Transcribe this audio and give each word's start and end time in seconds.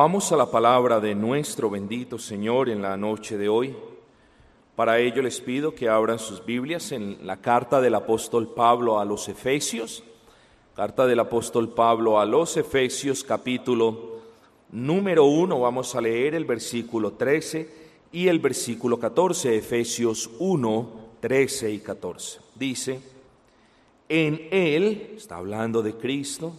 Vamos 0.00 0.30
a 0.30 0.36
la 0.36 0.48
palabra 0.48 1.00
de 1.00 1.16
nuestro 1.16 1.68
bendito 1.68 2.20
Señor 2.20 2.68
en 2.68 2.80
la 2.80 2.96
noche 2.96 3.36
de 3.36 3.48
hoy. 3.48 3.74
Para 4.76 5.00
ello 5.00 5.22
les 5.22 5.40
pido 5.40 5.74
que 5.74 5.88
abran 5.88 6.20
sus 6.20 6.46
Biblias 6.46 6.92
en 6.92 7.26
la 7.26 7.38
carta 7.38 7.80
del 7.80 7.96
apóstol 7.96 8.46
Pablo 8.46 9.00
a 9.00 9.04
los 9.04 9.28
Efesios, 9.28 10.04
carta 10.76 11.04
del 11.04 11.18
apóstol 11.18 11.70
Pablo 11.70 12.20
a 12.20 12.26
los 12.26 12.56
Efesios 12.56 13.24
capítulo 13.24 14.20
número 14.70 15.24
1, 15.24 15.58
vamos 15.58 15.92
a 15.96 16.00
leer 16.00 16.36
el 16.36 16.44
versículo 16.44 17.14
13 17.14 17.68
y 18.12 18.28
el 18.28 18.38
versículo 18.38 19.00
14, 19.00 19.56
Efesios 19.56 20.30
1, 20.38 20.90
13 21.18 21.72
y 21.72 21.80
14. 21.80 22.38
Dice, 22.54 23.00
en 24.08 24.46
Él, 24.52 25.14
está 25.16 25.38
hablando 25.38 25.82
de 25.82 25.94
Cristo, 25.94 26.52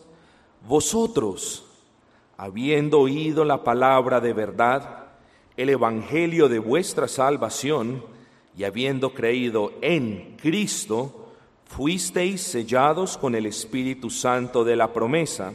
vosotros, 0.67 1.68
habiendo 2.39 3.01
oído 3.01 3.43
la 3.43 3.65
palabra 3.65 4.21
de 4.21 4.31
verdad, 4.31 5.07
el 5.57 5.67
Evangelio 5.67 6.47
de 6.47 6.59
vuestra 6.59 7.09
salvación, 7.09 8.01
y 8.57 8.63
habiendo 8.63 9.13
creído 9.13 9.73
en 9.81 10.37
Cristo, 10.41 11.33
fuisteis 11.65 12.41
sellados 12.41 13.17
con 13.17 13.35
el 13.35 13.45
Espíritu 13.45 14.09
Santo 14.09 14.63
de 14.63 14.77
la 14.77 14.93
promesa. 14.93 15.51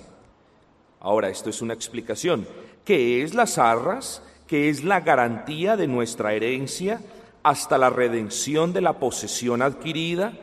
Ahora, 1.01 1.31
esto 1.31 1.49
es 1.49 1.63
una 1.63 1.73
explicación. 1.73 2.47
¿Qué 2.85 3.23
es 3.23 3.33
las 3.33 3.57
arras? 3.57 4.23
¿Qué 4.47 4.69
es 4.69 4.85
la 4.85 5.01
garantía 5.01 5.79
de 5.79 5.87
nuestra 5.87 6.35
herencia 6.35 7.01
hasta 7.43 7.79
la 7.79 7.89
redención 7.89 8.75
de 8.75 8.83
la 8.83 8.99
posesión 8.99 9.63
adquirida 9.63 10.35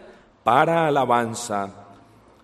para 0.43 0.87
alabanza 0.87 1.81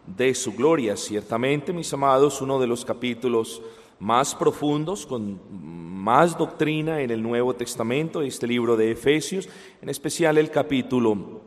de 0.05 0.35
su 0.35 0.53
gloria. 0.53 0.95
Ciertamente, 0.95 1.73
mis 1.73 1.91
amados, 1.93 2.41
uno 2.41 2.59
de 2.59 2.67
los 2.67 2.85
capítulos 2.85 3.61
más 3.99 4.35
profundos, 4.35 5.05
con 5.05 5.39
más 5.49 6.37
doctrina 6.37 7.01
en 7.01 7.11
el 7.11 7.21
Nuevo 7.21 7.53
Testamento, 7.55 8.21
este 8.21 8.47
libro 8.47 8.77
de 8.77 8.91
Efesios, 8.91 9.49
en 9.81 9.89
especial 9.89 10.37
el 10.37 10.51
capítulo 10.51 11.41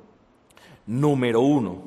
número 0.86 1.40
uno. 1.40 1.82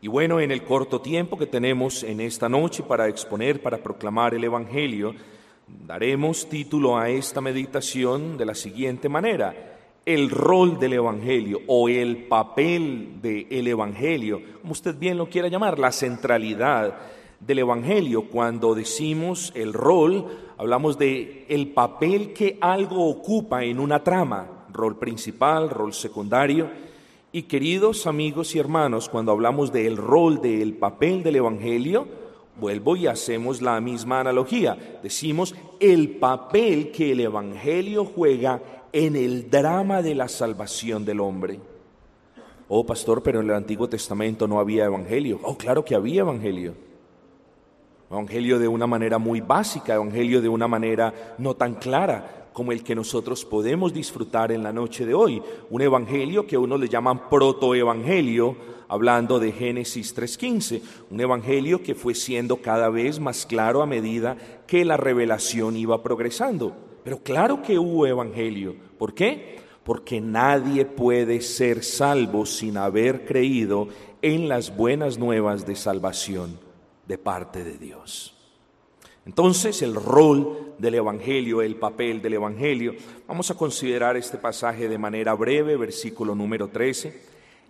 Y 0.00 0.08
bueno, 0.08 0.40
en 0.40 0.50
el 0.50 0.64
corto 0.64 1.00
tiempo 1.00 1.38
que 1.38 1.46
tenemos 1.46 2.02
en 2.02 2.20
esta 2.20 2.48
noche 2.48 2.82
para 2.82 3.08
exponer, 3.08 3.62
para 3.62 3.78
proclamar 3.78 4.34
el 4.34 4.44
Evangelio, 4.44 5.14
daremos 5.66 6.48
título 6.48 6.98
a 6.98 7.08
esta 7.08 7.40
meditación 7.40 8.36
de 8.36 8.44
la 8.44 8.54
siguiente 8.54 9.08
manera 9.08 9.74
el 10.06 10.30
rol 10.30 10.78
del 10.78 10.94
Evangelio 10.94 11.60
o 11.66 11.88
el 11.88 12.26
papel 12.26 13.20
del 13.22 13.66
Evangelio, 13.66 14.42
como 14.60 14.72
usted 14.72 14.96
bien 14.98 15.16
lo 15.16 15.28
quiera 15.28 15.48
llamar, 15.48 15.78
la 15.78 15.92
centralidad 15.92 16.98
del 17.40 17.60
Evangelio. 17.60 18.28
Cuando 18.28 18.74
decimos 18.74 19.52
el 19.54 19.72
rol, 19.72 20.26
hablamos 20.56 20.98
de 20.98 21.46
el 21.48 21.68
papel 21.68 22.32
que 22.32 22.58
algo 22.60 23.08
ocupa 23.08 23.64
en 23.64 23.80
una 23.80 24.02
trama, 24.02 24.66
rol 24.72 24.98
principal, 24.98 25.70
rol 25.70 25.92
secundario. 25.92 26.68
Y 27.32 27.42
queridos 27.42 28.06
amigos 28.06 28.54
y 28.54 28.58
hermanos, 28.58 29.08
cuando 29.08 29.32
hablamos 29.32 29.72
del 29.72 29.96
rol 29.96 30.40
del 30.40 30.74
papel 30.74 31.22
del 31.22 31.36
Evangelio, 31.36 32.06
vuelvo 32.60 32.96
y 32.96 33.06
hacemos 33.06 33.60
la 33.60 33.80
misma 33.80 34.20
analogía. 34.20 35.00
Decimos 35.02 35.54
el 35.80 36.10
papel 36.16 36.92
que 36.92 37.12
el 37.12 37.20
Evangelio 37.20 38.04
juega 38.04 38.62
en 38.92 39.16
el 39.16 39.50
drama 39.50 40.02
de 40.02 40.14
la 40.14 40.28
salvación 40.28 41.04
del 41.04 41.18
hombre. 41.18 41.58
Oh, 42.68 42.86
pastor, 42.86 43.22
pero 43.22 43.40
en 43.40 43.46
el 43.46 43.56
Antiguo 43.56 43.88
Testamento 43.88 44.46
no 44.46 44.58
había 44.58 44.84
evangelio. 44.84 45.40
Oh, 45.42 45.56
claro 45.56 45.84
que 45.84 45.94
había 45.94 46.20
evangelio. 46.20 46.74
Evangelio 48.10 48.58
de 48.58 48.68
una 48.68 48.86
manera 48.86 49.18
muy 49.18 49.40
básica, 49.40 49.94
evangelio 49.94 50.40
de 50.42 50.48
una 50.48 50.68
manera 50.68 51.34
no 51.38 51.54
tan 51.54 51.74
clara 51.74 52.44
como 52.54 52.70
el 52.70 52.84
que 52.84 52.94
nosotros 52.94 53.44
podemos 53.44 53.92
disfrutar 53.92 54.52
en 54.52 54.62
la 54.62 54.72
noche 54.72 55.04
de 55.04 55.12
hoy. 55.12 55.42
Un 55.70 55.82
evangelio 55.82 56.46
que 56.46 56.56
uno 56.56 56.78
le 56.78 56.88
llaman 56.88 57.28
protoevangelio, 57.28 58.56
hablando 58.88 59.40
de 59.40 59.50
Génesis 59.50 60.16
3.15. 60.16 60.80
Un 61.10 61.20
evangelio 61.20 61.82
que 61.82 61.96
fue 61.96 62.14
siendo 62.14 62.58
cada 62.58 62.90
vez 62.90 63.18
más 63.18 63.44
claro 63.44 63.82
a 63.82 63.86
medida 63.86 64.36
que 64.68 64.84
la 64.84 64.96
revelación 64.96 65.76
iba 65.76 66.02
progresando. 66.02 66.76
Pero 67.02 67.18
claro 67.18 67.60
que 67.60 67.78
hubo 67.78 68.06
evangelio. 68.06 68.76
¿Por 68.98 69.14
qué? 69.14 69.56
Porque 69.82 70.20
nadie 70.20 70.84
puede 70.84 71.40
ser 71.40 71.82
salvo 71.82 72.46
sin 72.46 72.76
haber 72.76 73.26
creído 73.26 73.88
en 74.22 74.48
las 74.48 74.76
buenas 74.76 75.18
nuevas 75.18 75.66
de 75.66 75.74
salvación 75.74 76.63
de 77.06 77.18
parte 77.18 77.64
de 77.64 77.78
Dios. 77.78 78.34
Entonces, 79.26 79.80
el 79.82 79.94
rol 79.94 80.74
del 80.78 80.96
Evangelio, 80.96 81.62
el 81.62 81.76
papel 81.76 82.20
del 82.20 82.34
Evangelio, 82.34 82.94
vamos 83.26 83.50
a 83.50 83.56
considerar 83.56 84.16
este 84.16 84.36
pasaje 84.36 84.88
de 84.88 84.98
manera 84.98 85.34
breve, 85.34 85.76
versículo 85.76 86.34
número 86.34 86.68
13. 86.68 87.22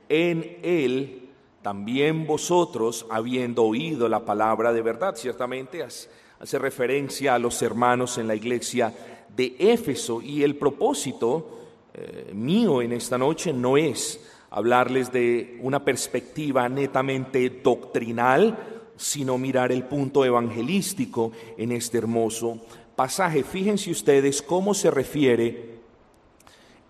En 0.09 0.59
él 0.63 1.29
también 1.63 2.27
vosotros, 2.27 3.07
habiendo 3.09 3.63
oído 3.65 4.09
la 4.09 4.25
palabra 4.25 4.73
de 4.73 4.83
verdad, 4.83 5.15
ciertamente 5.17 5.83
hace 5.83 6.59
referencia 6.59 7.35
a 7.35 7.39
los 7.39 7.63
hermanos 7.63 8.19
en 8.19 8.27
la 8.27 8.35
iglesia 8.35 8.93
de 9.35 9.57
Éfeso 9.59 10.21
y 10.21 10.43
el 10.43 10.57
propósito 10.57 11.61
eh, 11.95 12.33
mío 12.35 12.83
en 12.83 12.93
esta 12.93 13.17
noche 13.17 13.53
no 13.53 13.77
es 13.77 14.21
hablarles 14.51 15.11
de 15.13 15.59
una 15.63 15.85
perspectiva 15.85 16.69
netamente 16.69 17.49
doctrinal, 17.63 18.74
sino 18.97 19.39
mirar 19.39 19.73
el 19.73 19.85
punto 19.85 20.25
evangelístico 20.25 21.33
en 21.57 21.73
este 21.73 21.99
hermoso 21.99 22.61
pasaje. 22.97 23.43
Fíjense 23.43 23.91
ustedes 23.91 24.43
cómo 24.43 24.75
se 24.75 24.91
refiere 24.91 25.75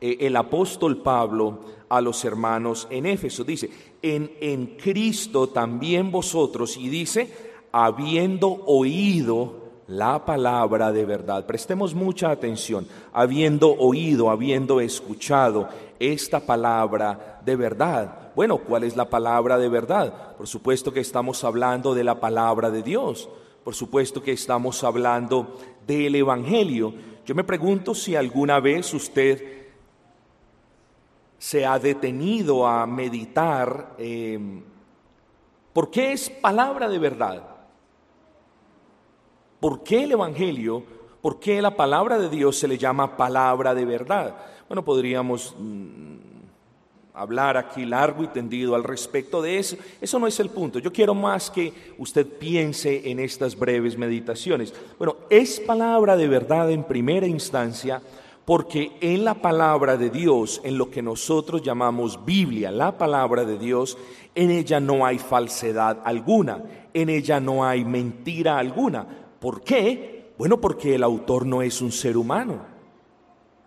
eh, 0.01 0.17
el 0.21 0.37
apóstol 0.37 1.03
Pablo 1.03 1.61
a 1.89 2.01
los 2.01 2.25
hermanos 2.25 2.87
en 2.91 3.07
Éfeso. 3.07 3.45
Dice, 3.45 3.71
en, 4.03 4.33
en 4.41 4.77
Cristo 4.77 5.49
también 5.49 6.11
vosotros, 6.11 6.77
y 6.77 6.89
dice, 6.89 7.31
habiendo 7.73 8.49
oído 8.67 9.65
la 9.87 10.25
palabra 10.25 10.93
de 10.93 11.05
verdad. 11.05 11.47
Prestemos 11.47 11.95
mucha 11.95 12.31
atención, 12.31 12.87
habiendo 13.13 13.71
oído, 13.71 14.31
habiendo 14.31 14.81
escuchado 14.81 15.69
esta 15.99 16.41
palabra 16.41 17.41
de 17.44 17.56
verdad. 17.56 18.32
Bueno, 18.34 18.59
¿cuál 18.59 18.84
es 18.84 18.97
la 18.97 19.09
palabra 19.09 19.59
de 19.59 19.69
verdad? 19.69 20.37
Por 20.37 20.47
supuesto 20.47 20.93
que 20.93 21.00
estamos 21.00 21.44
hablando 21.44 21.94
de 21.94 22.05
la 22.05 22.21
palabra 22.21 22.71
de 22.71 22.82
Dios. 22.82 23.28
Por 23.62 23.75
supuesto 23.75 24.22
que 24.22 24.32
estamos 24.32 24.84
hablando 24.84 25.59
del 25.87 26.15
Evangelio. 26.16 26.94
Yo 27.25 27.34
me 27.34 27.44
pregunto 27.44 27.94
si 27.94 28.16
alguna 28.16 28.60
vez 28.60 28.93
usted 28.93 29.65
se 31.38 31.65
ha 31.65 31.78
detenido 31.78 32.66
a 32.66 32.87
meditar 32.87 33.94
eh, 33.99 34.62
por 35.72 35.91
qué 35.91 36.12
es 36.12 36.28
palabra 36.31 36.88
de 36.88 36.99
verdad. 36.99 37.43
¿Por 39.61 39.82
qué 39.82 40.05
el 40.05 40.12
Evangelio, 40.12 40.85
por 41.23 41.40
qué 41.40 41.62
la 41.62 41.75
palabra 41.75 42.19
de 42.19 42.29
Dios 42.29 42.58
se 42.58 42.69
le 42.69 42.76
llama 42.76 43.17
palabra 43.17 43.75
de 43.75 43.85
verdad? 43.85 44.37
Bueno, 44.69 44.84
podríamos 44.84 45.55
mm, 45.58 46.14
hablar 47.14 47.56
aquí 47.56 47.84
largo 47.84 48.25
y 48.25 48.28
tendido 48.28 48.75
al 48.75 48.82
respecto 48.82 49.40
de 49.40 49.58
eso. 49.58 49.76
Eso 50.00 50.19
no 50.19 50.26
es 50.26 50.40
el 50.40 50.50
punto. 50.50 50.78
Yo 50.78 50.93
quiero 50.93 51.14
más 51.14 51.50
que 51.50 51.72
usted 51.99 52.26
piense 52.26 53.08
en 53.11 53.20
estas 53.20 53.56
breves 53.56 53.96
meditaciones. 53.96 54.75
Bueno, 54.99 55.16
es 55.31 55.61
palabra 55.61 56.16
de 56.16 56.28
verdad 56.28 56.70
en 56.70 56.84
primera 56.84 57.26
instancia 57.26 58.02
porque 58.44 58.93
en 59.00 59.25
la 59.25 59.34
palabra 59.34 59.96
de 59.96 60.11
Dios, 60.11 60.61
en 60.64 60.76
lo 60.76 60.90
que 60.90 61.00
nosotros 61.00 61.62
llamamos 61.62 62.25
Biblia, 62.26 62.70
la 62.70 62.99
palabra 62.99 63.44
de 63.44 63.58
Dios, 63.58 63.96
en 64.34 64.50
ella 64.50 64.81
no 64.81 65.06
hay 65.06 65.19
falsedad 65.19 66.00
alguna, 66.05 66.62
en 66.93 67.08
ella 67.08 67.40
no 67.40 67.64
hay 67.64 67.84
mentira 67.84 68.58
alguna. 68.58 69.06
¿Por 69.40 69.62
qué? 69.62 70.32
Bueno, 70.37 70.61
porque 70.61 70.94
el 70.94 71.02
autor 71.02 71.46
no 71.46 71.62
es 71.62 71.81
un 71.81 71.93
ser 71.93 72.16
humano. 72.16 72.74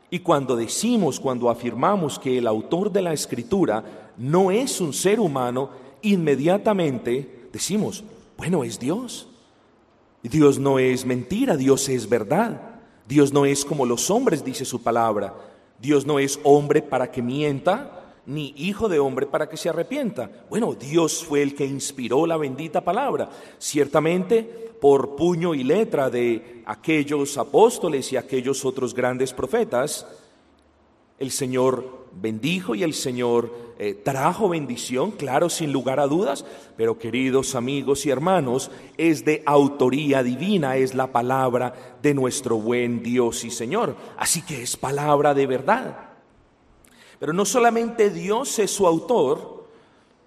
Y 0.10 0.20
cuando 0.20 0.56
decimos, 0.56 1.20
cuando 1.20 1.50
afirmamos 1.50 2.18
que 2.18 2.38
el 2.38 2.48
autor 2.48 2.92
de 2.92 3.02
la 3.02 3.14
escritura 3.14 3.84
no 4.18 4.52
es 4.52 4.80
un 4.80 4.94
ser 4.94 5.20
humano, 5.20 5.70
inmediatamente 6.02 7.50
decimos, 7.52 8.04
bueno, 8.38 8.64
es 8.64 8.80
Dios. 8.80 9.28
Dios 10.24 10.60
no 10.60 10.80
es 10.80 11.06
mentira, 11.06 11.58
Dios 11.58 11.90
es 11.90 12.08
verdad. 12.08 12.62
Dios 13.08 13.34
no 13.34 13.46
es 13.46 13.66
como 13.66 13.86
los 13.86 14.10
hombres, 14.10 14.44
dice 14.44 14.66
su 14.66 14.82
palabra. 14.82 15.34
Dios 15.80 16.06
no 16.06 16.20
es 16.20 16.40
hombre 16.44 16.82
para 16.82 17.12
que 17.12 17.22
mienta, 17.22 18.07
ni 18.28 18.54
hijo 18.58 18.90
de 18.90 19.00
hombre 19.00 19.26
para 19.26 19.50
que 19.50 19.58
se 19.58 19.70
arrepienta. 19.70 20.30
Bueno, 20.50 20.76
Dios 20.76 21.24
fue 21.24 21.42
el 21.42 21.56
que 21.56 21.66
inspiró 21.66 22.28
la 22.28 22.38
bendita 22.38 22.82
palabra. 22.82 23.30
Ciertamente 23.58 24.44
por 24.80 25.16
puño 25.16 25.56
y 25.56 25.64
letra 25.64 26.10
de 26.10 26.62
aquellos 26.66 27.38
apóstoles 27.38 28.12
y 28.12 28.18
aquellos 28.18 28.64
otros 28.66 28.94
grandes 28.94 29.34
profetas, 29.34 30.06
el 31.18 31.32
Señor 31.32 32.06
bendijo 32.14 32.76
y 32.76 32.84
el 32.84 32.94
Señor 32.94 33.52
eh, 33.80 33.94
trajo 33.94 34.50
bendición, 34.50 35.12
claro, 35.12 35.50
sin 35.50 35.72
lugar 35.72 36.00
a 36.00 36.08
dudas, 36.08 36.46
pero 36.76 37.00
queridos 37.00 37.56
amigos 37.56 38.06
y 38.06 38.10
hermanos, 38.10 38.72
es 38.98 39.24
de 39.24 39.42
autoría 39.46 40.22
divina, 40.22 40.76
es 40.76 40.96
la 40.96 41.12
palabra 41.12 41.98
de 42.02 42.14
nuestro 42.14 42.58
buen 42.58 43.02
Dios 43.04 43.46
y 43.46 43.52
Señor. 43.52 43.96
Así 44.18 44.42
que 44.42 44.64
es 44.64 44.76
palabra 44.76 45.34
de 45.34 45.48
verdad. 45.48 46.07
Pero 47.20 47.34
no 47.34 47.46
solamente 47.46 48.10
Dios 48.10 48.60
es 48.60 48.72
su 48.72 48.86
autor, 48.86 49.66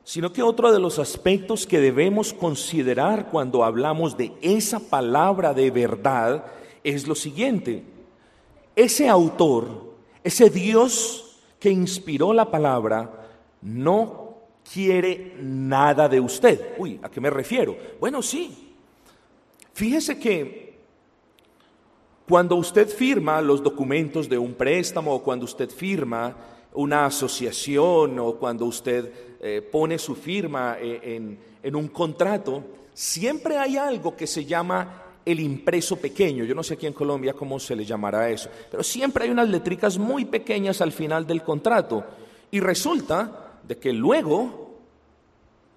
sino 0.05 0.33
que 0.33 0.43
otro 0.43 0.73
de 0.73 0.81
los 0.81 0.99
aspectos 0.99 1.67
que 1.67 1.79
debemos 1.79 2.33
considerar 2.33 3.29
cuando 3.31 3.65
hablamos 3.65 4.17
de 4.17 4.33
esa 4.41 4.81
palabra 4.81 5.55
de 5.55 5.71
verdad 5.71 6.47
es 6.83 7.07
lo 7.07 7.15
siguiente. 7.15 7.85
Ese 8.75 9.09
autor, 9.09 9.95
ese 10.25 10.51
Dios 10.51 11.39
que 11.61 11.71
inspiró 11.71 12.33
la 12.33 12.51
palabra, 12.51 13.29
no 13.63 14.39
quiere 14.73 15.37
nada 15.41 16.09
de 16.09 16.21
usted. 16.21 16.75
Uy, 16.79 16.99
¿a 17.03 17.11
qué 17.11 17.21
me 17.21 17.31
refiero? 17.31 17.77
Bueno, 18.01 18.23
sí. 18.23 18.75
Fíjese 19.75 20.19
que 20.19 20.79
cuando 22.29 22.57
usted 22.57 22.89
firma 22.89 23.41
los 23.41 23.63
documentos 23.63 24.29
de 24.29 24.39
un 24.39 24.55
préstamo 24.55 25.15
o 25.15 25.23
cuando 25.23 25.45
usted 25.45 25.69
firma 25.69 26.37
una 26.75 27.06
asociación 27.06 28.19
o 28.19 28.34
cuando 28.34 28.67
usted 28.67 29.12
eh, 29.40 29.62
pone 29.62 29.99
su 29.99 30.14
firma 30.14 30.76
eh, 30.81 31.38
en, 31.62 31.75
un 31.75 31.88
contrato, 31.88 32.62
siempre 32.93 33.56
hay 33.56 33.76
algo 33.76 34.17
que 34.17 34.26
se 34.26 34.44
llama 34.44 35.02
el 35.25 35.40
impreso 35.40 35.96
pequeño. 35.96 36.44
Yo 36.44 36.55
no 36.55 36.62
sé 36.62 36.75
aquí 36.75 36.87
en 36.87 36.93
Colombia 36.93 37.32
cómo 37.32 37.58
se 37.58 37.76
le 37.76 37.84
llamará 37.84 38.31
eso, 38.31 38.49
pero 38.70 38.82
siempre 38.82 39.25
hay 39.25 39.31
unas 39.31 39.49
letricas 39.49 39.99
muy 39.99 40.25
pequeñas 40.25 40.81
al 40.81 40.93
final 40.93 41.26
del 41.26 41.43
contrato. 41.43 42.05
Y 42.50 42.61
resulta 42.61 43.61
de 43.67 43.78
que 43.78 43.93
luego 43.93 44.78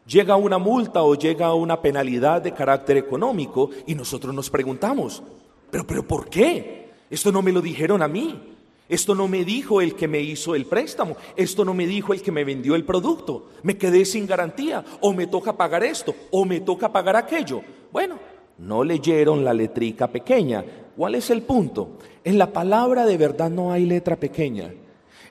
llega 0.05 0.35
una 0.35 0.57
multa 0.57 1.03
o 1.03 1.15
llega 1.15 1.53
una 1.53 1.81
penalidad 1.81 2.41
de 2.41 2.53
carácter 2.53 2.97
económico 2.97 3.69
y 3.87 3.95
nosotros 3.95 4.33
nos 4.33 4.49
preguntamos, 4.49 5.23
pero, 5.69 5.85
pero 5.85 6.07
¿por 6.07 6.29
qué? 6.29 6.91
Esto 7.09 7.31
no 7.31 7.41
me 7.41 7.51
lo 7.51 7.61
dijeron 7.61 8.01
a 8.01 8.07
mí. 8.07 8.52
Esto 8.93 9.15
no 9.15 9.27
me 9.27 9.43
dijo 9.43 9.81
el 9.81 9.95
que 9.95 10.07
me 10.07 10.19
hizo 10.19 10.53
el 10.53 10.67
préstamo, 10.67 11.17
esto 11.35 11.65
no 11.65 11.73
me 11.73 11.87
dijo 11.87 12.13
el 12.13 12.21
que 12.21 12.31
me 12.31 12.43
vendió 12.43 12.75
el 12.75 12.85
producto, 12.85 13.47
me 13.63 13.75
quedé 13.75 14.05
sin 14.05 14.27
garantía, 14.27 14.85
o 15.01 15.13
me 15.13 15.25
toca 15.25 15.57
pagar 15.57 15.83
esto, 15.83 16.13
o 16.29 16.45
me 16.45 16.59
toca 16.59 16.93
pagar 16.93 17.15
aquello. 17.15 17.63
Bueno, 17.91 18.19
no 18.59 18.83
leyeron 18.83 19.43
la 19.43 19.51
letrica 19.51 20.05
pequeña. 20.05 20.63
¿Cuál 20.95 21.15
es 21.15 21.31
el 21.31 21.41
punto? 21.41 21.97
En 22.23 22.37
la 22.37 22.53
palabra 22.53 23.07
de 23.07 23.17
verdad 23.17 23.49
no 23.49 23.71
hay 23.71 23.87
letra 23.87 24.15
pequeña. 24.15 24.71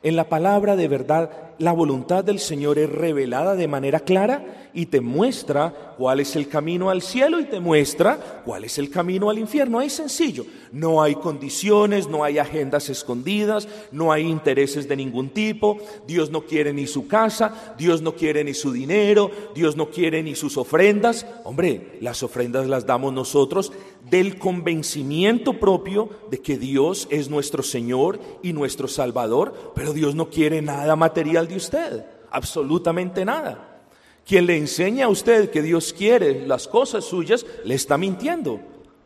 En 0.02 0.16
la 0.16 0.28
palabra 0.28 0.74
de 0.74 0.88
verdad, 0.88 1.51
la 1.58 1.72
voluntad 1.72 2.24
del 2.24 2.38
Señor 2.38 2.78
es 2.78 2.90
revelada 2.90 3.54
de 3.54 3.68
manera 3.68 4.00
clara 4.00 4.70
y 4.74 4.86
te 4.86 5.00
muestra 5.00 5.94
cuál 5.98 6.20
es 6.20 6.34
el 6.36 6.48
camino 6.48 6.90
al 6.90 7.02
cielo 7.02 7.38
y 7.38 7.44
te 7.44 7.60
muestra 7.60 8.42
cuál 8.44 8.64
es 8.64 8.78
el 8.78 8.90
camino 8.90 9.30
al 9.30 9.38
infierno. 9.38 9.80
Es 9.80 9.94
sencillo. 9.94 10.46
No 10.72 11.02
hay 11.02 11.14
condiciones, 11.14 12.08
no 12.08 12.24
hay 12.24 12.38
agendas 12.38 12.88
escondidas, 12.88 13.68
no 13.90 14.12
hay 14.12 14.22
intereses 14.22 14.88
de 14.88 14.96
ningún 14.96 15.30
tipo. 15.30 15.78
Dios 16.06 16.30
no 16.30 16.42
quiere 16.42 16.72
ni 16.72 16.86
su 16.86 17.06
casa, 17.06 17.74
Dios 17.78 18.00
no 18.02 18.14
quiere 18.14 18.42
ni 18.44 18.54
su 18.54 18.72
dinero, 18.72 19.30
Dios 19.54 19.76
no 19.76 19.90
quiere 19.90 20.22
ni 20.22 20.34
sus 20.34 20.56
ofrendas. 20.56 21.26
Hombre, 21.44 21.98
las 22.00 22.22
ofrendas 22.22 22.66
las 22.66 22.86
damos 22.86 23.12
nosotros 23.12 23.72
del 24.08 24.38
convencimiento 24.38 25.60
propio 25.60 26.10
de 26.30 26.40
que 26.40 26.58
Dios 26.58 27.06
es 27.10 27.30
nuestro 27.30 27.62
Señor 27.62 28.18
y 28.42 28.52
nuestro 28.52 28.88
Salvador, 28.88 29.72
pero 29.74 29.92
Dios 29.92 30.14
no 30.14 30.28
quiere 30.28 30.60
nada 30.60 30.96
material 30.96 31.41
de 31.48 31.56
usted, 31.56 32.04
absolutamente 32.30 33.24
nada. 33.24 33.82
Quien 34.24 34.46
le 34.46 34.56
enseña 34.56 35.06
a 35.06 35.08
usted 35.08 35.50
que 35.50 35.62
Dios 35.62 35.92
quiere 35.92 36.46
las 36.46 36.68
cosas 36.68 37.04
suyas, 37.04 37.44
le 37.64 37.74
está 37.74 37.98
mintiendo. 37.98 38.60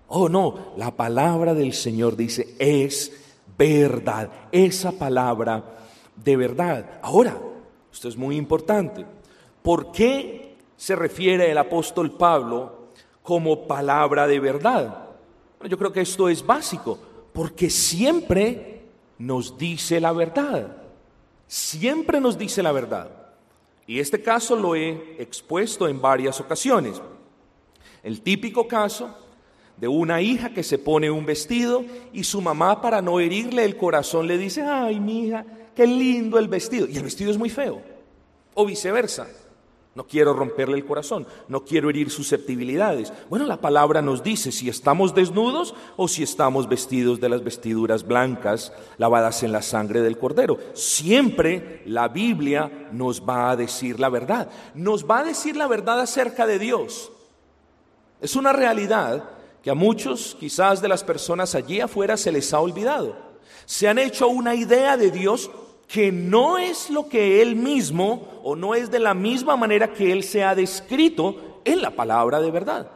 Oh 0.08 0.28
no, 0.28 0.72
la 0.76 0.94
palabra 0.94 1.54
del 1.54 1.72
Señor 1.72 2.16
dice, 2.16 2.54
es 2.58 3.12
verdad, 3.56 4.30
esa 4.52 4.92
palabra 4.92 5.64
de 6.16 6.36
verdad. 6.36 7.00
Ahora, 7.02 7.36
esto 7.92 8.08
es 8.08 8.16
muy 8.16 8.36
importante, 8.36 9.06
¿por 9.62 9.90
qué 9.90 10.46
se 10.76 10.94
refiere 10.94 11.50
el 11.50 11.58
apóstol 11.58 12.12
Pablo 12.12 12.90
como 13.22 13.66
palabra 13.66 14.26
de 14.26 14.38
verdad. 14.38 15.08
yo 15.68 15.76
creo 15.76 15.92
que 15.92 16.02
esto 16.02 16.28
es 16.28 16.46
básico, 16.46 16.98
porque 17.32 17.68
siempre 17.70 18.82
nos 19.18 19.58
dice 19.58 20.00
la 20.00 20.12
verdad. 20.12 20.76
Siempre 21.46 22.20
nos 22.20 22.36
dice 22.36 22.62
la 22.62 22.72
verdad. 22.72 23.10
Y 23.86 24.00
este 24.00 24.20
caso 24.20 24.56
lo 24.56 24.74
he 24.74 25.16
expuesto 25.18 25.86
en 25.86 26.00
varias 26.00 26.40
ocasiones. 26.40 27.00
El 28.02 28.20
típico 28.20 28.66
caso 28.66 29.16
de 29.76 29.88
una 29.88 30.20
hija 30.20 30.50
que 30.50 30.62
se 30.62 30.78
pone 30.78 31.10
un 31.10 31.26
vestido 31.26 31.84
y 32.12 32.24
su 32.24 32.40
mamá 32.40 32.80
para 32.80 33.02
no 33.02 33.20
herirle 33.20 33.64
el 33.64 33.76
corazón 33.76 34.26
le 34.26 34.38
dice, 34.38 34.62
ay, 34.62 34.98
mi 34.98 35.26
hija, 35.26 35.44
qué 35.74 35.86
lindo 35.86 36.38
el 36.38 36.48
vestido. 36.48 36.88
Y 36.88 36.96
el 36.96 37.04
vestido 37.04 37.30
es 37.30 37.38
muy 37.38 37.50
feo. 37.50 37.80
O 38.54 38.66
viceversa. 38.66 39.28
No 39.96 40.06
quiero 40.06 40.34
romperle 40.34 40.76
el 40.76 40.84
corazón, 40.84 41.26
no 41.48 41.64
quiero 41.64 41.88
herir 41.88 42.10
susceptibilidades. 42.10 43.14
Bueno, 43.30 43.46
la 43.46 43.62
palabra 43.62 44.02
nos 44.02 44.22
dice 44.22 44.52
si 44.52 44.68
estamos 44.68 45.14
desnudos 45.14 45.74
o 45.96 46.06
si 46.06 46.22
estamos 46.22 46.68
vestidos 46.68 47.18
de 47.18 47.30
las 47.30 47.42
vestiduras 47.42 48.06
blancas 48.06 48.74
lavadas 48.98 49.42
en 49.42 49.52
la 49.52 49.62
sangre 49.62 50.02
del 50.02 50.18
cordero. 50.18 50.58
Siempre 50.74 51.80
la 51.86 52.08
Biblia 52.08 52.90
nos 52.92 53.22
va 53.26 53.50
a 53.50 53.56
decir 53.56 53.98
la 53.98 54.10
verdad. 54.10 54.50
Nos 54.74 55.08
va 55.10 55.20
a 55.20 55.24
decir 55.24 55.56
la 55.56 55.66
verdad 55.66 55.98
acerca 55.98 56.46
de 56.46 56.58
Dios. 56.58 57.10
Es 58.20 58.36
una 58.36 58.52
realidad 58.52 59.30
que 59.62 59.70
a 59.70 59.74
muchos, 59.74 60.36
quizás 60.38 60.82
de 60.82 60.88
las 60.88 61.04
personas 61.04 61.54
allí 61.54 61.80
afuera, 61.80 62.18
se 62.18 62.32
les 62.32 62.52
ha 62.52 62.60
olvidado. 62.60 63.16
Se 63.64 63.88
han 63.88 63.98
hecho 63.98 64.28
una 64.28 64.54
idea 64.54 64.98
de 64.98 65.10
Dios 65.10 65.50
que 65.88 66.10
no 66.10 66.58
es 66.58 66.90
lo 66.90 67.08
que 67.08 67.42
Él 67.42 67.56
mismo 67.56 68.40
o 68.42 68.56
no 68.56 68.74
es 68.74 68.90
de 68.90 68.98
la 68.98 69.14
misma 69.14 69.56
manera 69.56 69.92
que 69.92 70.12
Él 70.12 70.24
se 70.24 70.42
ha 70.42 70.54
descrito 70.54 71.60
en 71.64 71.80
la 71.80 71.90
palabra 71.90 72.40
de 72.40 72.50
verdad. 72.50 72.90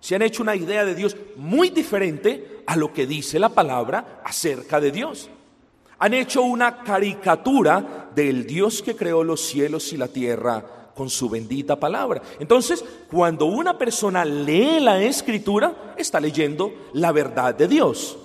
Se 0.00 0.14
han 0.14 0.22
hecho 0.22 0.42
una 0.42 0.56
idea 0.56 0.84
de 0.84 0.94
Dios 0.94 1.16
muy 1.36 1.70
diferente 1.70 2.62
a 2.66 2.76
lo 2.76 2.92
que 2.92 3.06
dice 3.06 3.38
la 3.38 3.48
palabra 3.48 4.20
acerca 4.24 4.80
de 4.80 4.90
Dios. 4.90 5.30
Han 5.98 6.12
hecho 6.12 6.42
una 6.42 6.82
caricatura 6.82 8.10
del 8.14 8.46
Dios 8.46 8.82
que 8.82 8.96
creó 8.96 9.24
los 9.24 9.40
cielos 9.40 9.92
y 9.92 9.96
la 9.96 10.08
tierra 10.08 10.90
con 10.94 11.08
su 11.08 11.28
bendita 11.28 11.76
palabra. 11.76 12.22
Entonces, 12.38 12.84
cuando 13.10 13.46
una 13.46 13.78
persona 13.78 14.24
lee 14.24 14.80
la 14.80 15.02
escritura, 15.02 15.94
está 15.96 16.20
leyendo 16.20 16.72
la 16.92 17.10
verdad 17.12 17.54
de 17.54 17.68
Dios. 17.68 18.18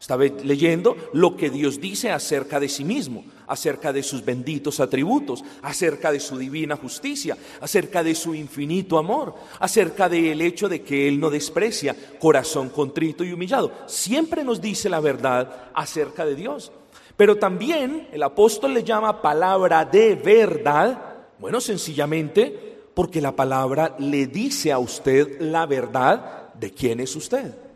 Está 0.00 0.16
leyendo 0.16 0.96
lo 1.12 1.36
que 1.36 1.50
Dios 1.50 1.80
dice 1.80 2.10
acerca 2.10 2.60
de 2.60 2.68
sí 2.68 2.84
mismo, 2.84 3.24
acerca 3.48 3.92
de 3.92 4.04
sus 4.04 4.24
benditos 4.24 4.78
atributos, 4.78 5.42
acerca 5.60 6.12
de 6.12 6.20
su 6.20 6.38
divina 6.38 6.76
justicia, 6.76 7.36
acerca 7.60 8.04
de 8.04 8.14
su 8.14 8.34
infinito 8.34 8.96
amor, 8.96 9.34
acerca 9.58 10.08
del 10.08 10.40
hecho 10.40 10.68
de 10.68 10.82
que 10.82 11.08
Él 11.08 11.18
no 11.18 11.30
desprecia 11.30 11.96
corazón 12.20 12.68
contrito 12.68 13.24
y 13.24 13.32
humillado. 13.32 13.72
Siempre 13.86 14.44
nos 14.44 14.60
dice 14.60 14.88
la 14.88 15.00
verdad 15.00 15.70
acerca 15.74 16.24
de 16.24 16.36
Dios. 16.36 16.70
Pero 17.16 17.36
también 17.36 18.08
el 18.12 18.22
apóstol 18.22 18.74
le 18.74 18.84
llama 18.84 19.20
palabra 19.20 19.84
de 19.84 20.14
verdad, 20.14 21.26
bueno, 21.40 21.60
sencillamente 21.60 22.78
porque 22.94 23.20
la 23.20 23.34
palabra 23.34 23.96
le 23.98 24.28
dice 24.28 24.70
a 24.70 24.78
usted 24.78 25.40
la 25.40 25.66
verdad 25.66 26.54
de 26.54 26.70
quién 26.72 27.00
es 27.00 27.16
usted. 27.16 27.67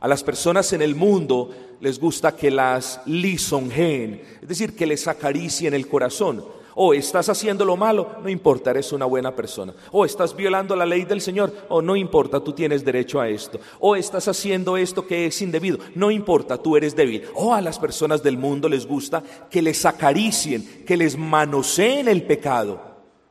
A 0.00 0.08
las 0.08 0.24
personas 0.24 0.72
en 0.72 0.82
el 0.82 0.94
mundo 0.94 1.50
les 1.80 2.00
gusta 2.00 2.34
que 2.34 2.50
las 2.50 3.00
lisonjeen, 3.06 4.22
es 4.40 4.48
decir, 4.48 4.74
que 4.74 4.86
les 4.86 5.06
acaricien 5.06 5.74
el 5.74 5.88
corazón. 5.88 6.42
O 6.74 6.94
estás 6.94 7.28
haciendo 7.28 7.64
lo 7.64 7.76
malo, 7.76 8.16
no 8.22 8.28
importa, 8.28 8.70
eres 8.70 8.92
una 8.92 9.04
buena 9.04 9.34
persona. 9.34 9.74
O 9.92 10.06
estás 10.06 10.34
violando 10.34 10.74
la 10.76 10.86
ley 10.86 11.04
del 11.04 11.20
Señor, 11.20 11.52
o 11.68 11.82
no 11.82 11.96
importa, 11.96 12.40
tú 12.40 12.52
tienes 12.52 12.84
derecho 12.84 13.20
a 13.20 13.28
esto. 13.28 13.60
O 13.80 13.96
estás 13.96 14.28
haciendo 14.28 14.78
esto 14.78 15.06
que 15.06 15.26
es 15.26 15.42
indebido, 15.42 15.78
no 15.94 16.10
importa, 16.10 16.56
tú 16.56 16.76
eres 16.76 16.96
débil. 16.96 17.24
O 17.34 17.52
a 17.52 17.60
las 17.60 17.78
personas 17.78 18.22
del 18.22 18.38
mundo 18.38 18.68
les 18.68 18.86
gusta 18.86 19.22
que 19.50 19.60
les 19.60 19.84
acaricien, 19.84 20.84
que 20.86 20.96
les 20.96 21.18
manoseen 21.18 22.08
el 22.08 22.22
pecado. 22.22 22.80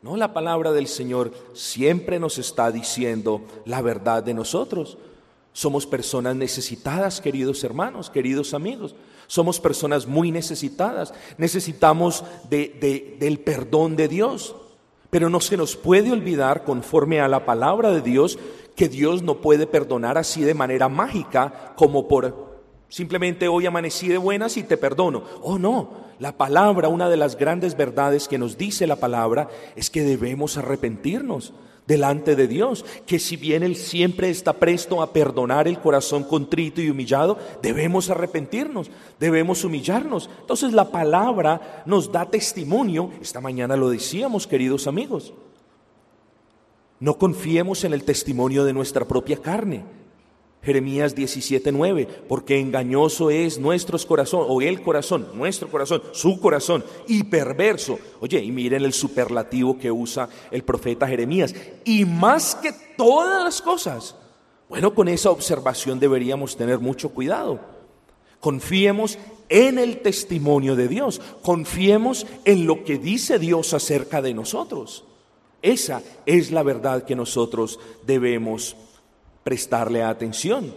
No, 0.01 0.15
la 0.15 0.33
palabra 0.33 0.71
del 0.71 0.87
Señor 0.87 1.31
siempre 1.53 2.19
nos 2.19 2.37
está 2.37 2.71
diciendo 2.71 3.41
la 3.65 3.81
verdad 3.81 4.21
de 4.21 4.33
nosotros. 4.33 4.97
Somos 5.59 5.85
personas 5.85 6.37
necesitadas, 6.37 7.19
queridos 7.19 7.65
hermanos, 7.65 8.09
queridos 8.09 8.53
amigos. 8.53 8.95
Somos 9.27 9.59
personas 9.59 10.07
muy 10.07 10.31
necesitadas. 10.31 11.13
Necesitamos 11.37 12.23
del 12.49 13.41
perdón 13.43 13.97
de 13.97 14.07
Dios. 14.07 14.55
Pero 15.09 15.29
no 15.29 15.41
se 15.41 15.57
nos 15.57 15.75
puede 15.75 16.13
olvidar, 16.13 16.63
conforme 16.63 17.19
a 17.19 17.27
la 17.27 17.45
palabra 17.45 17.91
de 17.91 17.99
Dios, 17.99 18.39
que 18.77 18.87
Dios 18.87 19.21
no 19.21 19.41
puede 19.41 19.67
perdonar 19.67 20.17
así 20.17 20.43
de 20.43 20.53
manera 20.53 20.87
mágica 20.87 21.73
como 21.75 22.07
por 22.07 22.61
Simplemente 22.87 23.49
hoy 23.49 23.65
amanecí 23.65 24.07
de 24.07 24.17
buenas 24.17 24.55
y 24.55 24.63
te 24.63 24.77
perdono. 24.77 25.25
Oh 25.41 25.59
no, 25.59 25.89
la 26.19 26.37
palabra, 26.37 26.87
una 26.87 27.09
de 27.09 27.17
las 27.17 27.35
grandes 27.35 27.75
verdades 27.75 28.29
que 28.29 28.37
nos 28.37 28.57
dice 28.57 28.87
la 28.87 28.95
palabra 28.95 29.49
es 29.75 29.89
que 29.89 30.03
debemos 30.03 30.55
arrepentirnos 30.57 31.53
delante 31.89 32.35
de 32.35 32.47
Dios, 32.47 32.85
que 33.07 33.17
si 33.17 33.35
bien 33.35 33.63
Él 33.63 33.75
siempre 33.75 34.29
está 34.29 34.53
presto 34.53 35.01
a 35.01 35.11
perdonar 35.11 35.67
el 35.67 35.79
corazón 35.79 36.23
contrito 36.23 36.81
y 36.81 36.89
humillado, 36.89 37.39
debemos 37.63 38.11
arrepentirnos, 38.11 38.91
debemos 39.19 39.63
humillarnos. 39.63 40.29
Entonces 40.39 40.71
la 40.71 40.91
palabra 40.91 41.83
nos 41.87 42.11
da 42.11 42.29
testimonio, 42.29 43.11
esta 43.19 43.41
mañana 43.41 43.75
lo 43.75 43.89
decíamos 43.89 44.45
queridos 44.45 44.85
amigos, 44.85 45.33
no 46.99 47.17
confiemos 47.17 47.83
en 47.83 47.93
el 47.93 48.03
testimonio 48.03 48.65
de 48.65 48.73
nuestra 48.73 49.05
propia 49.05 49.37
carne. 49.37 49.83
Jeremías 50.61 51.15
17:9, 51.15 52.05
porque 52.27 52.59
engañoso 52.59 53.29
es 53.29 53.59
nuestro 53.59 53.97
corazón, 54.05 54.45
o 54.47 54.61
el 54.61 54.81
corazón, 54.81 55.27
nuestro 55.33 55.69
corazón, 55.69 56.01
su 56.11 56.39
corazón, 56.39 56.83
y 57.07 57.23
perverso. 57.23 57.97
Oye, 58.19 58.43
y 58.43 58.51
miren 58.51 58.83
el 58.83 58.93
superlativo 58.93 59.77
que 59.77 59.89
usa 59.89 60.27
el 60.51 60.63
profeta 60.63 61.07
Jeremías, 61.07 61.55
y 61.85 62.03
más 62.03 62.55
que 62.55 62.73
todas 62.97 63.43
las 63.43 63.61
cosas. 63.61 64.15
Bueno, 64.67 64.93
con 64.93 65.07
esa 65.07 65.31
observación 65.31 65.99
deberíamos 65.99 66.57
tener 66.57 66.79
mucho 66.79 67.09
cuidado. 67.09 67.59
Confiemos 68.39 69.17
en 69.47 69.79
el 69.79 70.01
testimonio 70.01 70.75
de 70.75 70.87
Dios, 70.87 71.21
confiemos 71.41 72.27
en 72.45 72.67
lo 72.67 72.83
que 72.83 72.97
dice 72.97 73.39
Dios 73.39 73.73
acerca 73.73 74.21
de 74.21 74.33
nosotros. 74.33 75.05
Esa 75.61 76.01
es 76.25 76.51
la 76.51 76.63
verdad 76.63 77.03
que 77.03 77.15
nosotros 77.15 77.79
debemos 78.05 78.75
prestarle 79.43 80.03
atención. 80.03 80.73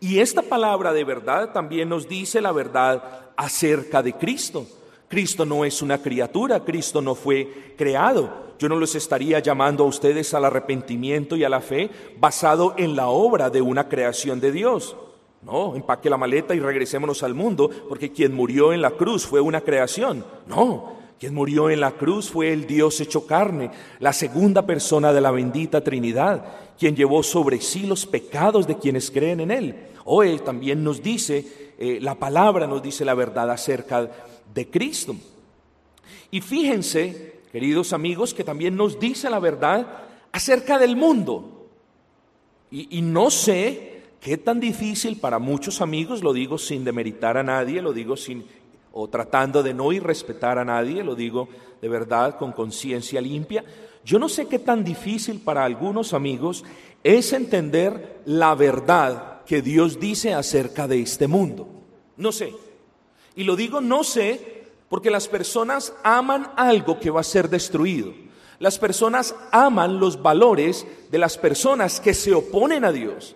Y 0.00 0.18
esta 0.18 0.42
palabra 0.42 0.92
de 0.92 1.04
verdad 1.04 1.52
también 1.52 1.88
nos 1.88 2.08
dice 2.08 2.40
la 2.40 2.52
verdad 2.52 3.30
acerca 3.36 4.02
de 4.02 4.14
Cristo. 4.14 4.66
Cristo 5.08 5.44
no 5.44 5.64
es 5.64 5.82
una 5.82 5.98
criatura, 5.98 6.64
Cristo 6.64 7.02
no 7.02 7.14
fue 7.14 7.74
creado. 7.76 8.54
Yo 8.58 8.68
no 8.68 8.76
los 8.76 8.94
estaría 8.94 9.40
llamando 9.40 9.84
a 9.84 9.86
ustedes 9.86 10.32
al 10.34 10.44
arrepentimiento 10.44 11.36
y 11.36 11.44
a 11.44 11.48
la 11.48 11.60
fe 11.60 11.90
basado 12.18 12.74
en 12.78 12.96
la 12.96 13.08
obra 13.08 13.50
de 13.50 13.60
una 13.60 13.88
creación 13.88 14.40
de 14.40 14.52
Dios. 14.52 14.96
No, 15.42 15.74
empaque 15.74 16.08
la 16.08 16.16
maleta 16.16 16.54
y 16.54 16.60
regresémonos 16.60 17.22
al 17.24 17.34
mundo, 17.34 17.68
porque 17.88 18.12
quien 18.12 18.32
murió 18.32 18.72
en 18.72 18.80
la 18.80 18.92
cruz 18.92 19.26
fue 19.26 19.40
una 19.40 19.60
creación. 19.60 20.24
No, 20.46 21.01
quien 21.22 21.34
murió 21.34 21.70
en 21.70 21.78
la 21.78 21.92
cruz 21.92 22.30
fue 22.30 22.52
el 22.52 22.66
Dios 22.66 23.00
hecho 23.00 23.28
carne, 23.28 23.70
la 24.00 24.12
segunda 24.12 24.66
persona 24.66 25.12
de 25.12 25.20
la 25.20 25.30
bendita 25.30 25.80
Trinidad, 25.80 26.44
quien 26.76 26.96
llevó 26.96 27.22
sobre 27.22 27.60
sí 27.60 27.86
los 27.86 28.06
pecados 28.06 28.66
de 28.66 28.76
quienes 28.76 29.08
creen 29.08 29.38
en 29.38 29.52
Él. 29.52 29.76
Hoy 30.04 30.40
también 30.40 30.82
nos 30.82 31.00
dice, 31.00 31.74
eh, 31.78 32.00
la 32.02 32.16
palabra 32.16 32.66
nos 32.66 32.82
dice 32.82 33.04
la 33.04 33.14
verdad 33.14 33.52
acerca 33.52 34.10
de 34.52 34.68
Cristo. 34.68 35.14
Y 36.32 36.40
fíjense, 36.40 37.42
queridos 37.52 37.92
amigos, 37.92 38.34
que 38.34 38.42
también 38.42 38.74
nos 38.74 38.98
dice 38.98 39.30
la 39.30 39.38
verdad 39.38 39.86
acerca 40.32 40.76
del 40.76 40.96
mundo. 40.96 41.68
Y, 42.68 42.98
y 42.98 43.00
no 43.00 43.30
sé 43.30 44.02
qué 44.20 44.38
tan 44.38 44.58
difícil 44.58 45.18
para 45.18 45.38
muchos 45.38 45.82
amigos, 45.82 46.24
lo 46.24 46.32
digo 46.32 46.58
sin 46.58 46.82
demeritar 46.82 47.36
a 47.36 47.44
nadie, 47.44 47.80
lo 47.80 47.92
digo 47.92 48.16
sin 48.16 48.44
o 48.92 49.08
tratando 49.08 49.62
de 49.62 49.74
no 49.74 49.92
irrespetar 49.92 50.58
a 50.58 50.64
nadie, 50.64 51.02
lo 51.02 51.14
digo 51.14 51.48
de 51.80 51.88
verdad 51.88 52.38
con 52.38 52.52
conciencia 52.52 53.20
limpia. 53.20 53.64
Yo 54.04 54.18
no 54.18 54.28
sé 54.28 54.46
qué 54.46 54.58
tan 54.58 54.84
difícil 54.84 55.40
para 55.40 55.64
algunos 55.64 56.12
amigos 56.14 56.64
es 57.02 57.32
entender 57.32 58.20
la 58.24 58.54
verdad 58.54 59.42
que 59.44 59.62
Dios 59.62 59.98
dice 59.98 60.34
acerca 60.34 60.86
de 60.86 61.00
este 61.00 61.26
mundo. 61.26 61.68
No 62.16 62.32
sé. 62.32 62.54
Y 63.34 63.44
lo 63.44 63.56
digo 63.56 63.80
no 63.80 64.04
sé 64.04 64.64
porque 64.88 65.10
las 65.10 65.26
personas 65.26 65.94
aman 66.02 66.52
algo 66.56 67.00
que 67.00 67.10
va 67.10 67.20
a 67.20 67.24
ser 67.24 67.48
destruido. 67.48 68.12
Las 68.58 68.78
personas 68.78 69.34
aman 69.50 69.98
los 69.98 70.22
valores 70.22 70.86
de 71.10 71.18
las 71.18 71.38
personas 71.38 71.98
que 71.98 72.14
se 72.14 72.32
oponen 72.32 72.84
a 72.84 72.92
Dios. 72.92 73.34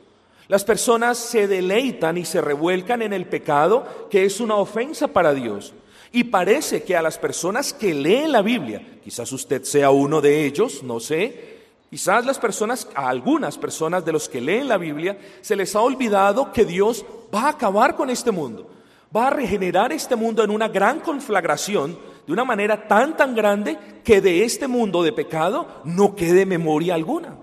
Las 0.49 0.65
personas 0.65 1.19
se 1.19 1.49
deleitan 1.49 2.19
y 2.19 2.25
se 2.25 2.41
revuelcan 2.41 3.03
en 3.03 3.13
el 3.13 3.27
pecado 3.27 4.09
que 4.11 4.25
es 4.25 4.41
una 4.41 4.57
ofensa 4.57 5.09
para 5.09 5.35
Dios. 5.35 5.75
Y 6.13 6.25
parece 6.25 6.85
que 6.85 6.97
a 6.97 7.03
las 7.03 7.19
personas 7.19 7.73
que 7.73 7.93
leen 7.93 8.33
la 8.33 8.43
Biblia, 8.43 8.81
quizás 9.03 9.31
usted 9.33 9.65
sea 9.65 9.91
uno 9.91 10.21
de 10.21 10.47
ellos, 10.47 10.83
no 10.85 11.01
sé, 11.01 11.57
quizás 11.91 12.25
las 12.25 12.39
personas, 12.39 12.89
a 12.95 13.09
algunas 13.09 13.59
personas 13.59 14.05
de 14.05 14.13
los 14.13 14.29
que 14.29 14.41
leen 14.41 14.69
la 14.69 14.79
Biblia, 14.79 15.19
se 15.41 15.57
les 15.57 15.75
ha 15.75 15.81
olvidado 15.81 16.53
que 16.53 16.65
Dios 16.65 17.05
va 17.35 17.43
a 17.43 17.49
acabar 17.51 17.97
con 17.97 18.09
este 18.09 18.31
mundo, 18.31 18.71
va 19.15 19.27
a 19.27 19.31
regenerar 19.31 19.93
este 19.93 20.15
mundo 20.15 20.45
en 20.45 20.51
una 20.51 20.69
gran 20.69 21.01
conflagración, 21.01 21.99
de 22.25 22.33
una 22.33 22.45
manera 22.45 22.87
tan, 22.87 23.17
tan 23.17 23.35
grande 23.35 23.79
que 24.05 24.21
de 24.21 24.45
este 24.45 24.69
mundo 24.69 25.03
de 25.03 25.13
pecado 25.13 25.83
no 25.85 26.15
quede 26.15 26.47
memoria 26.47 26.95
alguna. 26.95 27.37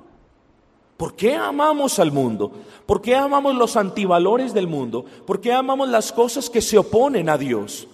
¿Por 1.03 1.17
qué 1.17 1.35
amamos 1.35 1.99
al 1.99 2.13
mundo? 2.13 2.49
¿Por 2.85 3.01
qué 3.01 3.13
amamos 3.13 3.55
los 3.55 3.75
antivalores 3.75 4.53
del 4.53 4.67
mundo? 4.67 5.03
¿Por 5.27 5.41
qué 5.41 5.51
amamos 5.51 5.89
las 5.89 6.13
cosas 6.13 6.49
que 6.49 6.61
se 6.61 6.77
oponen 6.77 7.27
a 7.27 7.37
Dios? 7.37 7.89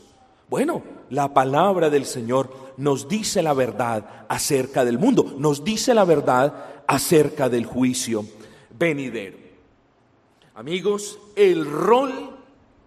Bueno, 0.48 0.84
la 1.10 1.34
palabra 1.34 1.90
del 1.90 2.06
Señor 2.06 2.52
nos 2.78 3.08
dice 3.08 3.42
la 3.42 3.54
verdad 3.54 4.28
acerca 4.30 4.86
del 4.86 5.00
mundo, 5.00 5.34
nos 5.40 5.64
dice 5.64 5.96
la 5.96 6.06
verdad 6.06 6.54
acerca 6.86 7.50
del 7.50 7.66
juicio 7.66 8.26
venidero. 8.78 9.38
Amigos, 10.54 11.18
el 11.36 11.66
rol 11.66 12.38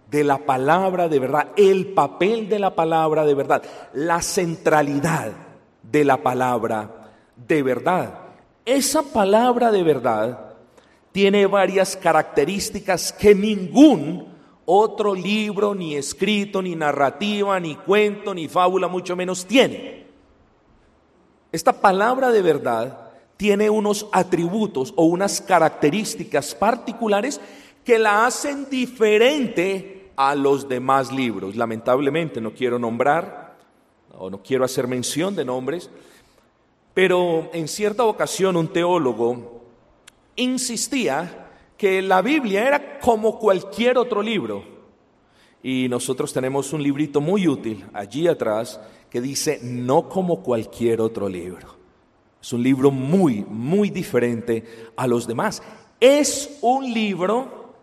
de 0.08 0.22
la 0.22 0.38
palabra 0.38 1.08
de 1.08 1.18
verdad, 1.18 1.48
el 1.56 1.94
papel 1.94 2.48
de 2.48 2.60
la 2.60 2.76
palabra 2.76 3.24
de 3.24 3.34
verdad, 3.34 3.64
la 3.92 4.22
centralidad 4.22 5.32
de 5.82 6.04
la 6.04 6.22
palabra 6.22 7.10
de 7.36 7.62
verdad 7.64 8.21
esa 8.64 9.02
palabra 9.02 9.70
de 9.70 9.82
verdad 9.82 10.54
tiene 11.12 11.46
varias 11.46 11.96
características 11.96 13.12
que 13.12 13.34
ningún 13.34 14.32
otro 14.64 15.14
libro, 15.14 15.74
ni 15.74 15.96
escrito, 15.96 16.62
ni 16.62 16.74
narrativa, 16.74 17.58
ni 17.60 17.74
cuento, 17.76 18.32
ni 18.32 18.48
fábula, 18.48 18.88
mucho 18.88 19.16
menos 19.16 19.44
tiene. 19.44 20.06
Esta 21.50 21.72
palabra 21.72 22.30
de 22.30 22.40
verdad 22.40 23.10
tiene 23.36 23.68
unos 23.68 24.06
atributos 24.12 24.94
o 24.96 25.04
unas 25.04 25.40
características 25.40 26.54
particulares 26.54 27.40
que 27.84 27.98
la 27.98 28.24
hacen 28.24 28.70
diferente 28.70 30.12
a 30.16 30.34
los 30.34 30.68
demás 30.68 31.12
libros. 31.12 31.56
Lamentablemente 31.56 32.40
no 32.40 32.52
quiero 32.52 32.78
nombrar 32.78 33.56
o 34.16 34.30
no 34.30 34.42
quiero 34.42 34.64
hacer 34.64 34.86
mención 34.86 35.34
de 35.34 35.44
nombres, 35.44 35.90
pero 36.94 37.50
en 37.52 37.68
cierta 37.68 38.04
ocasión 38.04 38.56
un 38.56 38.68
teólogo 38.68 39.62
insistía 40.36 41.48
que 41.76 42.02
la 42.02 42.22
Biblia 42.22 42.66
era 42.66 43.00
como 43.00 43.38
cualquier 43.38 43.98
otro 43.98 44.22
libro. 44.22 44.64
Y 45.62 45.88
nosotros 45.88 46.32
tenemos 46.32 46.72
un 46.72 46.82
librito 46.82 47.20
muy 47.20 47.46
útil 47.48 47.84
allí 47.92 48.26
atrás 48.26 48.80
que 49.08 49.20
dice 49.20 49.60
no 49.62 50.08
como 50.08 50.42
cualquier 50.42 51.00
otro 51.00 51.28
libro. 51.28 51.76
Es 52.40 52.52
un 52.52 52.62
libro 52.62 52.90
muy, 52.90 53.44
muy 53.48 53.90
diferente 53.90 54.64
a 54.96 55.06
los 55.06 55.26
demás. 55.26 55.62
Es 56.00 56.58
un 56.60 56.92
libro 56.92 57.74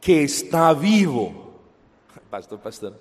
que 0.00 0.24
está 0.24 0.72
vivo. 0.72 1.60
Pastor, 2.30 2.60
pastor. 2.60 3.00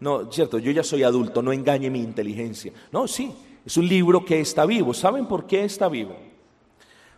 No, 0.00 0.30
cierto, 0.30 0.58
yo 0.60 0.70
ya 0.70 0.84
soy 0.84 1.02
adulto, 1.02 1.42
no 1.42 1.52
engañe 1.52 1.90
mi 1.90 2.00
inteligencia. 2.00 2.72
No, 2.92 3.08
sí, 3.08 3.32
es 3.68 3.76
un 3.76 3.86
libro 3.86 4.24
que 4.24 4.40
está 4.40 4.64
vivo. 4.64 4.94
¿Saben 4.94 5.26
por 5.26 5.46
qué 5.46 5.62
está 5.62 5.90
vivo? 5.90 6.16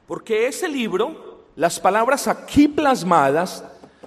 Porque 0.08 0.48
ese 0.48 0.68
libro, 0.68 1.44
las 1.54 1.78
palabras 1.78 2.26
aquí 2.26 2.66
plasmadas, 2.66 3.64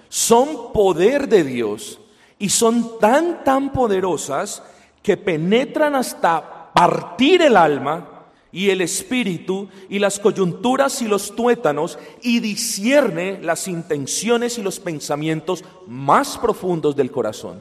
son 0.10 0.74
poder 0.74 1.30
de 1.30 1.46
Dios 1.46 2.02
y 2.38 2.50
son 2.50 3.00
tan, 3.00 3.46
tan 3.46 3.72
poderosas 3.72 4.62
que 5.02 5.16
penetran 5.16 5.96
hasta 5.96 6.74
partir 6.74 7.44
el 7.44 7.56
alma 7.56 8.26
y 8.52 8.72
el 8.72 8.82
espíritu 8.82 9.70
y 9.88 10.00
las 10.00 10.20
coyunturas 10.20 11.02
y 11.02 11.08
los 11.08 11.34
tuétanos 11.38 11.98
y 12.22 12.42
discierne 12.42 13.40
las 13.42 13.70
intenciones 13.70 14.58
y 14.58 14.64
los 14.64 14.82
pensamientos 14.82 15.64
más 15.88 16.38
profundos 16.38 16.94
del 16.94 17.10
corazón. 17.10 17.60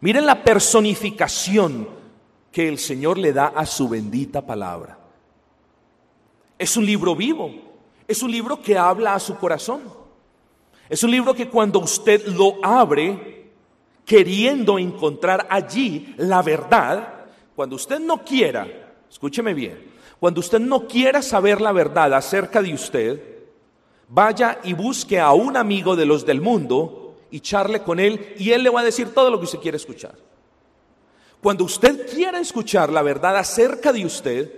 Miren 0.00 0.24
la 0.24 0.42
personificación 0.42 1.97
que 2.58 2.66
el 2.66 2.80
Señor 2.80 3.18
le 3.18 3.32
da 3.32 3.52
a 3.54 3.64
su 3.64 3.88
bendita 3.88 4.44
palabra. 4.44 4.98
Es 6.58 6.76
un 6.76 6.84
libro 6.84 7.14
vivo, 7.14 7.52
es 8.08 8.20
un 8.20 8.32
libro 8.32 8.60
que 8.60 8.76
habla 8.76 9.14
a 9.14 9.20
su 9.20 9.36
corazón. 9.36 9.82
Es 10.88 11.04
un 11.04 11.12
libro 11.12 11.34
que 11.34 11.48
cuando 11.48 11.78
usted 11.78 12.26
lo 12.26 12.56
abre, 12.60 13.52
queriendo 14.04 14.76
encontrar 14.76 15.46
allí 15.48 16.12
la 16.16 16.42
verdad, 16.42 17.26
cuando 17.54 17.76
usted 17.76 18.00
no 18.00 18.24
quiera, 18.24 18.66
escúcheme 19.08 19.54
bien, 19.54 19.92
cuando 20.18 20.40
usted 20.40 20.58
no 20.58 20.88
quiera 20.88 21.22
saber 21.22 21.60
la 21.60 21.70
verdad 21.70 22.12
acerca 22.12 22.60
de 22.60 22.74
usted, 22.74 23.22
vaya 24.08 24.58
y 24.64 24.72
busque 24.72 25.20
a 25.20 25.30
un 25.30 25.56
amigo 25.56 25.94
de 25.94 26.06
los 26.06 26.26
del 26.26 26.40
mundo 26.40 27.20
y 27.30 27.38
charle 27.38 27.84
con 27.84 28.00
Él 28.00 28.34
y 28.36 28.50
Él 28.50 28.64
le 28.64 28.70
va 28.70 28.80
a 28.80 28.84
decir 28.84 29.14
todo 29.14 29.30
lo 29.30 29.38
que 29.38 29.44
usted 29.44 29.60
quiere 29.60 29.76
escuchar. 29.76 30.27
Cuando 31.42 31.64
usted 31.64 32.08
quiera 32.12 32.40
escuchar 32.40 32.90
la 32.90 33.02
verdad 33.02 33.36
acerca 33.36 33.92
de 33.92 34.04
usted, 34.04 34.50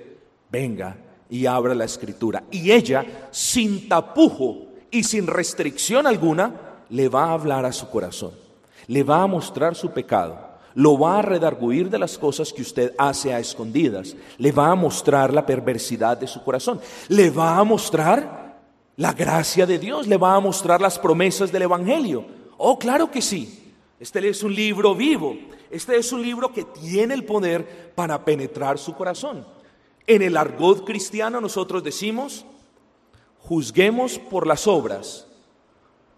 venga 0.51 0.97
y 1.29 1.47
abra 1.47 1.75
la 1.75 1.85
escritura. 1.85 2.43
Y 2.51 2.71
ella, 2.73 3.29
sin 3.31 3.89
tapujo 3.89 4.67
y 4.91 5.05
sin 5.05 5.27
restricción 5.27 6.07
alguna, 6.07 6.55
le 6.89 7.09
va 7.09 7.27
a 7.27 7.33
hablar 7.33 7.67
a 7.67 7.73
su 7.73 7.89
corazón. 7.91 8.33
Le 8.87 9.03
va 9.03 9.23
a 9.23 9.27
mostrar 9.27 9.75
su 9.75 9.91
pecado. 9.91 10.51
Lo 10.75 10.99
va 10.99 11.19
a 11.19 11.23
redarguir 11.23 11.91
de 11.91 11.99
las 11.99 12.17
cosas 12.17 12.53
que 12.53 12.63
usted 12.63 12.95
hace 12.97 13.35
a 13.35 13.39
escondidas. 13.39 14.17
Le 14.39 14.51
va 14.51 14.71
a 14.71 14.75
mostrar 14.75 15.35
la 15.35 15.45
perversidad 15.45 16.17
de 16.17 16.27
su 16.27 16.43
corazón. 16.43 16.81
Le 17.09 17.31
va 17.31 17.59
a 17.59 17.65
mostrar 17.65 18.59
la 18.97 19.13
gracia 19.13 19.67
de 19.67 19.79
Dios. 19.79 20.07
Le 20.07 20.17
va 20.17 20.35
a 20.35 20.41
mostrar 20.41 20.81
las 20.81 20.99
promesas 20.99 21.53
del 21.53 21.63
Evangelio. 21.63 22.25
Oh, 22.57 22.79
claro 22.79 23.11
que 23.11 23.21
sí. 23.21 23.60
Este 24.01 24.27
es 24.27 24.43
un 24.43 24.55
libro 24.55 24.95
vivo. 24.95 25.37
Este 25.71 25.99
es 25.99 26.11
un 26.11 26.23
libro 26.23 26.51
que 26.53 26.65
tiene 26.65 27.13
el 27.13 27.25
poder 27.25 27.93
para 27.95 28.25
penetrar 28.25 28.79
su 28.79 28.95
corazón. 28.95 29.47
En 30.07 30.23
el 30.23 30.39
argot 30.39 30.87
cristiano 30.87 31.39
nosotros 31.39 31.85
decimos, 31.85 32.47
juzguemos 33.41 34.19
por 34.19 34.47
las 34.47 34.67
obras, 34.67 35.29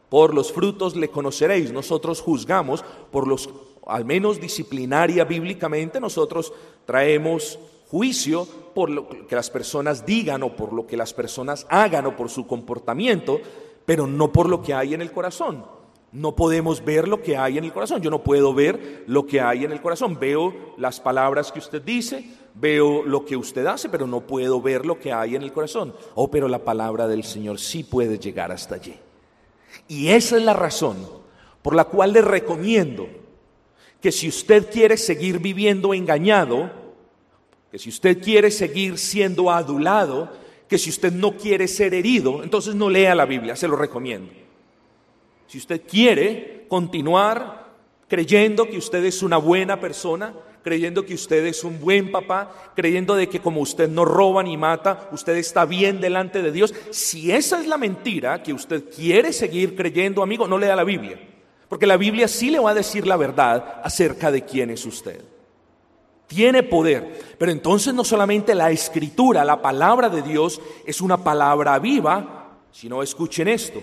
por 0.08 0.32
los 0.32 0.52
frutos 0.52 0.94
le 0.94 1.08
conoceréis. 1.08 1.72
Nosotros 1.72 2.20
juzgamos 2.20 2.84
por 3.10 3.26
los, 3.26 3.50
al 3.84 4.04
menos 4.04 4.40
disciplinaria 4.40 5.24
bíblicamente, 5.24 6.00
nosotros 6.00 6.52
traemos 6.86 7.58
juicio 7.88 8.46
por 8.76 8.90
lo 8.90 9.08
que 9.26 9.34
las 9.34 9.50
personas 9.50 10.06
digan 10.06 10.44
o 10.44 10.54
por 10.54 10.72
lo 10.72 10.86
que 10.86 10.96
las 10.96 11.12
personas 11.12 11.66
hagan 11.68 12.06
o 12.06 12.16
por 12.16 12.30
su 12.30 12.46
comportamiento, 12.46 13.40
pero 13.84 14.06
no 14.06 14.32
por 14.32 14.48
lo 14.48 14.62
que 14.62 14.72
hay 14.72 14.94
en 14.94 15.02
el 15.02 15.10
corazón. 15.10 15.81
No 16.12 16.36
podemos 16.36 16.84
ver 16.84 17.08
lo 17.08 17.22
que 17.22 17.38
hay 17.38 17.56
en 17.56 17.64
el 17.64 17.72
corazón. 17.72 18.02
Yo 18.02 18.10
no 18.10 18.22
puedo 18.22 18.52
ver 18.52 19.04
lo 19.06 19.26
que 19.26 19.40
hay 19.40 19.64
en 19.64 19.72
el 19.72 19.80
corazón. 19.80 20.18
Veo 20.20 20.74
las 20.76 21.00
palabras 21.00 21.50
que 21.50 21.58
usted 21.58 21.80
dice, 21.80 22.24
veo 22.54 23.02
lo 23.02 23.24
que 23.24 23.34
usted 23.34 23.64
hace, 23.64 23.88
pero 23.88 24.06
no 24.06 24.20
puedo 24.20 24.60
ver 24.60 24.84
lo 24.84 24.98
que 24.98 25.10
hay 25.10 25.36
en 25.36 25.42
el 25.42 25.52
corazón. 25.52 25.94
Oh, 26.14 26.30
pero 26.30 26.48
la 26.48 26.58
palabra 26.58 27.08
del 27.08 27.24
Señor 27.24 27.58
sí 27.58 27.82
puede 27.82 28.18
llegar 28.18 28.52
hasta 28.52 28.74
allí. 28.74 28.94
Y 29.88 30.08
esa 30.08 30.36
es 30.36 30.44
la 30.44 30.52
razón 30.52 30.96
por 31.62 31.74
la 31.74 31.84
cual 31.84 32.12
le 32.12 32.20
recomiendo 32.20 33.08
que 34.00 34.12
si 34.12 34.28
usted 34.28 34.70
quiere 34.70 34.98
seguir 34.98 35.38
viviendo 35.38 35.94
engañado, 35.94 36.70
que 37.70 37.78
si 37.78 37.88
usted 37.88 38.22
quiere 38.22 38.50
seguir 38.50 38.98
siendo 38.98 39.50
adulado, 39.50 40.30
que 40.68 40.76
si 40.76 40.90
usted 40.90 41.12
no 41.12 41.36
quiere 41.36 41.68
ser 41.68 41.94
herido, 41.94 42.42
entonces 42.42 42.74
no 42.74 42.90
lea 42.90 43.14
la 43.14 43.24
Biblia, 43.24 43.56
se 43.56 43.68
lo 43.68 43.76
recomiendo. 43.76 44.30
Si 45.46 45.58
usted 45.58 45.82
quiere 45.86 46.66
continuar 46.68 47.62
creyendo 48.08 48.66
que 48.68 48.76
usted 48.76 49.04
es 49.04 49.22
una 49.22 49.38
buena 49.38 49.80
persona, 49.80 50.34
creyendo 50.62 51.04
que 51.04 51.14
usted 51.14 51.44
es 51.46 51.64
un 51.64 51.80
buen 51.80 52.10
papá, 52.12 52.72
creyendo 52.74 53.14
de 53.14 53.28
que 53.28 53.40
como 53.40 53.60
usted 53.60 53.88
no 53.88 54.04
roba 54.04 54.42
ni 54.42 54.56
mata, 54.56 55.08
usted 55.12 55.36
está 55.36 55.64
bien 55.64 56.00
delante 56.00 56.42
de 56.42 56.52
Dios, 56.52 56.74
si 56.90 57.32
esa 57.32 57.60
es 57.60 57.66
la 57.66 57.78
mentira 57.78 58.42
que 58.42 58.52
usted 58.52 58.84
quiere 58.94 59.32
seguir 59.32 59.74
creyendo, 59.74 60.22
amigo, 60.22 60.46
no 60.46 60.58
lea 60.58 60.76
la 60.76 60.84
Biblia, 60.84 61.18
porque 61.68 61.86
la 61.86 61.96
Biblia 61.96 62.28
sí 62.28 62.50
le 62.50 62.60
va 62.60 62.70
a 62.70 62.74
decir 62.74 63.06
la 63.06 63.16
verdad 63.16 63.80
acerca 63.82 64.30
de 64.30 64.44
quién 64.44 64.70
es 64.70 64.84
usted. 64.86 65.22
Tiene 66.26 66.62
poder, 66.62 67.18
pero 67.38 67.52
entonces 67.52 67.92
no 67.92 68.04
solamente 68.04 68.54
la 68.54 68.70
escritura, 68.70 69.44
la 69.44 69.60
palabra 69.60 70.08
de 70.08 70.22
Dios 70.22 70.60
es 70.86 71.00
una 71.00 71.22
palabra 71.22 71.78
viva, 71.78 72.58
sino 72.70 73.02
escuchen 73.02 73.48
esto, 73.48 73.82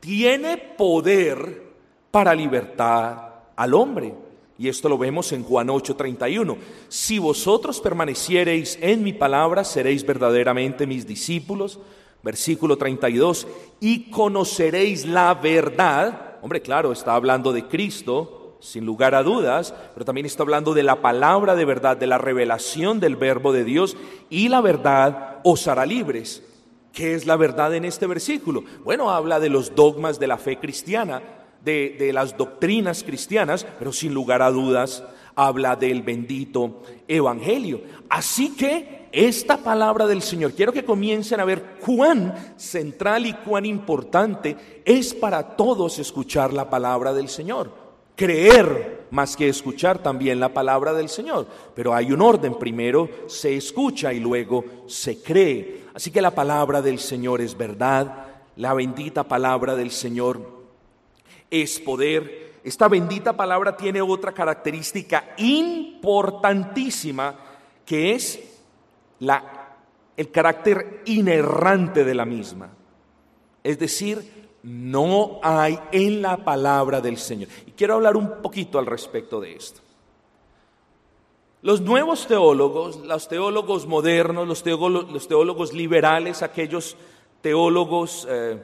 tiene 0.00 0.56
poder 0.56 1.64
para 2.10 2.34
libertar 2.34 3.50
al 3.56 3.74
hombre. 3.74 4.14
Y 4.58 4.68
esto 4.68 4.88
lo 4.88 4.96
vemos 4.96 5.32
en 5.32 5.42
Juan 5.42 5.68
8:31. 5.68 6.56
Si 6.88 7.18
vosotros 7.18 7.80
permaneciereis 7.80 8.78
en 8.80 9.02
mi 9.02 9.12
palabra, 9.12 9.64
seréis 9.64 10.04
verdaderamente 10.06 10.86
mis 10.86 11.06
discípulos. 11.06 11.78
Versículo 12.22 12.76
32. 12.78 13.46
Y 13.80 14.10
conoceréis 14.10 15.04
la 15.04 15.34
verdad. 15.34 16.38
Hombre, 16.42 16.62
claro, 16.62 16.92
está 16.92 17.14
hablando 17.14 17.52
de 17.52 17.66
Cristo, 17.66 18.56
sin 18.60 18.86
lugar 18.86 19.14
a 19.14 19.22
dudas, 19.22 19.74
pero 19.92 20.06
también 20.06 20.26
está 20.26 20.42
hablando 20.42 20.72
de 20.72 20.82
la 20.82 21.02
palabra 21.02 21.54
de 21.54 21.64
verdad, 21.64 21.96
de 21.96 22.06
la 22.06 22.18
revelación 22.18 22.98
del 22.98 23.16
verbo 23.16 23.52
de 23.52 23.64
Dios. 23.64 23.96
Y 24.30 24.48
la 24.48 24.60
verdad 24.60 25.40
os 25.44 25.68
hará 25.68 25.84
libres. 25.84 26.42
¿Qué 26.96 27.14
es 27.14 27.26
la 27.26 27.36
verdad 27.36 27.74
en 27.74 27.84
este 27.84 28.06
versículo? 28.06 28.64
Bueno, 28.82 29.10
habla 29.10 29.38
de 29.38 29.50
los 29.50 29.74
dogmas 29.74 30.18
de 30.18 30.28
la 30.28 30.38
fe 30.38 30.58
cristiana, 30.58 31.20
de, 31.62 32.10
las 32.14 32.38
doctrinas 32.38 33.04
cristianas, 33.04 33.66
pero 33.78 33.92
sin 33.92 34.14
lugar 34.14 34.40
a 34.40 34.50
dudas 34.50 35.04
habla 35.34 35.76
del 35.76 36.00
bendito 36.00 36.80
evangelio. 37.06 37.82
Así 38.08 38.56
que 38.56 39.08
esta 39.12 39.58
palabra 39.58 40.06
del 40.06 40.22
Señor, 40.22 40.54
quiero 40.54 40.72
que 40.72 40.86
comiencen 40.86 41.38
a 41.38 41.44
ver 41.44 41.76
cuán 41.84 42.54
central 42.56 43.26
y 43.26 43.34
cuán 43.34 43.66
importante 43.66 44.56
es 44.82 45.12
para 45.12 45.54
todos 45.54 45.98
escuchar 45.98 46.54
la 46.54 46.70
palabra 46.70 47.12
del 47.12 47.28
Señor. 47.28 47.74
Creer 48.16 48.95
más 49.10 49.36
que 49.36 49.48
escuchar 49.48 49.98
también 49.98 50.40
la 50.40 50.52
palabra 50.52 50.92
del 50.92 51.08
Señor. 51.08 51.46
Pero 51.74 51.94
hay 51.94 52.12
un 52.12 52.22
orden, 52.22 52.58
primero 52.58 53.08
se 53.26 53.56
escucha 53.56 54.12
y 54.12 54.20
luego 54.20 54.64
se 54.86 55.22
cree. 55.22 55.86
Así 55.94 56.10
que 56.10 56.20
la 56.20 56.32
palabra 56.32 56.82
del 56.82 56.98
Señor 56.98 57.40
es 57.40 57.56
verdad, 57.56 58.26
la 58.56 58.74
bendita 58.74 59.24
palabra 59.24 59.74
del 59.74 59.90
Señor 59.90 60.40
es 61.50 61.80
poder. 61.80 62.54
Esta 62.64 62.88
bendita 62.88 63.36
palabra 63.36 63.76
tiene 63.76 64.00
otra 64.00 64.32
característica 64.32 65.34
importantísima 65.36 67.34
que 67.84 68.12
es 68.12 68.40
la, 69.20 69.76
el 70.16 70.30
carácter 70.30 71.02
inerrante 71.06 72.04
de 72.04 72.14
la 72.14 72.24
misma. 72.24 72.70
Es 73.62 73.78
decir, 73.78 74.45
no 74.66 75.38
hay 75.44 75.78
en 75.92 76.20
la 76.20 76.38
palabra 76.38 77.00
del 77.00 77.18
Señor. 77.18 77.48
Y 77.66 77.70
quiero 77.70 77.94
hablar 77.94 78.16
un 78.16 78.42
poquito 78.42 78.80
al 78.80 78.86
respecto 78.86 79.40
de 79.40 79.54
esto. 79.54 79.80
Los 81.62 81.80
nuevos 81.80 82.26
teólogos, 82.26 82.96
los 82.96 83.28
teólogos 83.28 83.86
modernos, 83.86 84.48
los 84.48 84.64
teólogos, 85.28 85.72
liberales, 85.72 86.42
aquellos 86.42 86.96
teólogos 87.42 88.26
eh, 88.28 88.60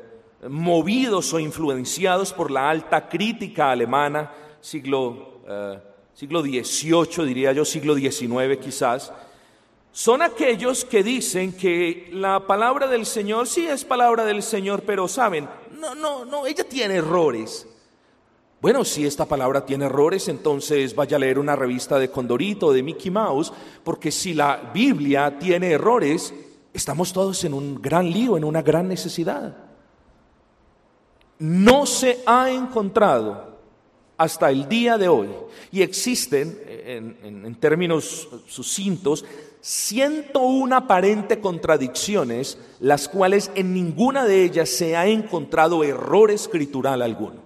movidos 0.49 1.33
o 1.35 1.38
influenciados 1.38 2.33
por 2.33 2.51
la 2.51 2.69
alta 2.69 3.09
crítica 3.09 3.71
alemana, 3.71 4.33
siglo, 4.61 5.43
eh, 5.49 5.79
siglo 6.15 6.43
XVIII, 6.43 7.25
diría 7.25 7.53
yo, 7.53 7.65
siglo 7.65 7.95
XIX 7.95 8.59
quizás, 8.61 9.12
son 9.93 10.21
aquellos 10.21 10.85
que 10.85 11.05
dicen 11.05 11.53
que 11.53 12.09
la 12.12 12.41
palabra 12.47 12.88
del 12.88 13.07
Señor 13.07 13.47
sí 13.47 13.67
es 13.67 13.85
palabra 13.85 14.25
del 14.25 14.43
Señor, 14.43 14.83
pero 14.85 15.07
saben, 15.07 15.49
no, 15.83 15.97
no, 15.97 16.25
no, 16.25 16.47
ella 16.47 16.62
tiene 16.62 16.95
errores. 16.95 17.66
Bueno, 18.61 18.85
si 18.85 19.05
esta 19.05 19.27
palabra 19.27 19.66
tiene 19.66 19.87
errores, 19.87 20.29
entonces 20.29 20.95
vaya 20.95 21.16
a 21.16 21.21
leer 21.21 21.40
una 21.40 21.57
revista 21.57 21.99
de 21.99 22.09
Condorito 22.09 22.73
de 22.73 22.85
Mickey 22.85 23.11
Mouse, 23.11 23.53
porque 23.83 24.12
si 24.12 24.33
la 24.33 24.71
Biblia 24.73 25.37
tiene 25.40 25.73
errores, 25.73 26.33
estamos 26.73 27.12
todos 27.12 27.42
en 27.42 27.55
un 27.55 27.83
gran 27.83 28.09
lío, 28.09 28.37
en 28.37 28.45
una 28.45 28.62
gran 28.62 28.87
necesidad. 28.87 29.57
No 31.40 31.85
se 31.85 32.21
ha 32.25 32.49
encontrado 32.49 33.59
hasta 34.16 34.53
el 34.53 34.68
día 34.68 34.97
de 34.97 35.09
hoy, 35.09 35.31
y 35.73 35.83
existen, 35.83 36.61
en, 36.64 37.45
en 37.45 37.55
términos 37.57 38.29
sucintos, 38.47 39.25
101 39.62 40.75
aparentes 40.75 41.38
contradicciones, 41.38 42.59
las 42.81 43.09
cuales 43.09 43.53
en 43.55 43.72
ninguna 43.72 44.25
de 44.25 44.42
ellas 44.42 44.68
se 44.68 44.96
ha 44.96 45.07
encontrado 45.07 45.85
error 45.85 46.33
escritural 46.33 47.01
alguno. 47.01 47.40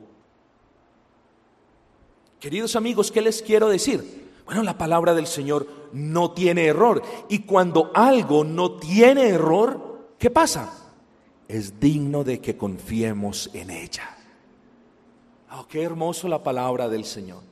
Queridos 2.40 2.74
amigos, 2.74 3.12
¿qué 3.12 3.20
les 3.20 3.42
quiero 3.42 3.68
decir? 3.68 4.30
Bueno, 4.46 4.62
la 4.62 4.78
palabra 4.78 5.12
del 5.14 5.26
Señor 5.26 5.66
no 5.92 6.30
tiene 6.30 6.64
error. 6.64 7.02
Y 7.28 7.40
cuando 7.40 7.90
algo 7.94 8.44
no 8.44 8.72
tiene 8.72 9.28
error, 9.28 10.14
¿qué 10.18 10.30
pasa? 10.30 10.72
Es 11.48 11.78
digno 11.78 12.24
de 12.24 12.40
que 12.40 12.56
confiemos 12.56 13.50
en 13.52 13.68
ella. 13.68 14.16
Oh, 15.52 15.66
qué 15.68 15.82
hermoso 15.82 16.28
la 16.28 16.42
palabra 16.42 16.88
del 16.88 17.04
Señor. 17.04 17.42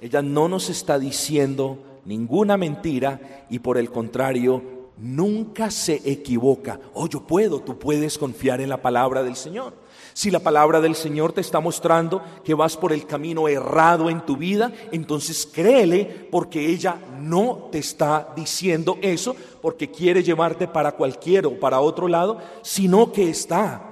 Ella 0.00 0.22
no 0.22 0.48
nos 0.48 0.70
está 0.70 1.00
diciendo 1.00 1.78
ninguna 2.08 2.56
mentira 2.56 3.44
y 3.50 3.58
por 3.58 3.76
el 3.76 3.90
contrario, 3.90 4.62
nunca 4.96 5.70
se 5.70 6.00
equivoca. 6.10 6.80
Oh, 6.94 7.06
yo 7.06 7.20
puedo, 7.20 7.60
tú 7.60 7.78
puedes 7.78 8.16
confiar 8.16 8.62
en 8.62 8.70
la 8.70 8.80
palabra 8.80 9.22
del 9.22 9.36
Señor. 9.36 9.74
Si 10.14 10.30
la 10.30 10.40
palabra 10.40 10.80
del 10.80 10.96
Señor 10.96 11.34
te 11.34 11.42
está 11.42 11.60
mostrando 11.60 12.22
que 12.42 12.54
vas 12.54 12.78
por 12.78 12.94
el 12.94 13.06
camino 13.06 13.46
errado 13.46 14.08
en 14.08 14.22
tu 14.24 14.38
vida, 14.38 14.72
entonces 14.90 15.46
créele 15.52 16.06
porque 16.30 16.70
ella 16.70 16.96
no 17.20 17.68
te 17.70 17.78
está 17.78 18.32
diciendo 18.34 18.96
eso 19.02 19.36
porque 19.60 19.90
quiere 19.90 20.22
llevarte 20.22 20.66
para 20.66 20.92
cualquier 20.92 21.44
o 21.46 21.60
para 21.60 21.80
otro 21.80 22.08
lado, 22.08 22.38
sino 22.62 23.12
que 23.12 23.28
está 23.28 23.82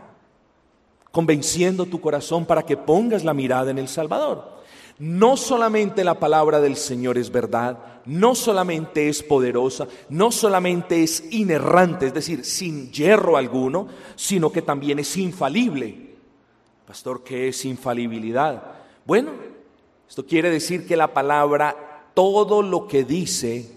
convenciendo 1.12 1.84
tu 1.84 2.00
corazón 2.00 2.46
para 2.46 2.62
que 2.64 2.78
pongas 2.78 3.24
la 3.24 3.34
mirada 3.34 3.70
en 3.70 3.78
el 3.78 3.88
Salvador. 3.88 4.56
No 4.98 5.36
solamente 5.36 6.04
la 6.04 6.18
palabra 6.18 6.60
del 6.60 6.76
Señor 6.76 7.18
es 7.18 7.30
verdad, 7.30 7.78
no 8.06 8.34
solamente 8.34 9.08
es 9.08 9.22
poderosa, 9.22 9.86
no 10.08 10.32
solamente 10.32 11.02
es 11.02 11.24
inerrante, 11.32 12.06
es 12.06 12.14
decir, 12.14 12.44
sin 12.44 12.90
hierro 12.90 13.36
alguno, 13.36 13.88
sino 14.14 14.50
que 14.50 14.62
también 14.62 14.98
es 14.98 15.16
infalible. 15.18 16.14
Pastor, 16.86 17.22
¿qué 17.22 17.48
es 17.48 17.64
infalibilidad? 17.66 18.62
Bueno, 19.04 19.32
esto 20.08 20.24
quiere 20.24 20.50
decir 20.50 20.86
que 20.86 20.96
la 20.96 21.12
palabra, 21.12 22.10
todo 22.14 22.62
lo 22.62 22.86
que 22.86 23.04
dice, 23.04 23.70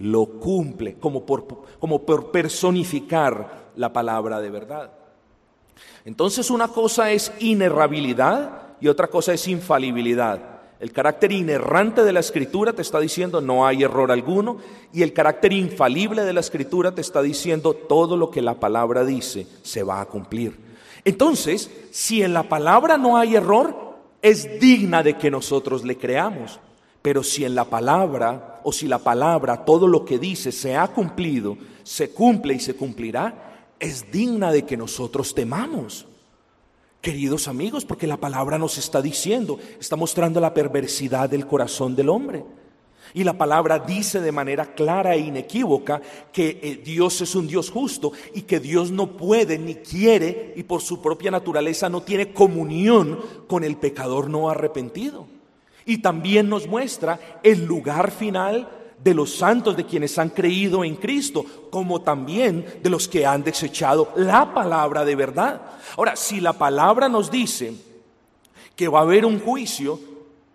lo 0.00 0.26
cumple, 0.26 0.94
como 0.94 1.24
por, 1.24 1.46
como 1.78 2.02
por 2.02 2.32
personificar 2.32 3.70
la 3.76 3.92
palabra 3.92 4.40
de 4.40 4.50
verdad. 4.50 4.90
Entonces 6.04 6.50
una 6.50 6.68
cosa 6.68 7.12
es 7.12 7.32
inerrabilidad 7.38 8.76
y 8.80 8.88
otra 8.88 9.06
cosa 9.06 9.32
es 9.32 9.46
infalibilidad. 9.46 10.53
El 10.84 10.92
carácter 10.92 11.32
inerrante 11.32 12.04
de 12.04 12.12
la 12.12 12.20
escritura 12.20 12.74
te 12.74 12.82
está 12.82 13.00
diciendo 13.00 13.40
no 13.40 13.66
hay 13.66 13.84
error 13.84 14.12
alguno 14.12 14.58
y 14.92 15.00
el 15.00 15.14
carácter 15.14 15.54
infalible 15.54 16.24
de 16.24 16.34
la 16.34 16.40
escritura 16.40 16.94
te 16.94 17.00
está 17.00 17.22
diciendo 17.22 17.72
todo 17.72 18.18
lo 18.18 18.30
que 18.30 18.42
la 18.42 18.60
palabra 18.60 19.02
dice 19.02 19.46
se 19.62 19.82
va 19.82 20.02
a 20.02 20.04
cumplir. 20.04 20.54
Entonces, 21.06 21.70
si 21.90 22.22
en 22.22 22.34
la 22.34 22.50
palabra 22.50 22.98
no 22.98 23.16
hay 23.16 23.34
error, 23.34 23.96
es 24.20 24.60
digna 24.60 25.02
de 25.02 25.16
que 25.16 25.30
nosotros 25.30 25.84
le 25.84 25.96
creamos. 25.96 26.60
Pero 27.00 27.22
si 27.22 27.46
en 27.46 27.54
la 27.54 27.64
palabra 27.64 28.60
o 28.62 28.70
si 28.70 28.86
la 28.86 28.98
palabra, 28.98 29.64
todo 29.64 29.86
lo 29.88 30.04
que 30.04 30.18
dice 30.18 30.52
se 30.52 30.76
ha 30.76 30.88
cumplido, 30.88 31.56
se 31.82 32.10
cumple 32.10 32.52
y 32.52 32.60
se 32.60 32.76
cumplirá, 32.76 33.72
es 33.80 34.12
digna 34.12 34.52
de 34.52 34.66
que 34.66 34.76
nosotros 34.76 35.34
temamos. 35.34 36.06
Queridos 37.04 37.48
amigos, 37.48 37.84
porque 37.84 38.06
la 38.06 38.16
palabra 38.16 38.56
nos 38.56 38.78
está 38.78 39.02
diciendo, 39.02 39.58
está 39.78 39.94
mostrando 39.94 40.40
la 40.40 40.54
perversidad 40.54 41.28
del 41.28 41.46
corazón 41.46 41.94
del 41.94 42.08
hombre. 42.08 42.42
Y 43.12 43.24
la 43.24 43.36
palabra 43.36 43.78
dice 43.78 44.22
de 44.22 44.32
manera 44.32 44.74
clara 44.74 45.14
e 45.14 45.18
inequívoca 45.18 46.00
que 46.32 46.58
eh, 46.62 46.80
Dios 46.82 47.20
es 47.20 47.34
un 47.34 47.46
Dios 47.46 47.68
justo 47.68 48.12
y 48.32 48.40
que 48.40 48.58
Dios 48.58 48.90
no 48.90 49.18
puede 49.18 49.58
ni 49.58 49.74
quiere 49.74 50.54
y 50.56 50.62
por 50.62 50.80
su 50.80 51.02
propia 51.02 51.30
naturaleza 51.30 51.90
no 51.90 52.00
tiene 52.00 52.32
comunión 52.32 53.20
con 53.48 53.64
el 53.64 53.76
pecador 53.76 54.30
no 54.30 54.48
arrepentido. 54.48 55.26
Y 55.84 55.98
también 55.98 56.48
nos 56.48 56.66
muestra 56.66 57.20
el 57.42 57.66
lugar 57.66 58.12
final 58.12 58.66
de 59.04 59.12
los 59.12 59.36
santos, 59.36 59.76
de 59.76 59.84
quienes 59.84 60.18
han 60.18 60.30
creído 60.30 60.82
en 60.82 60.96
Cristo, 60.96 61.44
como 61.70 62.00
también 62.00 62.64
de 62.82 62.88
los 62.88 63.06
que 63.06 63.26
han 63.26 63.44
desechado 63.44 64.10
la 64.16 64.54
palabra 64.54 65.04
de 65.04 65.14
verdad. 65.14 65.60
Ahora, 65.98 66.16
si 66.16 66.40
la 66.40 66.54
palabra 66.54 67.06
nos 67.06 67.30
dice 67.30 67.74
que 68.74 68.88
va 68.88 69.00
a 69.00 69.02
haber 69.02 69.26
un 69.26 69.38
juicio, 69.40 70.00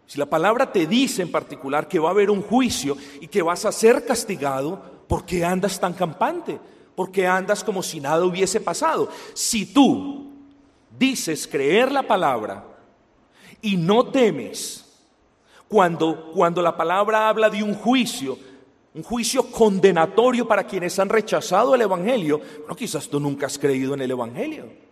si 0.07 0.17
la 0.17 0.25
palabra 0.25 0.71
te 0.71 0.87
dice 0.87 1.21
en 1.21 1.31
particular 1.31 1.87
que 1.87 1.99
va 1.99 2.09
a 2.09 2.11
haber 2.11 2.31
un 2.31 2.41
juicio 2.41 2.97
y 3.21 3.27
que 3.27 3.43
vas 3.43 3.65
a 3.65 3.71
ser 3.71 4.03
castigado, 4.03 4.81
¿por 5.07 5.25
qué 5.25 5.45
andas 5.45 5.79
tan 5.79 5.93
campante? 5.93 6.59
¿Por 6.95 7.11
qué 7.11 7.27
andas 7.27 7.63
como 7.63 7.83
si 7.83 7.99
nada 7.99 8.25
hubiese 8.25 8.59
pasado? 8.59 9.09
Si 9.35 9.67
tú 9.67 10.31
dices 10.97 11.47
creer 11.47 11.91
la 11.91 12.01
palabra 12.01 12.65
y 13.61 13.77
no 13.77 14.07
temes, 14.07 14.88
cuando, 15.69 16.31
cuando 16.33 16.61
la 16.61 16.75
palabra 16.75 17.29
habla 17.29 17.49
de 17.49 17.63
un 17.63 17.75
juicio, 17.75 18.37
un 18.95 19.03
juicio 19.03 19.49
condenatorio 19.51 20.47
para 20.47 20.65
quienes 20.65 20.97
han 20.99 21.07
rechazado 21.07 21.75
el 21.75 21.81
Evangelio, 21.81 22.41
bueno, 22.59 22.75
quizás 22.75 23.07
tú 23.07 23.19
nunca 23.19 23.45
has 23.45 23.57
creído 23.57 23.93
en 23.93 24.01
el 24.01 24.11
Evangelio. 24.11 24.88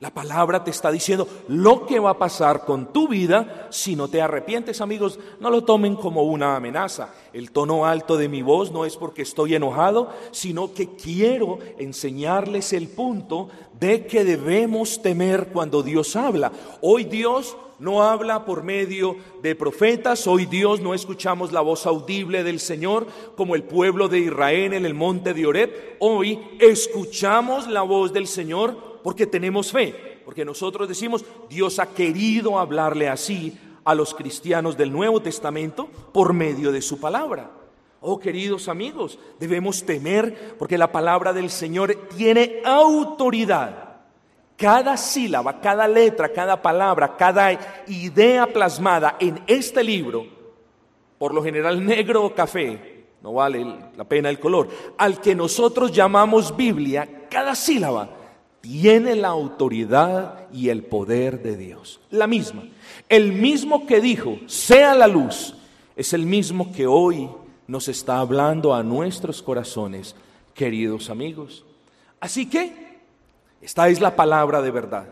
La 0.00 0.10
palabra 0.10 0.62
te 0.62 0.70
está 0.70 0.92
diciendo 0.92 1.26
lo 1.48 1.84
que 1.84 1.98
va 1.98 2.10
a 2.10 2.18
pasar 2.18 2.64
con 2.64 2.92
tu 2.92 3.08
vida 3.08 3.66
si 3.70 3.96
no 3.96 4.06
te 4.06 4.22
arrepientes, 4.22 4.80
amigos. 4.80 5.18
No 5.40 5.50
lo 5.50 5.64
tomen 5.64 5.96
como 5.96 6.22
una 6.22 6.54
amenaza. 6.54 7.12
El 7.32 7.50
tono 7.50 7.84
alto 7.84 8.16
de 8.16 8.28
mi 8.28 8.40
voz 8.40 8.70
no 8.70 8.84
es 8.84 8.96
porque 8.96 9.22
estoy 9.22 9.56
enojado, 9.56 10.10
sino 10.30 10.72
que 10.72 10.94
quiero 10.94 11.58
enseñarles 11.78 12.72
el 12.72 12.86
punto 12.86 13.48
de 13.80 14.06
que 14.06 14.24
debemos 14.24 15.02
temer 15.02 15.48
cuando 15.48 15.82
Dios 15.82 16.14
habla. 16.14 16.52
Hoy 16.80 17.02
Dios 17.02 17.56
no 17.80 18.04
habla 18.04 18.44
por 18.44 18.62
medio 18.62 19.16
de 19.42 19.56
profetas, 19.56 20.28
hoy 20.28 20.46
Dios 20.46 20.80
no 20.80 20.94
escuchamos 20.94 21.52
la 21.52 21.60
voz 21.60 21.86
audible 21.86 22.42
del 22.42 22.60
Señor 22.60 23.06
como 23.36 23.54
el 23.54 23.62
pueblo 23.62 24.08
de 24.08 24.18
Israel 24.18 24.74
en 24.74 24.84
el 24.84 24.94
monte 24.94 25.32
de 25.32 25.46
Oreb, 25.46 25.96
hoy 26.00 26.40
escuchamos 26.58 27.68
la 27.68 27.82
voz 27.82 28.12
del 28.12 28.26
Señor 28.26 28.97
porque 29.08 29.26
tenemos 29.26 29.72
fe, 29.72 30.20
porque 30.22 30.44
nosotros 30.44 30.86
decimos, 30.86 31.24
Dios 31.48 31.78
ha 31.78 31.86
querido 31.94 32.58
hablarle 32.58 33.08
así 33.08 33.56
a 33.82 33.94
los 33.94 34.12
cristianos 34.12 34.76
del 34.76 34.92
Nuevo 34.92 35.22
Testamento 35.22 35.88
por 36.12 36.34
medio 36.34 36.72
de 36.72 36.82
su 36.82 37.00
palabra. 37.00 37.50
Oh 38.02 38.20
queridos 38.20 38.68
amigos, 38.68 39.18
debemos 39.40 39.86
temer 39.86 40.54
porque 40.58 40.76
la 40.76 40.92
palabra 40.92 41.32
del 41.32 41.48
Señor 41.48 42.08
tiene 42.14 42.60
autoridad 42.66 44.02
cada 44.58 44.98
sílaba, 44.98 45.58
cada 45.62 45.88
letra, 45.88 46.30
cada 46.30 46.60
palabra, 46.60 47.16
cada 47.16 47.58
idea 47.86 48.46
plasmada 48.46 49.16
en 49.20 49.40
este 49.46 49.82
libro, 49.82 50.26
por 51.16 51.32
lo 51.32 51.42
general 51.42 51.82
negro 51.82 52.26
o 52.26 52.34
café, 52.34 53.06
no 53.22 53.32
vale 53.32 53.64
la 53.96 54.04
pena 54.04 54.28
el 54.28 54.38
color, 54.38 54.68
al 54.98 55.18
que 55.18 55.34
nosotros 55.34 55.92
llamamos 55.92 56.54
Biblia, 56.54 57.26
cada 57.30 57.54
sílaba 57.54 58.17
tiene 58.68 59.14
la 59.14 59.28
autoridad 59.28 60.46
y 60.52 60.68
el 60.68 60.82
poder 60.82 61.42
de 61.42 61.56
Dios. 61.56 62.00
La 62.10 62.26
misma. 62.26 62.64
El 63.08 63.32
mismo 63.32 63.86
que 63.86 63.98
dijo, 63.98 64.38
sea 64.46 64.94
la 64.94 65.06
luz, 65.06 65.54
es 65.96 66.12
el 66.12 66.26
mismo 66.26 66.70
que 66.70 66.86
hoy 66.86 67.30
nos 67.66 67.88
está 67.88 68.18
hablando 68.18 68.74
a 68.74 68.82
nuestros 68.82 69.42
corazones, 69.42 70.14
queridos 70.52 71.08
amigos. 71.08 71.64
Así 72.20 72.44
que 72.44 73.00
esta 73.62 73.88
es 73.88 74.02
la 74.02 74.14
palabra 74.14 74.60
de 74.60 74.70
verdad. 74.70 75.06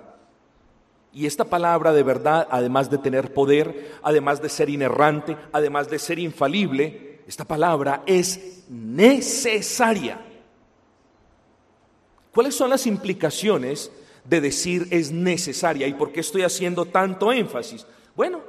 Y 1.15 1.25
esta 1.25 1.47
palabra 1.47 1.95
de 1.95 2.03
verdad, 2.03 2.47
además 2.51 2.91
de 2.91 2.99
tener 2.99 3.33
poder, 3.33 3.95
además 4.03 4.43
de 4.43 4.51
ser 4.51 4.69
inerrante, 4.69 5.35
además 5.51 5.89
de 5.89 5.99
ser 5.99 6.19
infalible, 6.19 7.21
esta 7.27 7.47
palabra 7.47 8.03
es 8.05 8.65
necesaria. 8.69 10.21
¿Cuáles 12.37 12.55
son 12.55 12.69
las 12.69 12.87
implicaciones 12.87 13.91
de 14.27 14.43
decir 14.43 14.89
es 14.91 15.11
necesaria 15.11 15.87
y 15.87 15.95
por 15.95 16.13
qué 16.13 16.21
estoy 16.21 16.43
haciendo 16.43 16.85
tanto 16.85 17.33
énfasis? 17.33 17.87
Bueno, 18.15 18.43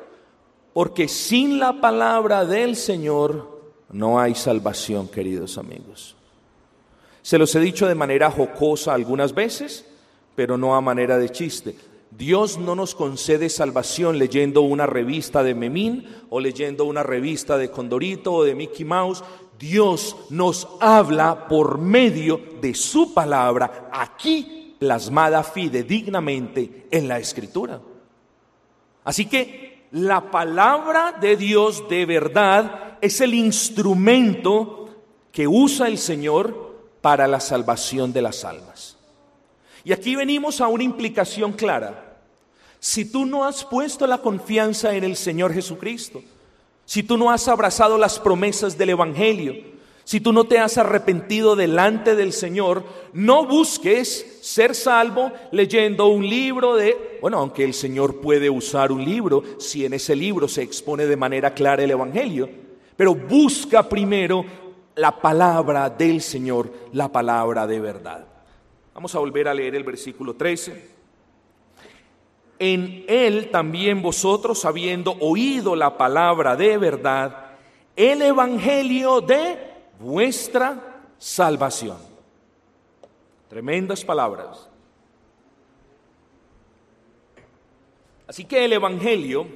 porque 0.74 1.08
sin 1.08 1.58
la 1.58 1.80
palabra 1.80 2.44
del 2.44 2.76
Señor 2.76 3.62
no 3.94 4.20
hay 4.20 4.36
salvación, 4.36 5.08
queridos 5.08 5.58
amigos. 5.58 6.18
Se 7.22 7.38
los 7.38 7.56
he 7.56 7.62
dicho 7.62 7.88
de 7.88 7.96
manera 7.96 8.30
jocosa 8.30 8.94
algunas 8.94 9.34
veces, 9.34 9.86
pero 10.36 10.58
no 10.58 10.76
a 10.76 10.82
manera 10.82 11.18
de 11.18 11.30
chiste. 11.30 11.78
Dios 12.12 12.58
no 12.58 12.76
nos 12.76 12.94
concede 12.94 13.48
salvación 13.48 14.20
leyendo 14.20 14.64
una 14.64 14.86
revista 14.86 15.44
de 15.44 15.56
Memín 15.56 16.06
o 16.30 16.42
leyendo 16.42 16.84
una 16.84 17.04
revista 17.04 17.58
de 17.58 17.72
Condorito 17.72 18.34
o 18.34 18.44
de 18.44 18.54
Mickey 18.54 18.84
Mouse. 18.84 19.24
Dios 19.60 20.16
nos 20.30 20.68
habla 20.80 21.48
por 21.48 21.78
medio 21.78 22.40
de 22.62 22.74
su 22.74 23.14
palabra 23.14 23.90
aquí 23.92 24.76
plasmada 24.80 25.44
fidedignamente 25.44 26.88
en 26.92 27.08
la 27.08 27.20
escritura. 27.20 27.82
Así 29.04 29.26
que 29.26 29.88
la 29.92 30.30
palabra 30.32 31.14
de 31.14 31.36
Dios 31.36 31.88
de 31.90 32.06
verdad 32.06 32.98
es 33.02 33.22
el 33.22 33.34
instrumento 33.34 34.90
que 35.32 35.48
usa 35.48 35.88
el 35.88 35.98
Señor 35.98 36.76
para 37.02 37.28
la 37.28 37.40
salvación 37.40 38.12
de 38.12 38.22
las 38.22 38.44
almas. 38.44 38.98
Y 39.84 39.94
aquí 39.94 40.16
venimos 40.16 40.60
a 40.60 40.68
una 40.68 40.84
implicación 40.84 41.54
clara. 41.54 42.18
Si 42.80 43.06
tú 43.06 43.26
no 43.26 43.46
has 43.46 43.64
puesto 43.64 44.06
la 44.06 44.18
confianza 44.18 44.94
en 44.94 45.04
el 45.04 45.16
Señor 45.16 45.54
Jesucristo, 45.54 46.22
si 46.88 47.04
tú 47.04 47.18
no 47.18 47.30
has 47.32 47.50
abrazado 47.50 47.98
las 47.98 48.18
promesas 48.18 48.78
del 48.78 48.92
Evangelio, 48.92 49.56
si 50.06 50.22
tú 50.22 50.32
no 50.32 50.46
te 50.46 50.58
has 50.58 50.78
arrepentido 50.78 51.58
delante 51.58 52.16
del 52.16 52.32
Señor, 52.32 52.86
no 53.12 53.46
busques 53.46 54.40
ser 54.42 54.74
salvo 54.74 55.34
leyendo 55.52 56.08
un 56.08 56.26
libro 56.26 56.78
de, 56.78 57.20
bueno, 57.22 57.40
aunque 57.40 57.66
el 57.66 57.74
Señor 57.74 58.22
puede 58.22 58.50
usar 58.50 58.94
un 58.94 59.04
libro, 59.04 59.44
si 59.60 59.84
en 59.84 59.96
ese 59.96 60.16
libro 60.16 60.48
se 60.48 60.62
expone 60.62 61.06
de 61.06 61.18
manera 61.18 61.54
clara 61.54 61.84
el 61.84 61.92
Evangelio, 61.92 62.50
pero 62.96 63.14
busca 63.14 63.84
primero 63.84 64.46
la 64.96 65.12
palabra 65.20 65.90
del 65.90 66.22
Señor, 66.22 66.72
la 66.94 67.12
palabra 67.12 67.68
de 67.68 67.82
verdad. 67.82 68.26
Vamos 68.94 69.14
a 69.14 69.20
volver 69.20 69.50
a 69.50 69.54
leer 69.54 69.76
el 69.76 69.84
versículo 69.84 70.36
13. 70.36 70.97
En 72.60 73.06
él 73.08 73.50
también 73.52 74.02
vosotros, 74.02 74.66
habiendo 74.66 75.12
oído 75.20 75.76
la 75.76 75.98
palabra 75.98 76.56
de 76.56 76.78
verdad, 76.78 77.52
el 77.96 78.22
evangelio 78.22 79.22
de 79.22 79.58
vuestra 80.00 81.02
salvación. 81.18 81.98
Tremendas 83.50 84.04
palabras. 84.04 84.68
Así 88.28 88.44
que 88.44 88.66
el 88.66 88.74
Evangelio 88.74 89.48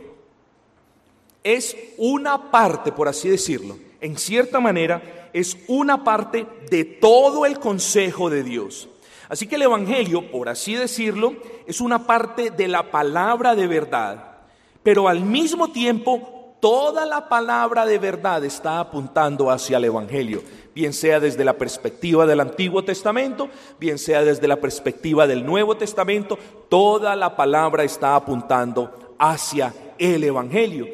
es 1.44 1.76
una 1.98 2.50
parte, 2.52 2.92
por 2.92 3.08
así 3.08 3.28
decirlo, 3.28 3.78
en 4.00 4.18
cierta 4.18 4.60
manera, 4.60 5.30
es 5.34 5.58
una 5.68 6.04
parte 6.04 6.48
de 6.70 6.86
todo 6.86 7.46
el 7.46 7.60
consejo 7.60 8.30
de 8.30 8.44
Dios. 8.44 8.88
Así 9.32 9.48
que 9.48 9.56
el 9.56 9.62
Evangelio, 9.62 10.30
por 10.30 10.50
así 10.50 10.76
decirlo, 10.76 11.36
es 11.66 11.80
una 11.80 12.06
parte 12.06 12.52
de 12.52 12.68
la 12.68 12.92
palabra 12.92 13.56
de 13.56 13.66
verdad, 13.66 14.40
pero 14.84 15.08
al 15.08 15.22
mismo 15.22 15.72
tiempo 15.72 16.58
toda 16.60 17.06
la 17.06 17.30
palabra 17.30 17.86
de 17.86 17.98
verdad 17.98 18.44
está 18.44 18.82
apuntando 18.82 19.50
hacia 19.50 19.78
el 19.78 19.86
Evangelio, 19.86 20.44
bien 20.76 20.92
sea 20.92 21.22
desde 21.22 21.46
la 21.46 21.54
perspectiva 21.54 22.26
del 22.26 22.42
Antiguo 22.42 22.84
Testamento, 22.84 23.48
bien 23.80 23.98
sea 23.98 24.22
desde 24.22 24.50
la 24.50 24.58
perspectiva 24.58 25.26
del 25.26 25.46
Nuevo 25.46 25.78
Testamento, 25.78 26.38
toda 26.68 27.16
la 27.16 27.34
palabra 27.38 27.86
está 27.86 28.18
apuntando 28.18 29.16
hacia 29.18 29.74
el 29.98 30.26
Evangelio. 30.26 30.90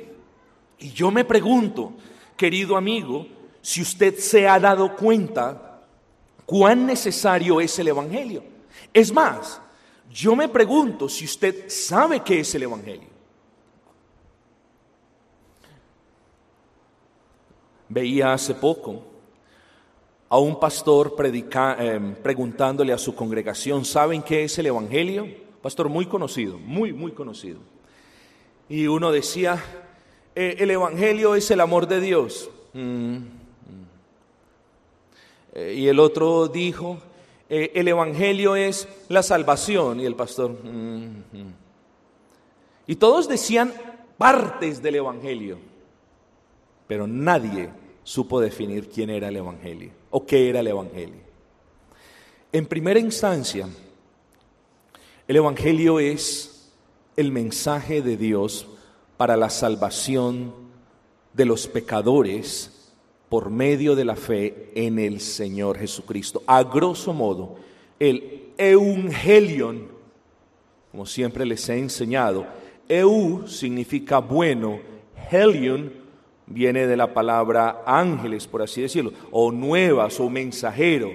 Y 0.77 0.91
yo 0.91 1.09
me 1.09 1.25
pregunto, 1.25 1.93
querido 2.35 2.77
amigo, 2.77 3.25
si 3.63 3.81
usted 3.81 4.15
se 4.19 4.47
ha 4.47 4.59
dado 4.59 4.95
cuenta 4.95 5.66
cuán 6.47 6.85
necesario 6.85 7.59
es 7.59 7.77
el 7.77 7.89
Evangelio. 7.89 8.41
Es 8.93 9.13
más, 9.13 9.61
yo 10.09 10.33
me 10.33 10.47
pregunto 10.47 11.09
si 11.09 11.25
usted 11.25 11.69
sabe 11.69 12.21
qué 12.21 12.39
es 12.39 12.55
el 12.55 12.63
Evangelio. 12.63 13.09
Veía 17.89 18.33
hace 18.33 18.55
poco 18.55 19.03
a 20.29 20.37
un 20.37 20.57
pastor 20.57 21.13
em, 21.79 22.15
preguntándole 22.15 22.93
a 22.93 22.97
su 22.97 23.13
congregación, 23.13 23.83
¿saben 23.83 24.23
qué 24.23 24.45
es 24.45 24.57
el 24.57 24.67
Evangelio? 24.67 25.27
Pastor 25.61 25.89
muy 25.89 26.05
conocido, 26.05 26.57
muy, 26.57 26.93
muy 26.93 27.11
conocido. 27.11 27.59
Y 28.69 28.87
uno 28.87 29.11
decía, 29.11 29.61
eh, 30.33 30.55
el 30.59 30.71
Evangelio 30.71 31.35
es 31.35 31.51
el 31.51 31.59
amor 31.59 31.87
de 31.87 31.99
Dios. 31.99 32.49
Mm, 32.73 33.36
y 35.57 35.87
el 35.87 35.99
otro 35.99 36.47
dijo, 36.47 36.99
eh, 37.49 37.71
el 37.75 37.87
Evangelio 37.87 38.55
es 38.55 38.87
la 39.09 39.23
salvación. 39.23 39.99
Y 39.99 40.05
el 40.05 40.15
pastor... 40.15 40.51
Mm, 40.63 41.23
y 42.85 42.95
todos 42.95 43.27
decían 43.27 43.73
partes 44.17 44.81
del 44.81 44.95
Evangelio, 44.95 45.57
pero 46.87 47.05
nadie 47.05 47.69
supo 48.03 48.39
definir 48.39 48.89
quién 48.89 49.09
era 49.09 49.27
el 49.27 49.35
Evangelio 49.35 49.91
o 50.09 50.25
qué 50.25 50.49
era 50.49 50.61
el 50.61 50.67
Evangelio. 50.67 51.19
En 52.53 52.65
primera 52.65 52.99
instancia, 52.99 53.67
el 55.27 55.35
Evangelio 55.35 55.99
es 55.99 56.71
el 57.17 57.33
mensaje 57.33 58.01
de 58.01 58.15
Dios 58.15 58.67
para 59.17 59.35
la 59.35 59.49
salvación 59.49 60.53
de 61.33 61.43
los 61.45 61.67
pecadores 61.67 62.76
por 63.29 63.49
medio 63.49 63.95
de 63.95 64.05
la 64.05 64.15
fe 64.15 64.71
en 64.75 64.99
el 64.99 65.19
Señor 65.19 65.77
Jesucristo. 65.77 66.43
A 66.47 66.63
grosso 66.63 67.13
modo, 67.13 67.55
el 67.99 68.51
Evangelion, 68.57 69.87
como 70.91 71.05
siempre 71.05 71.45
les 71.45 71.67
he 71.69 71.77
enseñado, 71.77 72.45
Eu 72.89 73.45
significa 73.47 74.19
bueno, 74.19 74.79
Helion 75.29 75.91
viene 76.45 76.87
de 76.87 76.95
la 76.95 77.13
palabra 77.13 77.83
ángeles, 77.85 78.47
por 78.47 78.61
así 78.61 78.81
decirlo, 78.81 79.11
o 79.29 79.51
nuevas 79.51 80.19
o 80.19 80.29
mensajero. 80.29 81.11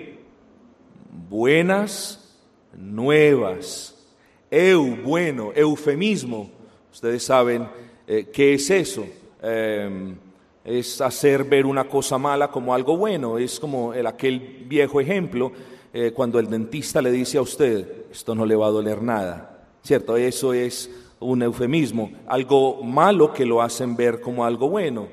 Buenas 1.30 2.38
nuevas. 2.76 4.06
Eu, 4.50 4.96
bueno, 5.02 5.52
eufemismo. 5.54 6.50
Ustedes 6.92 7.22
saben 7.22 7.66
eh, 8.06 8.28
¿Qué 8.32 8.54
es 8.54 8.68
eso? 8.70 9.06
Em, 9.40 10.16
es 10.64 11.00
hacer 11.00 11.44
ver 11.44 11.66
una 11.66 11.84
cosa 11.84 12.18
mala 12.18 12.50
como 12.50 12.74
algo 12.74 12.96
bueno. 12.96 13.38
Es 13.38 13.58
como 13.58 13.92
el, 13.94 14.06
aquel 14.06 14.64
viejo 14.66 15.00
ejemplo 15.00 15.52
eh, 15.92 16.12
cuando 16.12 16.38
el 16.38 16.48
dentista 16.48 17.02
le 17.02 17.10
dice 17.10 17.38
a 17.38 17.42
usted, 17.42 18.06
esto 18.10 18.34
no 18.34 18.46
le 18.46 18.56
va 18.56 18.66
a 18.66 18.70
doler 18.70 19.02
nada. 19.02 19.66
¿Cierto? 19.82 20.16
Eso 20.16 20.52
es 20.54 20.90
un 21.18 21.42
eufemismo, 21.42 22.10
algo 22.26 22.82
malo 22.82 23.32
que 23.32 23.46
lo 23.46 23.62
hacen 23.62 23.96
ver 23.96 24.20
como 24.20 24.44
algo 24.44 24.68
bueno. 24.68 25.08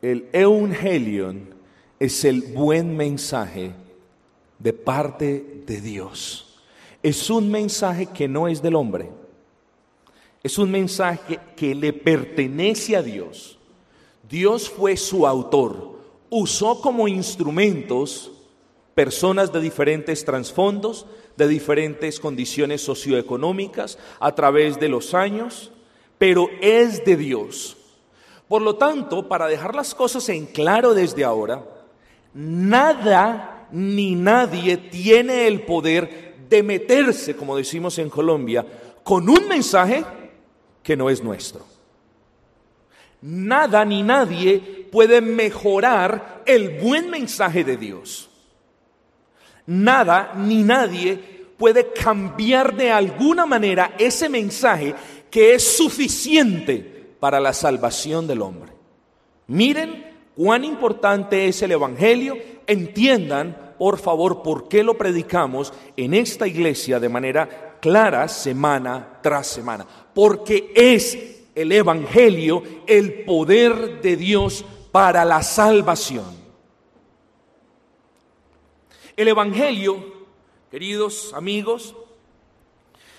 El 0.00 0.28
Evangelion 0.32 1.54
es 1.98 2.24
el 2.24 2.42
buen 2.42 2.96
mensaje 2.96 3.72
de 4.58 4.72
parte 4.72 5.62
de 5.66 5.80
Dios. 5.80 6.60
Es 7.02 7.30
un 7.30 7.50
mensaje 7.50 8.06
que 8.06 8.28
no 8.28 8.48
es 8.48 8.62
del 8.62 8.76
hombre. 8.76 9.10
Es 10.42 10.58
un 10.58 10.70
mensaje 10.70 11.40
que 11.56 11.74
le 11.74 11.92
pertenece 11.92 12.96
a 12.96 13.02
Dios. 13.02 13.58
Dios 14.28 14.68
fue 14.68 14.96
su 14.96 15.26
autor. 15.26 15.98
Usó 16.30 16.80
como 16.80 17.08
instrumentos 17.08 18.30
personas 18.94 19.52
de 19.52 19.60
diferentes 19.60 20.24
trasfondos, 20.24 21.06
de 21.36 21.48
diferentes 21.48 22.18
condiciones 22.20 22.82
socioeconómicas 22.82 23.98
a 24.20 24.34
través 24.34 24.78
de 24.80 24.88
los 24.88 25.14
años, 25.14 25.70
pero 26.18 26.48
es 26.60 27.04
de 27.04 27.16
Dios. 27.16 27.76
Por 28.48 28.62
lo 28.62 28.76
tanto, 28.76 29.28
para 29.28 29.46
dejar 29.46 29.74
las 29.74 29.94
cosas 29.94 30.28
en 30.30 30.46
claro 30.46 30.94
desde 30.94 31.24
ahora, 31.24 31.64
nada 32.34 33.68
ni 33.70 34.14
nadie 34.14 34.76
tiene 34.76 35.46
el 35.46 35.62
poder 35.62 36.34
de 36.48 36.62
meterse, 36.62 37.36
como 37.36 37.56
decimos 37.56 37.98
en 37.98 38.08
Colombia, 38.08 38.66
con 39.04 39.28
un 39.28 39.46
mensaje 39.48 40.04
que 40.88 40.96
no 40.96 41.10
es 41.10 41.22
nuestro. 41.22 41.66
Nada 43.20 43.84
ni 43.84 44.02
nadie 44.02 44.86
puede 44.90 45.20
mejorar 45.20 46.44
el 46.46 46.80
buen 46.80 47.10
mensaje 47.10 47.62
de 47.62 47.76
Dios. 47.76 48.30
Nada 49.66 50.32
ni 50.34 50.62
nadie 50.62 51.18
puede 51.58 51.92
cambiar 51.92 52.74
de 52.74 52.90
alguna 52.90 53.44
manera 53.44 53.96
ese 53.98 54.30
mensaje 54.30 54.94
que 55.30 55.52
es 55.52 55.76
suficiente 55.76 56.80
para 57.20 57.38
la 57.38 57.52
salvación 57.52 58.26
del 58.26 58.40
hombre. 58.40 58.72
Miren 59.46 60.06
cuán 60.34 60.64
importante 60.64 61.48
es 61.48 61.60
el 61.60 61.72
Evangelio, 61.72 62.38
entiendan 62.66 63.74
por 63.78 63.98
favor, 63.98 64.42
por 64.42 64.68
qué 64.68 64.82
lo 64.82 64.98
predicamos 64.98 65.72
en 65.96 66.12
esta 66.12 66.46
iglesia 66.46 66.98
de 66.98 67.08
manera 67.08 67.76
clara 67.80 68.26
semana 68.26 69.18
tras 69.22 69.46
semana. 69.46 69.86
Porque 70.18 70.72
es 70.74 71.16
el 71.54 71.70
Evangelio 71.70 72.64
el 72.88 73.22
poder 73.22 74.02
de 74.02 74.16
Dios 74.16 74.64
para 74.90 75.24
la 75.24 75.44
salvación. 75.44 76.24
El 79.16 79.28
Evangelio, 79.28 80.26
queridos 80.72 81.32
amigos, 81.34 81.94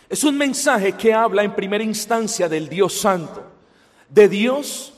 es 0.10 0.26
un 0.26 0.38
mensaje 0.38 0.92
que 0.92 1.14
habla 1.14 1.46
en 1.46 1.56
primera 1.56 1.86
instancia 1.86 2.50
del 2.50 2.68
Dios 2.68 3.00
Santo, 3.00 3.46
de 4.10 4.28
Dios 4.28 4.94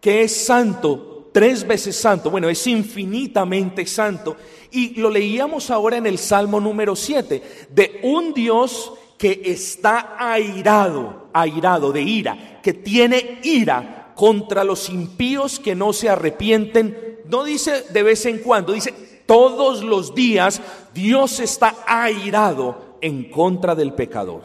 que 0.00 0.22
es 0.22 0.46
santo 0.46 1.14
tres 1.34 1.66
veces 1.66 1.96
santo, 1.96 2.30
bueno, 2.30 2.48
es 2.48 2.64
infinitamente 2.68 3.84
santo. 3.86 4.36
Y 4.70 4.94
lo 5.00 5.10
leíamos 5.10 5.68
ahora 5.68 5.96
en 5.96 6.06
el 6.06 6.18
Salmo 6.18 6.60
número 6.60 6.94
7, 6.94 7.42
de 7.70 7.98
un 8.04 8.32
Dios 8.32 8.92
que 9.24 9.40
está 9.46 10.16
airado, 10.18 11.28
airado 11.32 11.92
de 11.92 12.02
ira, 12.02 12.60
que 12.62 12.74
tiene 12.74 13.40
ira 13.42 14.12
contra 14.14 14.64
los 14.64 14.90
impíos 14.90 15.58
que 15.58 15.74
no 15.74 15.94
se 15.94 16.10
arrepienten. 16.10 17.22
No 17.30 17.42
dice 17.42 17.86
de 17.90 18.02
vez 18.02 18.26
en 18.26 18.40
cuando, 18.40 18.74
dice 18.74 19.22
todos 19.24 19.82
los 19.82 20.14
días 20.14 20.60
Dios 20.92 21.40
está 21.40 21.74
airado 21.86 22.98
en 23.00 23.30
contra 23.30 23.74
del 23.74 23.94
pecador. 23.94 24.42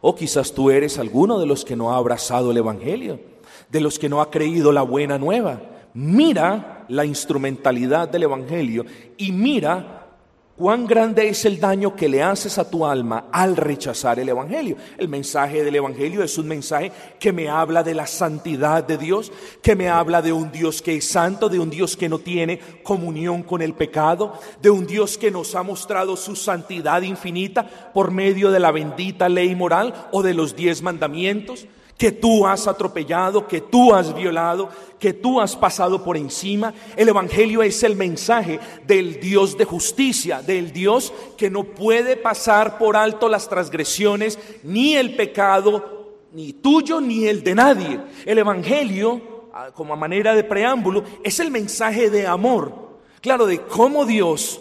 O 0.00 0.16
quizás 0.16 0.50
tú 0.50 0.72
eres 0.72 0.98
alguno 0.98 1.38
de 1.38 1.46
los 1.46 1.64
que 1.64 1.76
no 1.76 1.92
ha 1.92 1.96
abrazado 1.96 2.50
el 2.50 2.56
Evangelio, 2.56 3.20
de 3.68 3.80
los 3.80 4.00
que 4.00 4.08
no 4.08 4.20
ha 4.20 4.28
creído 4.28 4.72
la 4.72 4.82
buena 4.82 5.18
nueva 5.18 5.60
mira 5.94 6.84
la 6.88 7.04
instrumentalidad 7.04 8.08
del 8.08 8.24
Evangelio 8.24 8.84
y 9.16 9.32
mira 9.32 10.03
cuán 10.56 10.86
grande 10.86 11.28
es 11.28 11.44
el 11.44 11.58
daño 11.58 11.96
que 11.96 12.08
le 12.08 12.22
haces 12.22 12.58
a 12.58 12.68
tu 12.68 12.86
alma 12.86 13.26
al 13.32 13.56
rechazar 13.56 14.18
el 14.18 14.28
Evangelio. 14.28 14.76
El 14.96 15.08
mensaje 15.08 15.64
del 15.64 15.74
Evangelio 15.74 16.22
es 16.22 16.38
un 16.38 16.46
mensaje 16.46 16.92
que 17.18 17.32
me 17.32 17.48
habla 17.48 17.82
de 17.82 17.94
la 17.94 18.06
santidad 18.06 18.84
de 18.84 18.96
Dios, 18.96 19.32
que 19.62 19.74
me 19.74 19.88
habla 19.88 20.22
de 20.22 20.32
un 20.32 20.52
Dios 20.52 20.80
que 20.80 20.96
es 20.96 21.08
santo, 21.08 21.48
de 21.48 21.58
un 21.58 21.70
Dios 21.70 21.96
que 21.96 22.08
no 22.08 22.18
tiene 22.18 22.60
comunión 22.82 23.42
con 23.42 23.62
el 23.62 23.74
pecado, 23.74 24.38
de 24.62 24.70
un 24.70 24.86
Dios 24.86 25.18
que 25.18 25.30
nos 25.30 25.54
ha 25.54 25.62
mostrado 25.62 26.16
su 26.16 26.36
santidad 26.36 27.02
infinita 27.02 27.92
por 27.92 28.10
medio 28.10 28.50
de 28.50 28.60
la 28.60 28.70
bendita 28.70 29.28
ley 29.28 29.54
moral 29.54 30.08
o 30.12 30.22
de 30.22 30.34
los 30.34 30.54
diez 30.54 30.82
mandamientos 30.82 31.66
que 31.98 32.12
tú 32.12 32.46
has 32.46 32.66
atropellado, 32.66 33.46
que 33.46 33.60
tú 33.60 33.94
has 33.94 34.14
violado, 34.14 34.68
que 34.98 35.12
tú 35.12 35.40
has 35.40 35.54
pasado 35.54 36.02
por 36.02 36.16
encima. 36.16 36.74
El 36.96 37.08
Evangelio 37.08 37.62
es 37.62 37.82
el 37.82 37.96
mensaje 37.96 38.58
del 38.86 39.20
Dios 39.20 39.56
de 39.56 39.64
justicia, 39.64 40.42
del 40.42 40.72
Dios 40.72 41.12
que 41.36 41.50
no 41.50 41.64
puede 41.64 42.16
pasar 42.16 42.78
por 42.78 42.96
alto 42.96 43.28
las 43.28 43.48
transgresiones, 43.48 44.38
ni 44.62 44.96
el 44.96 45.14
pecado, 45.14 46.16
ni 46.32 46.52
tuyo, 46.54 47.00
ni 47.00 47.26
el 47.26 47.44
de 47.44 47.54
nadie. 47.54 48.00
El 48.26 48.38
Evangelio, 48.38 49.50
como 49.74 49.94
a 49.94 49.96
manera 49.96 50.34
de 50.34 50.44
preámbulo, 50.44 51.04
es 51.22 51.38
el 51.38 51.50
mensaje 51.50 52.10
de 52.10 52.26
amor, 52.26 52.98
claro, 53.20 53.46
de 53.46 53.60
cómo 53.60 54.04
Dios 54.04 54.60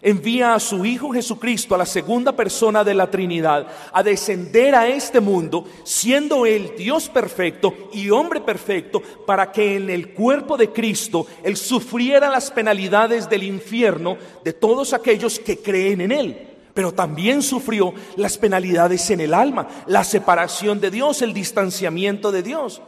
envía 0.00 0.54
a 0.54 0.60
su 0.60 0.84
Hijo 0.84 1.10
Jesucristo, 1.10 1.74
a 1.74 1.78
la 1.78 1.86
segunda 1.86 2.32
persona 2.32 2.84
de 2.84 2.94
la 2.94 3.10
Trinidad, 3.10 3.66
a 3.92 4.02
descender 4.02 4.74
a 4.74 4.86
este 4.86 5.20
mundo, 5.20 5.64
siendo 5.84 6.46
Él 6.46 6.72
Dios 6.76 7.08
perfecto 7.08 7.74
y 7.92 8.10
hombre 8.10 8.40
perfecto, 8.40 9.02
para 9.26 9.50
que 9.50 9.76
en 9.76 9.90
el 9.90 10.10
cuerpo 10.10 10.56
de 10.56 10.70
Cristo 10.70 11.26
Él 11.42 11.56
sufriera 11.56 12.30
las 12.30 12.50
penalidades 12.50 13.28
del 13.28 13.42
infierno 13.42 14.16
de 14.44 14.52
todos 14.52 14.92
aquellos 14.92 15.38
que 15.38 15.58
creen 15.58 16.00
en 16.00 16.12
Él. 16.12 16.44
Pero 16.74 16.92
también 16.92 17.42
sufrió 17.42 17.92
las 18.16 18.38
penalidades 18.38 19.10
en 19.10 19.20
el 19.20 19.34
alma, 19.34 19.66
la 19.86 20.04
separación 20.04 20.80
de 20.80 20.92
Dios, 20.92 21.22
el 21.22 21.34
distanciamiento 21.34 22.30
de 22.30 22.44
Dios. 22.44 22.80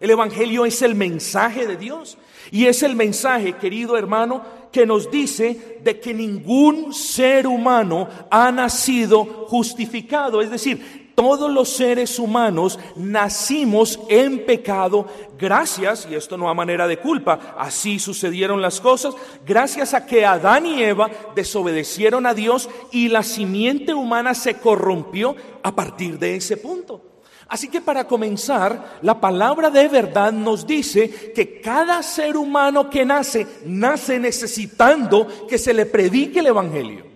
El 0.00 0.10
Evangelio 0.10 0.64
es 0.64 0.80
el 0.80 0.94
mensaje 0.94 1.66
de 1.66 1.76
Dios. 1.76 2.16
Y 2.50 2.66
es 2.66 2.82
el 2.82 2.94
mensaje, 2.94 3.54
querido 3.54 3.96
hermano, 3.96 4.42
que 4.72 4.86
nos 4.86 5.10
dice 5.10 5.78
de 5.82 6.00
que 6.00 6.12
ningún 6.12 6.92
ser 6.92 7.46
humano 7.46 8.08
ha 8.30 8.50
nacido 8.52 9.24
justificado. 9.48 10.42
Es 10.42 10.50
decir, 10.50 11.06
todos 11.16 11.50
los 11.50 11.70
seres 11.70 12.18
humanos 12.18 12.78
nacimos 12.94 13.98
en 14.08 14.44
pecado 14.44 15.06
gracias, 15.38 16.06
y 16.10 16.14
esto 16.14 16.36
no 16.36 16.48
a 16.48 16.54
manera 16.54 16.86
de 16.86 16.98
culpa, 16.98 17.56
así 17.58 17.98
sucedieron 17.98 18.60
las 18.60 18.80
cosas, 18.80 19.14
gracias 19.46 19.94
a 19.94 20.06
que 20.06 20.26
Adán 20.26 20.66
y 20.66 20.82
Eva 20.82 21.10
desobedecieron 21.34 22.26
a 22.26 22.34
Dios 22.34 22.68
y 22.92 23.08
la 23.08 23.22
simiente 23.22 23.94
humana 23.94 24.34
se 24.34 24.58
corrompió 24.58 25.34
a 25.62 25.74
partir 25.74 26.18
de 26.18 26.36
ese 26.36 26.58
punto. 26.58 27.15
Así 27.48 27.68
que 27.68 27.80
para 27.80 28.06
comenzar, 28.08 28.98
la 29.02 29.20
palabra 29.20 29.70
de 29.70 29.86
verdad 29.86 30.32
nos 30.32 30.66
dice 30.66 31.32
que 31.32 31.60
cada 31.60 32.02
ser 32.02 32.36
humano 32.36 32.90
que 32.90 33.04
nace, 33.04 33.46
nace 33.64 34.18
necesitando 34.18 35.46
que 35.46 35.56
se 35.56 35.72
le 35.72 35.86
predique 35.86 36.40
el 36.40 36.48
Evangelio. 36.48 37.06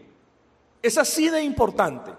Es 0.82 0.96
así 0.98 1.28
de 1.28 1.42
importante. 1.42 2.12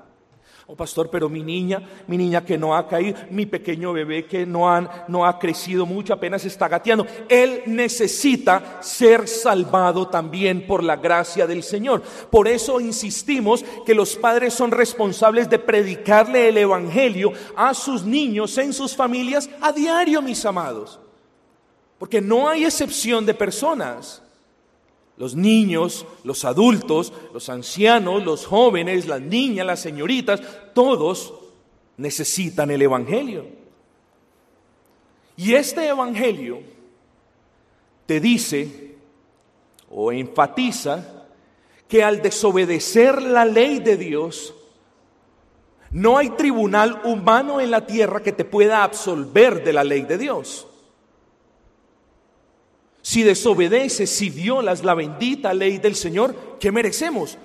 Oh, 0.67 0.75
pastor, 0.75 1.09
pero 1.09 1.27
mi 1.27 1.43
niña, 1.43 1.81
mi 2.07 2.17
niña 2.17 2.45
que 2.45 2.57
no 2.57 2.75
ha 2.75 2.87
caído, 2.87 3.17
mi 3.29 3.45
pequeño 3.45 3.93
bebé 3.93 4.25
que 4.25 4.45
no, 4.45 4.89
no 5.07 5.25
ha 5.25 5.39
crecido 5.39 5.85
mucho, 5.85 6.13
apenas 6.13 6.45
está 6.45 6.67
gateando, 6.67 7.05
él 7.27 7.63
necesita 7.65 8.77
ser 8.81 9.27
salvado 9.27 10.07
también 10.07 10.65
por 10.67 10.83
la 10.83 10.95
gracia 10.95 11.47
del 11.47 11.63
Señor. 11.63 12.03
Por 12.29 12.47
eso 12.47 12.79
insistimos 12.79 13.65
que 13.85 13.95
los 13.95 14.15
padres 14.15 14.53
son 14.53 14.71
responsables 14.71 15.49
de 15.49 15.59
predicarle 15.59 16.49
el 16.49 16.57
Evangelio 16.57 17.33
a 17.55 17.73
sus 17.73 18.03
niños 18.03 18.57
en 18.57 18.71
sus 18.71 18.95
familias 18.95 19.49
a 19.61 19.71
diario, 19.71 20.21
mis 20.21 20.45
amados. 20.45 20.99
Porque 21.97 22.21
no 22.21 22.49
hay 22.49 22.65
excepción 22.65 23.25
de 23.25 23.33
personas. 23.33 24.21
Los 25.21 25.35
niños, 25.35 26.07
los 26.23 26.45
adultos, 26.45 27.13
los 27.31 27.47
ancianos, 27.49 28.25
los 28.25 28.47
jóvenes, 28.47 29.05
las 29.05 29.21
niñas, 29.21 29.67
las 29.67 29.79
señoritas, 29.79 30.41
todos 30.73 31.35
necesitan 31.97 32.71
el 32.71 32.81
Evangelio. 32.81 33.45
Y 35.37 35.53
este 35.53 35.87
Evangelio 35.87 36.61
te 38.07 38.19
dice 38.19 38.95
o 39.91 40.11
enfatiza 40.11 41.27
que 41.87 42.03
al 42.03 42.23
desobedecer 42.23 43.21
la 43.21 43.45
ley 43.45 43.77
de 43.77 43.97
Dios, 43.97 44.55
no 45.91 46.17
hay 46.17 46.31
tribunal 46.31 46.99
humano 47.03 47.61
en 47.61 47.69
la 47.69 47.85
tierra 47.85 48.23
que 48.23 48.31
te 48.31 48.43
pueda 48.43 48.83
absolver 48.83 49.63
de 49.63 49.71
la 49.71 49.83
ley 49.83 50.01
de 50.01 50.17
Dios. 50.17 50.65
Si 53.11 53.23
desobedeces, 53.23 54.09
si 54.09 54.29
violas 54.29 54.85
la 54.85 54.93
bendita 54.93 55.53
ley 55.53 55.79
del 55.79 55.95
Señor, 55.95 56.33
¿qué 56.61 56.71
merecemos? 56.71 57.37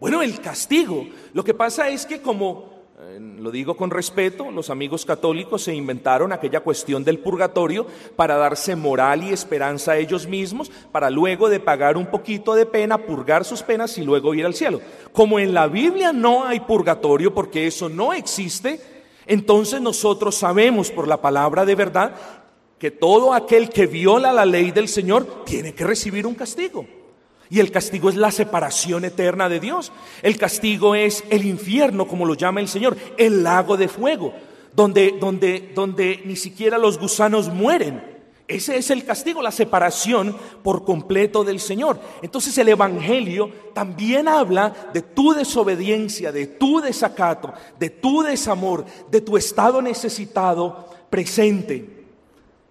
Bueno, 0.00 0.20
el 0.20 0.40
castigo. 0.40 1.06
Lo 1.32 1.44
que 1.44 1.54
pasa 1.54 1.88
es 1.90 2.06
que 2.06 2.20
como, 2.20 2.88
eh, 3.00 3.20
lo 3.38 3.52
digo 3.52 3.76
con 3.76 3.90
respeto, 3.90 4.50
los 4.50 4.68
amigos 4.68 5.06
católicos 5.06 5.62
se 5.62 5.76
inventaron 5.76 6.32
aquella 6.32 6.58
cuestión 6.58 7.04
del 7.04 7.20
purgatorio 7.20 7.86
para 8.16 8.34
darse 8.36 8.74
moral 8.74 9.22
y 9.22 9.32
esperanza 9.32 9.92
a 9.92 9.98
ellos 9.98 10.26
mismos, 10.26 10.72
para 10.90 11.08
luego 11.08 11.48
de 11.48 11.60
pagar 11.60 11.96
un 11.96 12.06
poquito 12.06 12.56
de 12.56 12.66
pena, 12.66 12.98
purgar 12.98 13.44
sus 13.44 13.62
penas 13.62 13.96
y 13.98 14.02
luego 14.02 14.34
ir 14.34 14.44
al 14.44 14.54
cielo. 14.54 14.80
Como 15.12 15.38
en 15.38 15.54
la 15.54 15.68
Biblia 15.68 16.12
no 16.12 16.44
hay 16.44 16.58
purgatorio 16.58 17.32
porque 17.32 17.68
eso 17.68 17.88
no 17.88 18.12
existe, 18.12 18.80
entonces 19.26 19.80
nosotros 19.80 20.34
sabemos 20.34 20.90
por 20.90 21.06
la 21.06 21.22
palabra 21.22 21.64
de 21.64 21.76
verdad 21.76 22.41
que 22.82 22.90
todo 22.90 23.32
aquel 23.32 23.68
que 23.68 23.86
viola 23.86 24.32
la 24.32 24.44
ley 24.44 24.72
del 24.72 24.88
Señor 24.88 25.44
tiene 25.44 25.72
que 25.72 25.84
recibir 25.84 26.26
un 26.26 26.34
castigo. 26.34 26.84
Y 27.48 27.60
el 27.60 27.70
castigo 27.70 28.08
es 28.08 28.16
la 28.16 28.32
separación 28.32 29.04
eterna 29.04 29.48
de 29.48 29.60
Dios. 29.60 29.92
El 30.20 30.36
castigo 30.36 30.96
es 30.96 31.22
el 31.30 31.46
infierno, 31.46 32.08
como 32.08 32.26
lo 32.26 32.34
llama 32.34 32.58
el 32.58 32.66
Señor, 32.66 32.96
el 33.16 33.44
lago 33.44 33.76
de 33.76 33.86
fuego, 33.86 34.34
donde, 34.74 35.14
donde, 35.20 35.70
donde 35.72 36.22
ni 36.24 36.34
siquiera 36.34 36.76
los 36.76 36.98
gusanos 36.98 37.50
mueren. 37.50 38.02
Ese 38.48 38.76
es 38.76 38.90
el 38.90 39.04
castigo, 39.04 39.42
la 39.42 39.52
separación 39.52 40.36
por 40.64 40.84
completo 40.84 41.44
del 41.44 41.60
Señor. 41.60 42.00
Entonces 42.20 42.58
el 42.58 42.68
Evangelio 42.68 43.48
también 43.74 44.26
habla 44.26 44.90
de 44.92 45.02
tu 45.02 45.34
desobediencia, 45.34 46.32
de 46.32 46.48
tu 46.48 46.80
desacato, 46.80 47.54
de 47.78 47.90
tu 47.90 48.22
desamor, 48.22 48.84
de 49.08 49.20
tu 49.20 49.36
estado 49.36 49.80
necesitado 49.80 50.90
presente 51.10 52.01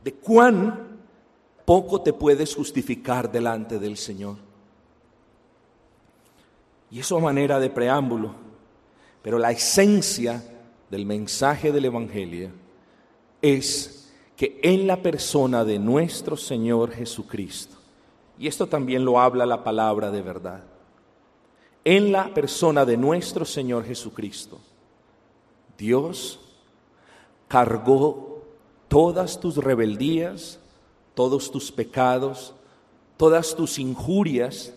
de 0.04 0.14
cuán 0.14 1.00
poco 1.66 2.02
te 2.02 2.14
puedes 2.14 2.56
justificar 2.56 3.32
delante 3.32 3.80
del 3.80 3.98
Señor. 3.98 4.38
Y 6.90 7.00
eso 7.00 7.18
a 7.18 7.22
manera 7.22 7.60
de 7.60 7.70
preámbulo, 7.70 8.34
pero 9.22 9.38
la 9.38 9.52
esencia 9.52 10.44
del 10.90 11.06
mensaje 11.06 11.72
del 11.72 11.86
Evangelio 11.86 12.50
es 13.42 14.12
que 14.36 14.60
en 14.64 14.88
la 14.88 15.02
persona 15.02 15.64
de 15.64 15.80
nuestro 15.80 16.36
Señor 16.36 16.92
Jesucristo, 16.92 17.78
y 18.38 18.48
esto 18.48 18.68
también 18.68 19.06
lo 19.06 19.20
habla 19.20 19.46
la 19.46 19.64
palabra 19.64 20.12
de 20.12 20.22
verdad, 20.22 20.64
en 21.86 22.12
la 22.12 22.34
persona 22.34 22.86
de 22.86 22.98
nuestro 22.98 23.46
Señor 23.46 23.86
Jesucristo, 23.86 24.60
Dios 25.78 26.40
cargó 27.48 28.31
todas 28.91 29.39
tus 29.39 29.56
rebeldías, 29.56 30.60
todos 31.13 31.49
tus 31.49 31.71
pecados, 31.71 32.54
todas 33.15 33.56
tus 33.56 33.80
injurias, 33.80 34.73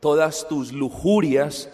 todas 0.00 0.48
tus 0.48 0.72
lujurias, 0.72 1.70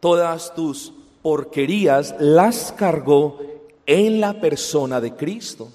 todas 0.00 0.52
tus 0.52 0.92
porquerías, 1.22 2.16
las 2.18 2.72
cargó 2.72 3.38
en 3.86 4.20
la 4.20 4.40
persona 4.40 5.00
de 5.00 5.14
Cristo. 5.14 5.68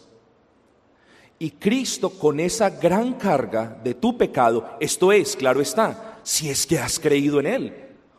Y 1.40 1.52
Cristo 1.52 2.10
con 2.10 2.42
esa 2.42 2.70
gran 2.70 3.14
carga 3.14 3.80
de 3.82 3.94
tu 3.94 4.18
pecado, 4.18 4.66
esto 4.82 5.14
es, 5.14 5.38
claro 5.38 5.62
está, 5.62 6.20
si 6.24 6.50
es 6.50 6.68
que 6.68 6.78
has 6.78 7.00
creído 7.00 7.40
en 7.40 7.46
Él. 7.46 7.74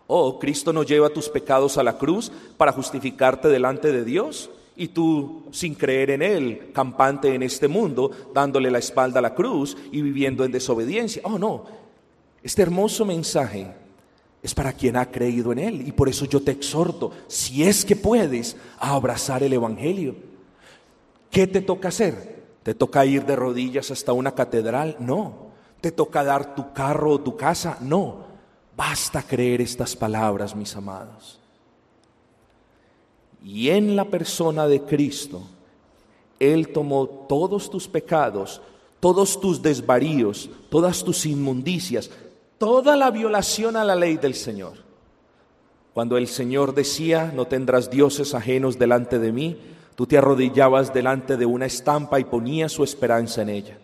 Oh, 0.07 0.39
Cristo 0.39 0.73
no 0.73 0.83
lleva 0.83 1.11
tus 1.11 1.29
pecados 1.29 1.77
a 1.77 1.83
la 1.83 1.99
cruz 1.99 2.33
para 2.57 2.73
justificarte 2.73 3.49
delante 3.49 3.93
de 3.93 4.03
Dios 4.03 4.49
y 4.79 4.89
tú 4.89 5.43
sin 5.51 5.75
creer 5.75 6.11
en 6.11 6.23
Él, 6.23 6.71
campante 6.73 7.35
en 7.35 7.43
este 7.43 7.67
mundo, 7.69 8.11
dándole 8.33 8.71
la 8.71 8.79
espalda 8.79 9.19
a 9.19 9.23
la 9.23 9.35
cruz 9.35 9.77
y 9.91 10.01
viviendo 10.01 10.45
en 10.45 10.53
desobediencia. 10.53 11.21
Oh, 11.25 11.39
no, 11.39 11.65
este 12.43 12.63
hermoso 12.63 13.05
mensaje 13.05 13.67
es 14.41 14.55
para 14.55 14.73
quien 14.73 14.97
ha 14.97 15.11
creído 15.11 15.51
en 15.53 15.59
Él 15.59 15.87
y 15.87 15.91
por 15.91 16.09
eso 16.09 16.25
yo 16.25 16.41
te 16.41 16.53
exhorto, 16.53 17.11
si 17.27 17.65
es 17.65 17.85
que 17.85 17.97
puedes, 17.97 18.57
a 18.79 18.95
abrazar 18.95 19.43
el 19.43 19.53
Evangelio. 19.53 20.15
¿Qué 21.31 21.49
te 21.49 21.61
toca 21.61 21.89
hacer? 21.89 22.45
¿Te 22.63 22.73
toca 22.75 23.05
ir 23.05 23.27
de 23.27 23.35
rodillas 23.35 23.91
hasta 23.91 24.13
una 24.13 24.33
catedral? 24.35 24.97
No. 25.01 25.49
¿Te 25.81 25.91
toca 25.91 26.23
dar 26.23 26.55
tu 26.55 26.73
carro 26.73 27.13
o 27.13 27.21
tu 27.21 27.37
casa? 27.37 27.79
No. 27.81 28.27
Basta 28.77 29.23
creer 29.23 29.61
estas 29.61 29.97
palabras, 29.97 30.55
mis 30.55 30.75
amados. 30.77 31.41
Y 33.45 33.71
en 33.71 33.97
la 33.97 34.05
persona 34.05 34.67
de 34.67 34.83
Cristo, 34.83 35.43
Él 36.39 36.69
tomó 36.69 37.07
todos 37.07 37.71
tus 37.71 37.87
pecados, 37.87 38.61
todos 39.01 39.41
tus 39.41 39.63
desvaríos, 39.63 40.51
todas 40.71 41.05
tus 41.05 41.25
inmundicias, 41.27 42.11
toda 42.59 42.97
la 42.97 43.11
violación 43.11 43.77
a 43.77 43.85
la 43.85 43.95
ley 43.95 44.17
del 44.17 44.35
Señor. 44.35 44.75
Cuando 45.95 46.17
el 46.17 46.29
Señor 46.29 46.75
decía, 46.75 47.33
no 47.35 47.47
tendrás 47.47 47.91
dioses 47.91 48.35
ajenos 48.35 48.79
delante 48.79 49.19
de 49.19 49.33
mí, 49.33 49.57
tú 49.95 50.07
te 50.07 50.19
arrodillabas 50.19 50.93
delante 50.93 51.37
de 51.37 51.47
una 51.47 51.67
estampa 51.67 52.21
y 52.21 52.25
ponías 52.25 52.73
su 52.73 52.85
esperanza 52.85 53.43
en 53.43 53.49
ella. 53.49 53.79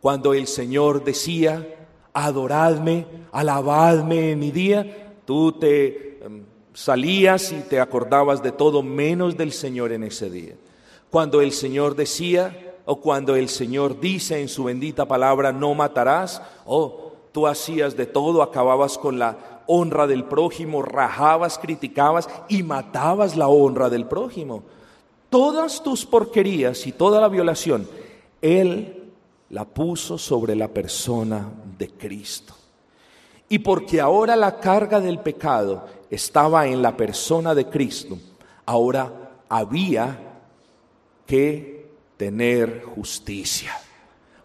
Cuando 0.00 0.34
el 0.34 0.46
Señor 0.46 1.02
decía, 1.02 1.66
adoradme, 2.12 3.06
alabadme 3.32 4.32
en 4.32 4.38
mi 4.38 4.50
día, 4.50 5.14
tú 5.24 5.52
te 5.52 6.13
salías 6.74 7.52
y 7.52 7.60
te 7.60 7.80
acordabas 7.80 8.42
de 8.42 8.52
todo 8.52 8.82
menos 8.82 9.36
del 9.36 9.52
Señor 9.52 9.92
en 9.92 10.04
ese 10.04 10.28
día. 10.28 10.54
Cuando 11.08 11.40
el 11.40 11.52
Señor 11.52 11.94
decía, 11.94 12.74
o 12.84 13.00
cuando 13.00 13.36
el 13.36 13.48
Señor 13.48 14.00
dice 14.00 14.42
en 14.42 14.48
su 14.48 14.64
bendita 14.64 15.06
palabra, 15.06 15.52
no 15.52 15.74
matarás, 15.74 16.42
oh, 16.66 17.12
tú 17.32 17.46
hacías 17.46 17.96
de 17.96 18.06
todo, 18.06 18.42
acababas 18.42 18.98
con 18.98 19.18
la 19.18 19.62
honra 19.66 20.06
del 20.06 20.24
prójimo, 20.24 20.82
rajabas, 20.82 21.58
criticabas 21.58 22.28
y 22.48 22.62
matabas 22.62 23.36
la 23.36 23.48
honra 23.48 23.88
del 23.88 24.06
prójimo. 24.06 24.64
Todas 25.30 25.82
tus 25.82 26.04
porquerías 26.04 26.86
y 26.86 26.92
toda 26.92 27.20
la 27.20 27.28
violación, 27.28 27.88
Él 28.42 29.12
la 29.50 29.64
puso 29.64 30.18
sobre 30.18 30.54
la 30.54 30.68
persona 30.68 31.48
de 31.78 31.88
Cristo. 31.88 32.54
Y 33.48 33.60
porque 33.60 34.00
ahora 34.00 34.36
la 34.36 34.58
carga 34.58 35.00
del 35.00 35.20
pecado 35.20 35.86
estaba 36.14 36.66
en 36.66 36.82
la 36.82 36.96
persona 36.96 37.54
de 37.54 37.66
Cristo, 37.66 38.18
ahora 38.66 39.32
había 39.48 40.18
que 41.26 41.90
tener 42.16 42.82
justicia. 42.82 43.72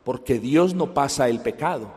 Porque 0.03 0.39
Dios 0.39 0.73
no 0.73 0.93
pasa 0.93 1.29
el 1.29 1.39
pecado. 1.39 1.91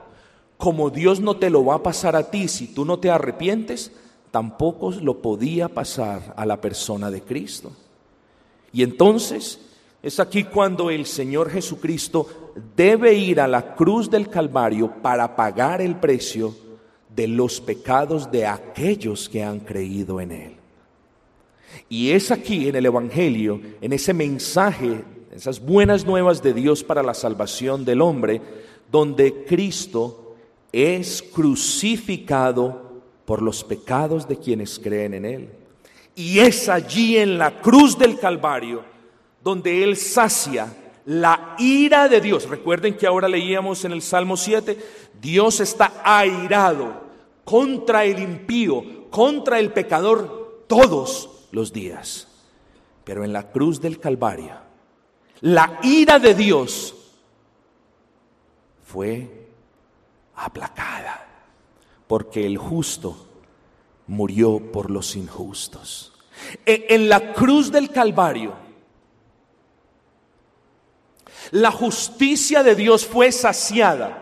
Como 0.58 0.90
Dios 0.90 1.20
no 1.20 1.36
te 1.36 1.50
lo 1.50 1.64
va 1.64 1.76
a 1.76 1.82
pasar 1.82 2.14
a 2.14 2.30
ti 2.30 2.48
si 2.48 2.68
tú 2.68 2.84
no 2.84 2.98
te 2.98 3.10
arrepientes, 3.10 3.92
tampoco 4.30 4.92
lo 4.92 5.20
podía 5.20 5.68
pasar 5.68 6.34
a 6.36 6.46
la 6.46 6.60
persona 6.60 7.10
de 7.10 7.22
Cristo. 7.22 7.72
Y 8.72 8.82
entonces 8.82 9.60
es 10.02 10.18
aquí 10.20 10.44
cuando 10.44 10.90
el 10.90 11.06
Señor 11.06 11.50
Jesucristo 11.50 12.26
debe 12.76 13.14
ir 13.14 13.40
a 13.40 13.48
la 13.48 13.74
cruz 13.74 14.10
del 14.10 14.28
Calvario 14.28 15.02
para 15.02 15.36
pagar 15.36 15.80
el 15.80 15.96
precio 15.96 16.54
de 17.14 17.28
los 17.28 17.60
pecados 17.60 18.30
de 18.30 18.46
aquellos 18.46 19.28
que 19.28 19.42
han 19.42 19.60
creído 19.60 20.20
en 20.20 20.32
Él. 20.32 20.56
Y 21.88 22.10
es 22.10 22.30
aquí 22.30 22.68
en 22.68 22.76
el 22.76 22.86
Evangelio, 22.86 23.60
en 23.80 23.92
ese 23.92 24.14
mensaje, 24.14 25.04
esas 25.34 25.60
buenas 25.60 26.04
nuevas 26.04 26.42
de 26.42 26.52
Dios 26.52 26.82
para 26.82 27.02
la 27.02 27.14
salvación 27.14 27.84
del 27.84 28.00
hombre, 28.00 28.40
donde 28.90 29.44
Cristo 29.44 30.36
es 30.72 31.22
crucificado 31.22 33.02
por 33.24 33.42
los 33.42 33.64
pecados 33.64 34.26
de 34.28 34.38
quienes 34.38 34.78
creen 34.78 35.14
en 35.14 35.24
Él. 35.24 35.48
Y 36.14 36.38
es 36.40 36.68
allí 36.68 37.16
en 37.16 37.38
la 37.38 37.60
cruz 37.60 37.96
del 37.98 38.18
Calvario 38.18 38.92
donde 39.42 39.82
Él 39.82 39.96
sacia 39.96 40.72
la 41.04 41.56
ira 41.58 42.08
de 42.08 42.20
Dios. 42.20 42.48
Recuerden 42.48 42.96
que 42.96 43.06
ahora 43.06 43.28
leíamos 43.28 43.84
en 43.84 43.92
el 43.92 44.02
Salmo 44.02 44.36
7, 44.36 44.78
Dios 45.20 45.60
está 45.60 46.00
airado 46.04 47.01
contra 47.44 48.04
el 48.04 48.18
impío, 48.18 49.10
contra 49.10 49.58
el 49.58 49.72
pecador 49.72 50.64
todos 50.66 51.48
los 51.50 51.72
días. 51.72 52.28
Pero 53.04 53.24
en 53.24 53.32
la 53.32 53.50
cruz 53.50 53.80
del 53.80 53.98
Calvario, 53.98 54.54
la 55.40 55.80
ira 55.82 56.18
de 56.18 56.34
Dios 56.34 56.94
fue 58.84 59.48
aplacada, 60.36 61.26
porque 62.06 62.46
el 62.46 62.58
justo 62.58 63.26
murió 64.06 64.60
por 64.72 64.90
los 64.90 65.16
injustos. 65.16 66.12
E, 66.64 66.86
en 66.90 67.08
la 67.08 67.32
cruz 67.32 67.72
del 67.72 67.90
Calvario, 67.90 68.54
la 71.50 71.70
justicia 71.70 72.62
de 72.62 72.74
Dios 72.74 73.06
fue 73.06 73.32
saciada, 73.32 74.21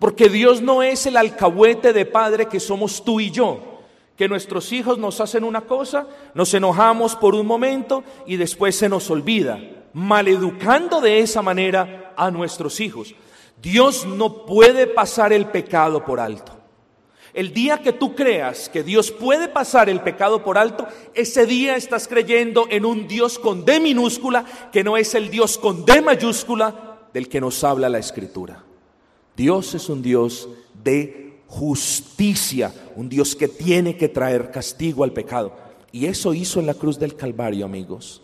porque 0.00 0.30
Dios 0.30 0.62
no 0.62 0.82
es 0.82 1.04
el 1.04 1.18
alcahuete 1.18 1.92
de 1.92 2.06
padre 2.06 2.46
que 2.46 2.58
somos 2.58 3.04
tú 3.04 3.20
y 3.20 3.30
yo, 3.30 3.82
que 4.16 4.28
nuestros 4.28 4.72
hijos 4.72 4.98
nos 4.98 5.20
hacen 5.20 5.44
una 5.44 5.60
cosa, 5.60 6.06
nos 6.34 6.52
enojamos 6.54 7.14
por 7.14 7.34
un 7.34 7.46
momento 7.46 8.02
y 8.26 8.36
después 8.36 8.74
se 8.74 8.88
nos 8.88 9.10
olvida, 9.10 9.60
maleducando 9.92 11.02
de 11.02 11.20
esa 11.20 11.42
manera 11.42 12.14
a 12.16 12.30
nuestros 12.30 12.80
hijos. 12.80 13.14
Dios 13.60 14.06
no 14.06 14.46
puede 14.46 14.86
pasar 14.86 15.34
el 15.34 15.46
pecado 15.46 16.02
por 16.02 16.18
alto. 16.18 16.56
El 17.34 17.52
día 17.52 17.82
que 17.82 17.92
tú 17.92 18.14
creas 18.14 18.70
que 18.70 18.82
Dios 18.82 19.10
puede 19.10 19.48
pasar 19.48 19.90
el 19.90 20.00
pecado 20.00 20.42
por 20.42 20.56
alto, 20.56 20.88
ese 21.12 21.44
día 21.44 21.76
estás 21.76 22.08
creyendo 22.08 22.66
en 22.70 22.86
un 22.86 23.06
Dios 23.06 23.38
con 23.38 23.66
D 23.66 23.78
minúscula, 23.80 24.46
que 24.72 24.82
no 24.82 24.96
es 24.96 25.14
el 25.14 25.28
Dios 25.28 25.58
con 25.58 25.84
D 25.84 26.00
mayúscula 26.00 27.00
del 27.12 27.28
que 27.28 27.40
nos 27.40 27.62
habla 27.62 27.90
la 27.90 27.98
Escritura. 27.98 28.64
Dios 29.36 29.74
es 29.74 29.88
un 29.88 30.02
Dios 30.02 30.48
de 30.82 31.40
justicia, 31.46 32.72
un 32.96 33.08
Dios 33.08 33.34
que 33.34 33.48
tiene 33.48 33.96
que 33.96 34.08
traer 34.08 34.50
castigo 34.50 35.04
al 35.04 35.12
pecado. 35.12 35.52
Y 35.92 36.06
eso 36.06 36.34
hizo 36.34 36.60
en 36.60 36.66
la 36.66 36.74
cruz 36.74 36.98
del 36.98 37.16
Calvario, 37.16 37.64
amigos. 37.64 38.22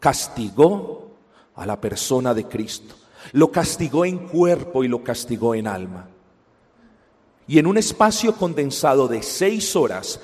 Castigó 0.00 1.10
a 1.54 1.66
la 1.66 1.80
persona 1.80 2.32
de 2.32 2.44
Cristo. 2.44 2.94
Lo 3.32 3.50
castigó 3.50 4.04
en 4.04 4.28
cuerpo 4.28 4.84
y 4.84 4.88
lo 4.88 5.02
castigó 5.02 5.54
en 5.54 5.66
alma 5.66 6.10
y 7.48 7.58
en 7.58 7.66
un 7.66 7.78
espacio 7.78 8.34
condensado 8.34 9.08
de 9.08 9.22
seis 9.22 9.76
horas 9.76 10.20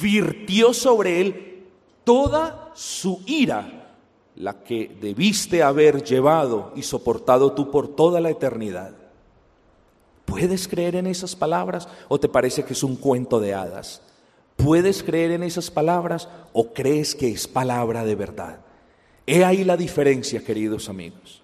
virtió 0.00 0.72
sobre 0.74 1.20
él 1.20 1.66
toda 2.02 2.72
su 2.74 3.22
ira, 3.26 3.92
la 4.36 4.64
que 4.64 4.96
debiste 5.00 5.62
haber 5.62 6.02
llevado 6.02 6.72
y 6.74 6.82
soportado 6.82 7.52
tú 7.52 7.70
por 7.70 7.88
toda 7.88 8.20
la 8.20 8.30
eternidad. 8.30 8.92
¿Puedes 10.24 10.68
creer 10.68 10.96
en 10.96 11.06
esas 11.06 11.36
palabras 11.36 11.88
o 12.08 12.18
te 12.18 12.28
parece 12.28 12.64
que 12.64 12.72
es 12.72 12.82
un 12.82 12.96
cuento 12.96 13.40
de 13.40 13.54
hadas? 13.54 14.02
¿Puedes 14.56 15.02
creer 15.02 15.32
en 15.32 15.42
esas 15.42 15.70
palabras 15.70 16.28
o 16.52 16.72
crees 16.72 17.14
que 17.14 17.28
es 17.28 17.46
palabra 17.46 18.04
de 18.04 18.14
verdad? 18.14 18.60
He 19.26 19.44
ahí 19.44 19.64
la 19.64 19.76
diferencia, 19.76 20.44
queridos 20.44 20.88
amigos. 20.88 21.42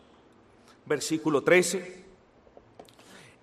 Versículo 0.86 1.42
13 1.42 2.00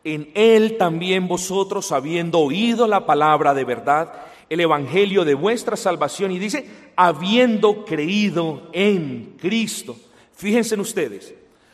en 0.07 0.31
él 0.35 0.77
también 0.77 1.27
vosotros, 1.27 1.91
habiendo 1.91 2.39
oído 2.39 2.88
la 2.88 3.05
palabra 3.05 3.53
de 3.53 3.65
verdad, 3.65 4.13
el 4.49 4.61
evangelio 4.61 5.25
de 5.25 5.33
vuestra 5.33 5.75
salvación, 5.75 6.31
y 6.31 6.39
dice, 6.39 6.65
habiendo 6.95 7.83
creído 7.83 8.69
en 8.71 9.35
Cristo. 9.38 9.97
Fíjense 10.33 10.75
en 10.75 10.79
ustedes, 10.79 11.33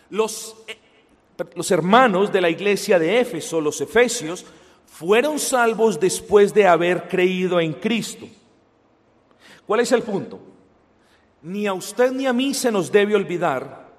los, 0.10 0.56
los 1.56 1.72
hermanos 1.72 2.32
de 2.32 2.42
la 2.42 2.50
iglesia 2.50 3.00
de 3.00 3.20
Éfeso, 3.20 3.60
los 3.60 3.82
efesios, 3.82 4.46
fueron 4.86 5.40
salvos 5.40 6.00
después 6.00 6.54
de 6.54 6.68
haber 6.68 7.08
creído 7.08 7.60
en 7.60 7.74
Cristo. 7.74 8.28
¿Cuál 9.66 9.80
es 9.80 9.92
el 9.92 10.04
punto? 10.04 10.40
Ni 11.42 11.66
a 11.68 11.74
usted 11.74 12.12
ni 12.12 12.26
a 12.28 12.34
mí 12.34 12.54
se 12.54 12.72
nos 12.72 12.92
debe 12.92 13.16
olvidar 13.16 13.92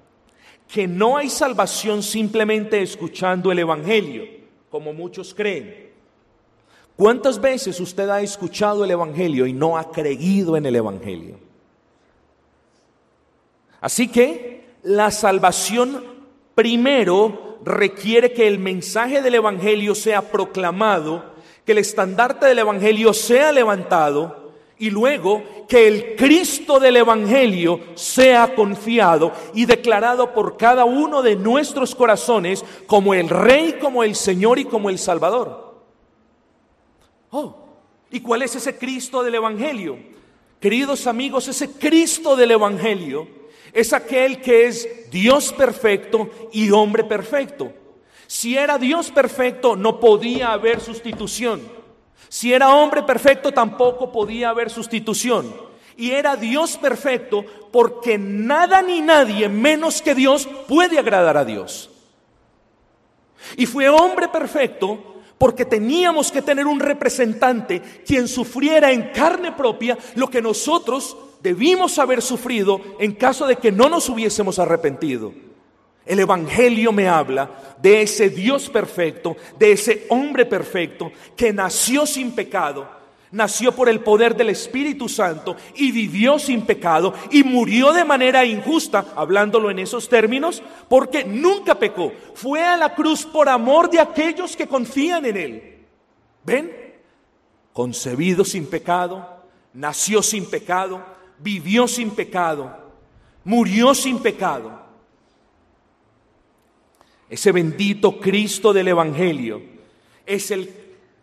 que 0.67 0.87
no 0.87 1.17
hay 1.17 1.29
salvación 1.29 2.01
simplemente 2.01 2.81
escuchando 2.81 3.51
el 3.51 3.59
Evangelio, 3.59 4.23
como 4.69 4.93
muchos 4.93 5.33
creen. 5.33 5.91
¿Cuántas 6.95 7.39
veces 7.39 7.79
usted 7.79 8.09
ha 8.09 8.21
escuchado 8.21 8.83
el 8.85 8.91
Evangelio 8.91 9.45
y 9.45 9.53
no 9.53 9.77
ha 9.77 9.91
creído 9.91 10.55
en 10.55 10.65
el 10.65 10.77
Evangelio? 10.77 11.37
Así 13.81 14.07
que 14.07 14.65
la 14.81 15.11
salvación 15.11 16.14
primero 16.55 17.59
requiere 17.63 18.31
que 18.33 18.47
el 18.47 18.57
mensaje 18.57 19.21
del 19.21 19.35
Evangelio 19.35 19.93
sea 19.93 20.31
proclamado, 20.31 21.35
que 21.65 21.73
el 21.73 21.79
estandarte 21.79 22.45
del 22.45 22.59
Evangelio 22.59 23.13
sea 23.13 23.51
levantado 23.51 24.53
y 24.77 24.89
luego 24.89 25.43
que 25.67 25.87
el 25.87 26.15
Cristo 26.15 26.79
del 26.79 26.97
Evangelio 26.97 27.79
sea 27.95 28.55
confiado 28.55 29.31
y 29.53 29.65
declarado 29.65 30.33
por 30.33 30.57
cada 30.57 30.85
uno 30.85 31.21
de 31.21 31.35
nuestros 31.35 31.95
corazones 31.95 32.63
como 32.85 33.13
el 33.13 33.29
Rey, 33.29 33.77
como 33.81 34.03
el 34.03 34.15
Señor 34.15 34.59
y 34.59 34.65
como 34.65 34.89
el 34.89 34.99
Salvador. 34.99 35.75
Oh, 37.31 37.55
¿y 38.11 38.19
cuál 38.19 38.43
es 38.43 38.55
ese 38.55 38.77
Cristo 38.77 39.23
del 39.23 39.35
Evangelio? 39.35 39.97
Queridos 40.59 41.07
amigos, 41.07 41.47
ese 41.47 41.71
Cristo 41.71 42.35
del 42.35 42.51
Evangelio 42.51 43.27
es 43.75 43.91
aquel 43.91 44.39
que 44.41 44.67
es 44.67 45.11
Dios 45.11 45.51
perfecto 45.51 46.31
y 46.53 46.71
hombre 46.71 47.03
perfecto. 47.03 47.73
Si 48.25 48.57
era 48.57 48.77
Dios 48.77 49.11
perfecto, 49.11 49.75
no 49.75 49.99
podía 49.99 50.53
haber 50.53 50.79
sustitución. 50.79 51.61
Si 52.29 52.53
era 52.53 52.73
hombre 52.73 53.03
perfecto, 53.03 53.51
tampoco 53.51 54.13
podía 54.13 54.49
haber 54.49 54.69
sustitución. 54.69 55.53
Y 55.97 56.11
era 56.11 56.37
Dios 56.37 56.77
perfecto 56.77 57.43
porque 57.73 58.17
nada 58.17 58.81
ni 58.81 59.01
nadie 59.01 59.49
menos 59.49 60.01
que 60.01 60.15
Dios 60.15 60.47
puede 60.69 60.97
agradar 60.97 61.35
a 61.35 61.43
Dios. 61.43 61.89
Y 63.57 63.65
fue 63.65 63.89
hombre 63.89 64.29
perfecto 64.29 65.15
porque 65.37 65.65
teníamos 65.65 66.31
que 66.31 66.41
tener 66.41 66.65
un 66.65 66.79
representante 66.79 67.81
quien 68.05 68.29
sufriera 68.29 68.93
en 68.93 69.11
carne 69.11 69.51
propia 69.51 69.97
lo 70.15 70.29
que 70.29 70.41
nosotros 70.41 71.17
debimos 71.45 71.99
haber 71.99 72.23
sufrido 72.23 72.81
en 72.99 73.11
caso 73.11 73.45
de 73.45 73.57
que 73.57 73.71
no 73.71 73.87
nos 73.87 74.09
hubiésemos 74.09 74.57
arrepentido. 74.57 75.31
El 76.03 76.19
Evangelio 76.19 76.91
me 76.91 77.07
habla 77.07 77.75
de 77.79 78.01
ese 78.01 78.31
Dios 78.31 78.67
perfecto, 78.67 79.37
de 79.59 79.73
ese 79.73 80.07
hombre 80.09 80.47
perfecto 80.47 81.11
que 81.37 81.53
nació 81.53 82.07
sin 82.07 82.31
pecado, 82.31 82.89
nació 83.29 83.73
por 83.73 83.89
el 83.89 83.99
poder 83.99 84.35
del 84.35 84.49
Espíritu 84.49 85.07
Santo 85.07 85.55
y 85.75 85.91
vivió 85.91 86.39
sin 86.39 86.63
pecado 86.63 87.13
y 87.29 87.43
murió 87.43 87.93
de 87.93 88.05
manera 88.05 88.43
injusta, 88.43 89.05
hablándolo 89.15 89.69
en 89.69 89.77
esos 89.77 90.09
términos, 90.09 90.63
porque 90.89 91.25
nunca 91.25 91.75
pecó. 91.75 92.11
Fue 92.33 92.63
a 92.63 92.75
la 92.75 92.95
cruz 92.95 93.23
por 93.23 93.49
amor 93.49 93.91
de 93.91 93.99
aquellos 93.99 94.55
que 94.55 94.67
confían 94.67 95.27
en 95.27 95.37
Él. 95.37 95.77
¿Ven? 96.43 96.71
Concebido 97.71 98.43
sin 98.43 98.65
pecado, 98.65 99.27
nació 99.73 100.23
sin 100.23 100.49
pecado, 100.49 101.14
vivió 101.39 101.87
sin 101.87 102.11
pecado, 102.11 102.75
murió 103.43 103.93
sin 103.93 104.19
pecado 104.19 104.85
ese 107.29 107.51
bendito 107.51 108.19
Cristo 108.19 108.71
del 108.71 108.87
Evangelio 108.89 109.61
es 110.25 110.51
el, 110.51 110.73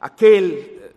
aquel 0.00 0.92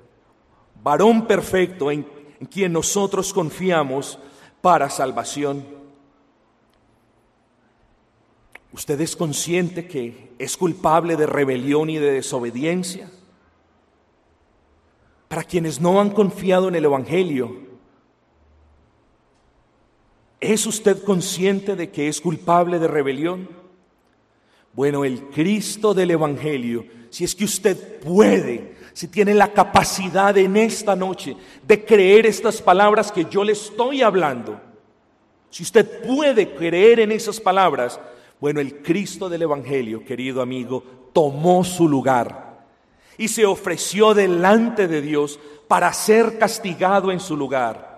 varón 0.82 1.28
perfecto 1.28 1.92
en, 1.92 2.08
en 2.40 2.48
quien 2.48 2.74
nosotros 2.74 3.32
confiamos 3.32 4.18
para 4.62 4.90
salvación. 4.90 5.66
¿Usted 8.72 9.00
es 9.00 9.16
consciente 9.16 9.88
que 9.88 10.34
es 10.38 10.58
culpable 10.58 11.16
de 11.16 11.28
rebelión 11.28 11.90
y 11.90 11.98
de 11.98 12.12
desobediencia? 12.12 13.10
Para 15.28 15.44
quienes 15.44 15.80
no 15.80 16.02
han 16.02 16.10
confiado 16.10 16.68
en 16.68 16.76
el 16.76 16.86
Evangelio, 16.86 17.65
¿es 20.54 20.66
usted 20.66 21.04
consciente 21.04 21.76
de 21.76 21.90
que 21.90 22.08
es 22.08 22.22
culpable 22.22 22.80
de 22.80 22.88
rebelión? 22.88 23.50
Bueno, 24.74 25.06
el 25.06 25.24
Cristo 25.30 25.94
del 25.94 26.12
Evangelio, 26.12 26.86
si 27.10 27.24
es 27.24 27.34
que 27.34 27.46
usted 27.46 28.00
puede, 28.00 28.76
si 28.94 29.08
tiene 29.08 29.34
la 29.34 29.54
capacidad 29.54 30.38
en 30.38 30.58
esta 30.58 30.96
noche 30.96 31.36
de 31.66 31.86
creer 31.86 32.26
estas 32.26 32.62
palabras 32.62 33.12
que 33.12 33.26
yo 33.26 33.44
le 33.44 33.54
estoy 33.54 34.02
hablando, 34.02 34.60
si 35.50 35.64
usted 35.64 36.06
puede 36.06 36.54
creer 36.54 37.00
en 37.00 37.14
esas 37.14 37.40
palabras, 37.40 38.00
bueno, 38.42 38.60
el 38.60 38.82
Cristo 38.82 39.30
del 39.30 39.44
Evangelio, 39.44 40.04
querido 40.04 40.42
amigo, 40.42 40.84
tomó 41.14 41.64
su 41.64 41.88
lugar 41.88 42.66
y 43.18 43.30
se 43.30 43.46
ofreció 43.46 44.14
delante 44.14 44.90
de 44.90 45.02
Dios 45.02 45.40
para 45.70 45.94
ser 45.94 46.38
castigado 46.38 47.12
en 47.12 47.22
su 47.22 47.38
lugar. 47.38 47.95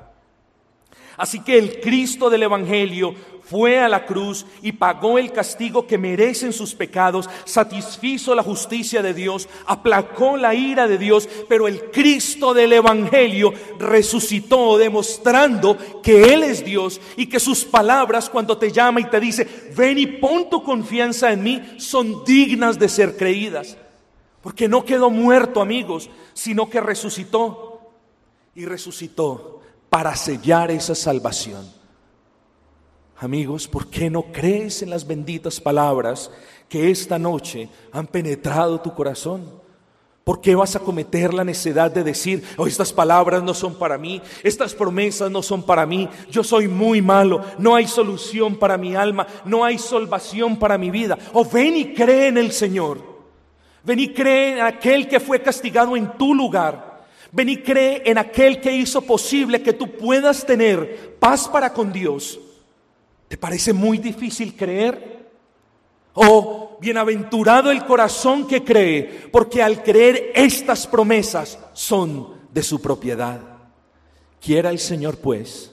Así 1.17 1.39
que 1.39 1.57
el 1.57 1.81
Cristo 1.81 2.29
del 2.29 2.43
Evangelio 2.43 3.15
fue 3.49 3.79
a 3.79 3.87
la 3.87 4.05
cruz 4.05 4.45
y 4.61 4.73
pagó 4.73 5.17
el 5.17 5.31
castigo 5.31 5.87
que 5.87 5.97
merecen 5.97 6.51
sus 6.51 6.75
pecados, 6.75 7.29
satisfizo 7.45 8.35
la 8.35 8.43
justicia 8.43 9.01
de 9.01 9.13
Dios, 9.13 9.47
aplacó 9.65 10.35
la 10.35 10.53
ira 10.53 10.87
de 10.87 10.97
Dios, 10.97 11.29
pero 11.47 11.67
el 11.67 11.85
Cristo 11.89 12.53
del 12.53 12.73
Evangelio 12.73 13.53
resucitó 13.79 14.77
demostrando 14.77 15.77
que 16.03 16.33
Él 16.33 16.43
es 16.43 16.65
Dios 16.65 16.99
y 17.15 17.27
que 17.27 17.39
sus 17.39 17.63
palabras 17.63 18.29
cuando 18.29 18.57
te 18.57 18.71
llama 18.71 18.99
y 18.99 19.05
te 19.05 19.19
dice, 19.19 19.47
ven 19.75 19.97
y 19.97 20.07
pon 20.07 20.49
tu 20.49 20.61
confianza 20.61 21.31
en 21.31 21.41
mí, 21.41 21.61
son 21.77 22.25
dignas 22.25 22.77
de 22.77 22.89
ser 22.89 23.15
creídas. 23.15 23.77
Porque 24.41 24.67
no 24.67 24.83
quedó 24.83 25.09
muerto, 25.09 25.61
amigos, 25.61 26.09
sino 26.33 26.69
que 26.69 26.81
resucitó 26.81 27.91
y 28.55 28.65
resucitó 28.65 29.56
para 29.89 30.15
sellar 30.15 30.71
esa 30.71 30.95
salvación. 30.95 31.77
Amigos, 33.19 33.67
¿por 33.67 33.89
qué 33.89 34.09
no 34.09 34.23
crees 34.31 34.83
en 34.83 34.91
las 34.91 35.05
benditas 35.05 35.59
palabras 35.59 36.29
que 36.69 36.91
esta 36.91 37.17
noche 37.17 37.67
han 37.91 38.05
penetrado 38.05 38.79
tu 38.79 38.93
corazón? 38.93 39.65
¿Por 40.23 40.41
qué 40.41 40.55
vas 40.55 40.75
a 40.75 40.81
cometer 40.81 41.33
la 41.33 41.45
necedad 41.45 41.89
de 41.89 42.03
decir, 42.03 42.43
oh, 42.57 42.67
estas 42.67 42.91
palabras 42.91 43.41
no 43.41 43.53
son 43.53 43.75
para 43.75 43.97
mí, 43.97 44.21
estas 44.43 44.75
promesas 44.75 45.31
no 45.31 45.41
son 45.41 45.63
para 45.63 45.85
mí, 45.85 46.09
yo 46.29 46.43
soy 46.43 46.67
muy 46.67 47.01
malo, 47.01 47.41
no 47.57 47.75
hay 47.75 47.87
solución 47.87 48.57
para 48.57 48.77
mi 48.77 48.93
alma, 48.93 49.25
no 49.45 49.63
hay 49.63 49.77
salvación 49.77 50.57
para 50.57 50.77
mi 50.77 50.91
vida? 50.91 51.17
O 51.31 51.45
ven 51.45 51.77
y 51.77 51.93
cree 51.93 52.27
en 52.27 52.37
el 52.37 52.51
Señor, 52.51 53.01
ven 53.85 53.99
y 53.99 54.13
cree 54.13 54.59
en 54.59 54.65
aquel 54.65 55.07
que 55.07 55.21
fue 55.21 55.41
castigado 55.41 55.95
en 55.95 56.11
tu 56.17 56.35
lugar, 56.35 56.86
Ven 57.37 57.49
y 57.49 57.57
cree 57.57 58.01
en 58.03 58.17
aquel 58.17 58.59
que 58.59 58.75
hizo 58.75 58.99
posible 59.03 59.61
que 59.61 59.73
tú 59.73 59.91
puedas 59.91 60.43
tener 60.43 61.19
paz 61.19 61.47
para 61.47 61.71
con 61.71 61.93
Dios. 61.93 62.39
¿Te 63.27 63.37
parece 63.37 63.73
muy 63.73 63.99
difícil 63.99 64.55
creer? 64.55 65.29
Oh, 66.15 66.79
bienaventurado 66.81 67.69
el 67.69 67.85
corazón 67.85 68.47
que 68.47 68.63
cree, 68.63 69.29
porque 69.31 69.61
al 69.61 69.83
creer 69.83 70.31
estas 70.33 70.87
promesas 70.87 71.59
son 71.73 72.29
de 72.51 72.63
su 72.63 72.81
propiedad. 72.81 73.39
Quiera 74.41 74.71
el 74.71 74.79
Señor, 74.79 75.19
pues, 75.19 75.71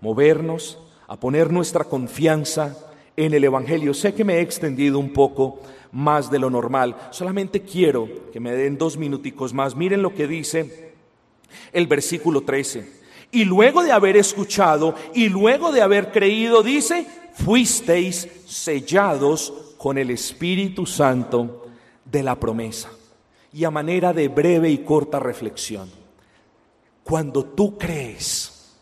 movernos 0.00 0.78
a 1.08 1.18
poner 1.18 1.52
nuestra 1.52 1.82
confianza 1.82 2.78
en 3.16 3.34
el 3.34 3.42
Evangelio. 3.42 3.94
Sé 3.94 4.14
que 4.14 4.22
me 4.22 4.34
he 4.34 4.42
extendido 4.42 5.00
un 5.00 5.12
poco 5.12 5.58
más 5.94 6.30
de 6.30 6.38
lo 6.38 6.50
normal. 6.50 6.96
Solamente 7.10 7.62
quiero 7.62 8.08
que 8.32 8.40
me 8.40 8.52
den 8.52 8.76
dos 8.76 8.98
minuticos 8.98 9.54
más. 9.54 9.74
Miren 9.74 10.02
lo 10.02 10.14
que 10.14 10.26
dice 10.26 10.92
el 11.72 11.86
versículo 11.86 12.42
13. 12.42 13.04
Y 13.30 13.44
luego 13.44 13.82
de 13.82 13.92
haber 13.92 14.16
escuchado 14.16 14.94
y 15.14 15.28
luego 15.28 15.72
de 15.72 15.82
haber 15.82 16.12
creído, 16.12 16.62
dice, 16.62 17.06
fuisteis 17.34 18.28
sellados 18.46 19.52
con 19.78 19.96
el 19.96 20.10
Espíritu 20.10 20.84
Santo 20.84 21.66
de 22.04 22.22
la 22.22 22.38
promesa. 22.38 22.90
Y 23.52 23.64
a 23.64 23.70
manera 23.70 24.12
de 24.12 24.28
breve 24.28 24.70
y 24.70 24.78
corta 24.78 25.20
reflexión, 25.20 25.90
cuando 27.04 27.44
tú 27.44 27.78
crees, 27.78 28.74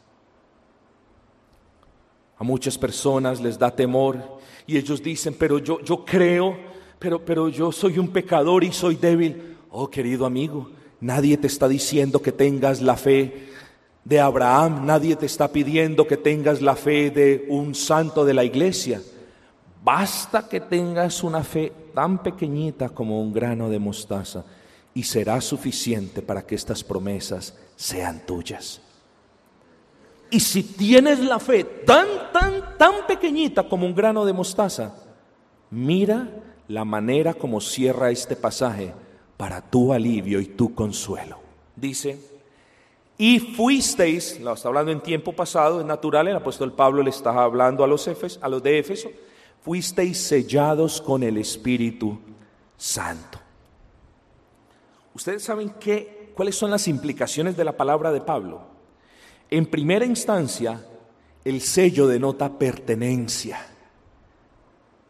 a 2.39 2.45
muchas 2.45 2.79
personas 2.79 3.41
les 3.41 3.59
da 3.59 3.71
temor 3.71 4.41
y 4.67 4.79
ellos 4.79 5.03
dicen, 5.03 5.35
pero 5.39 5.59
yo, 5.59 5.81
yo 5.81 6.05
creo, 6.05 6.72
pero, 7.03 7.19
pero 7.25 7.49
yo 7.49 7.73
soy 7.73 7.99
un 7.99 8.09
pecador 8.09 8.63
y 8.63 8.71
soy 8.71 8.95
débil. 8.95 9.57
Oh, 9.71 9.91
querido 9.91 10.25
amigo, 10.25 10.71
nadie 11.01 11.37
te 11.37 11.49
está 11.49 11.67
diciendo 11.67 12.23
que 12.23 12.31
tengas 12.31 12.81
la 12.81 12.97
fe 12.97 13.49
de 14.05 14.21
Abraham, 14.21 14.87
nadie 14.87 15.17
te 15.17 15.27
está 15.27 15.49
pidiendo 15.49 16.07
que 16.07 16.17
tengas 16.17 16.63
la 16.63 16.77
fe 16.77 17.11
de 17.11 17.45
un 17.49 17.75
santo 17.75 18.25
de 18.25 18.35
la 18.35 18.45
iglesia. 18.45 19.03
Basta 19.83 20.49
que 20.49 20.61
tengas 20.61 21.25
una 21.25 21.43
fe 21.43 21.73
tan 21.93 22.23
pequeñita 22.23 22.91
como 22.91 23.21
un 23.21 23.33
grano 23.33 23.69
de 23.69 23.81
mostaza 23.81 24.45
y 24.95 25.03
será 25.03 25.41
suficiente 25.41 26.23
para 26.23 26.43
que 26.43 26.55
estas 26.55 26.85
promesas 26.85 27.59
sean 27.75 28.25
tuyas. 28.25 28.81
Y 30.31 30.39
si 30.39 30.63
tienes 30.63 31.19
la 31.19 31.41
fe 31.41 31.65
tan, 31.65 32.07
tan, 32.33 32.79
tan 32.79 33.07
pequeñita 33.09 33.65
como 33.65 33.87
un 33.87 33.95
grano 33.95 34.25
de 34.25 34.33
mostaza, 34.33 34.95
mira 35.69 36.29
la 36.73 36.87
manera 36.87 37.35
como 37.35 37.61
cierra 37.61 38.11
este 38.11 38.35
pasaje 38.35 38.95
para 39.37 39.61
tu 39.61 39.93
alivio 39.93 40.41
y 40.41 40.47
tu 40.47 40.75
consuelo. 40.75 41.39
Dice, 41.77 42.19
y 43.19 43.41
fuisteis, 43.41 44.41
lo 44.41 44.55
está 44.55 44.69
hablando 44.69 44.91
en 44.91 45.03
tiempo 45.03 45.35
pasado, 45.35 45.81
es 45.81 45.87
natural, 45.87 46.29
el 46.29 46.37
apóstol 46.37 46.73
Pablo 46.73 47.03
le 47.03 47.11
está 47.11 47.31
hablando 47.43 47.85
a 47.85 47.87
los, 47.87 48.09
a 48.09 48.49
los 48.49 48.63
de 48.63 48.79
Éfeso, 48.79 49.11
fuisteis 49.61 50.17
sellados 50.17 51.03
con 51.03 51.23
el 51.23 51.37
Espíritu 51.37 52.19
Santo. 52.79 53.39
¿Ustedes 55.13 55.43
saben 55.43 55.75
qué, 55.79 56.33
cuáles 56.35 56.57
son 56.57 56.71
las 56.71 56.89
implicaciones 56.89 57.55
de 57.55 57.65
la 57.65 57.77
palabra 57.77 58.13
de 58.13 58.23
Pablo? 58.23 58.63
En 59.51 59.67
primera 59.67 60.07
instancia, 60.07 60.83
el 61.45 61.61
sello 61.61 62.07
denota 62.07 62.59
pertenencia. 62.59 63.72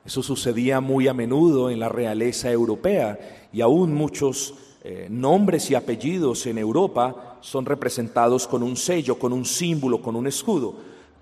Eso 0.04 0.22
sucedía 0.22 0.80
muy 0.80 1.06
a 1.06 1.14
menudo 1.14 1.70
en 1.70 1.78
la 1.78 1.88
realeza 1.88 2.50
europea 2.50 3.48
y 3.52 3.60
aún 3.60 3.94
muchos 3.94 4.54
eh, 4.82 5.06
nombres 5.08 5.70
y 5.70 5.76
apellidos 5.76 6.46
en 6.46 6.58
Europa 6.58 7.38
son 7.40 7.64
representados 7.64 8.48
con 8.48 8.64
un 8.64 8.76
sello, 8.76 9.18
con 9.18 9.32
un 9.32 9.44
símbolo, 9.44 10.02
con 10.02 10.16
un 10.16 10.26
escudo. 10.26 10.74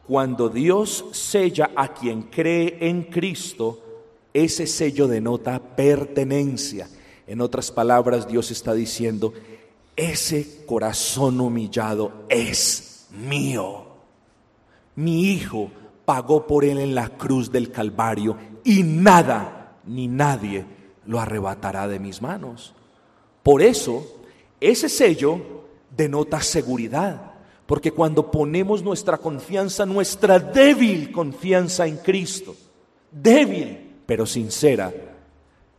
Cuando 0.07 0.49
Dios 0.49 1.05
sella 1.12 1.70
a 1.76 1.93
quien 1.93 2.22
cree 2.22 2.78
en 2.81 3.05
Cristo, 3.05 3.81
ese 4.33 4.66
sello 4.66 5.07
denota 5.07 5.59
pertenencia. 5.59 6.89
En 7.26 7.41
otras 7.41 7.70
palabras, 7.70 8.26
Dios 8.26 8.51
está 8.51 8.72
diciendo, 8.72 9.35
ese 9.95 10.64
corazón 10.64 11.41
humillado 11.41 12.24
es 12.28 13.09
mío. 13.11 13.85
Mi 14.97 15.33
Hijo 15.33 15.70
pagó 16.05 16.47
por 16.47 16.64
él 16.64 16.78
en 16.78 16.95
la 16.95 17.11
cruz 17.11 17.53
del 17.53 17.70
Calvario 17.70 18.37
y 18.65 18.83
nada 18.83 19.79
ni 19.87 20.09
nadie 20.09 20.65
lo 21.07 21.21
arrebatará 21.21 21.89
de 21.89 21.99
mis 21.99 22.21
manos. 22.21 22.75
Por 23.43 23.63
eso, 23.63 24.07
ese 24.61 24.89
sello 24.89 25.41
denota 25.97 26.41
seguridad, 26.41 27.27
Porque 27.67 27.93
cuando 27.93 28.33
ponemos 28.33 28.83
nuestra 28.83 29.17
confianza, 29.17 29.87
nuestra 29.87 30.41
débil 30.41 31.13
confianza 31.13 31.87
en 31.87 31.99
Cristo, 31.99 32.57
débil 33.13 33.91
pero 34.11 34.27
sincera, 34.27 34.93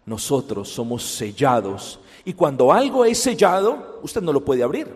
nosotros 0.05 0.69
somos 0.69 1.03
sellados. 1.03 1.99
Y 2.23 2.31
cuando 2.31 2.71
algo 2.71 3.03
es 3.03 3.17
sellado, 3.17 3.99
usted 4.03 4.21
no 4.21 4.31
lo 4.31 4.45
puede 4.45 4.63
abrir. 4.63 4.87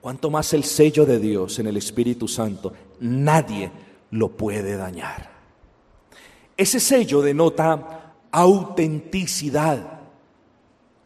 Cuanto 0.00 0.30
más 0.30 0.52
el 0.52 0.62
sello 0.62 1.04
de 1.04 1.18
Dios 1.18 1.58
en 1.58 1.66
el 1.66 1.76
Espíritu 1.76 2.28
Santo, 2.28 2.72
nadie 3.00 3.72
lo 4.12 4.28
puede 4.28 4.76
dañar. 4.76 5.31
Ese 6.56 6.80
sello 6.80 7.22
denota 7.22 8.14
autenticidad. 8.30 10.00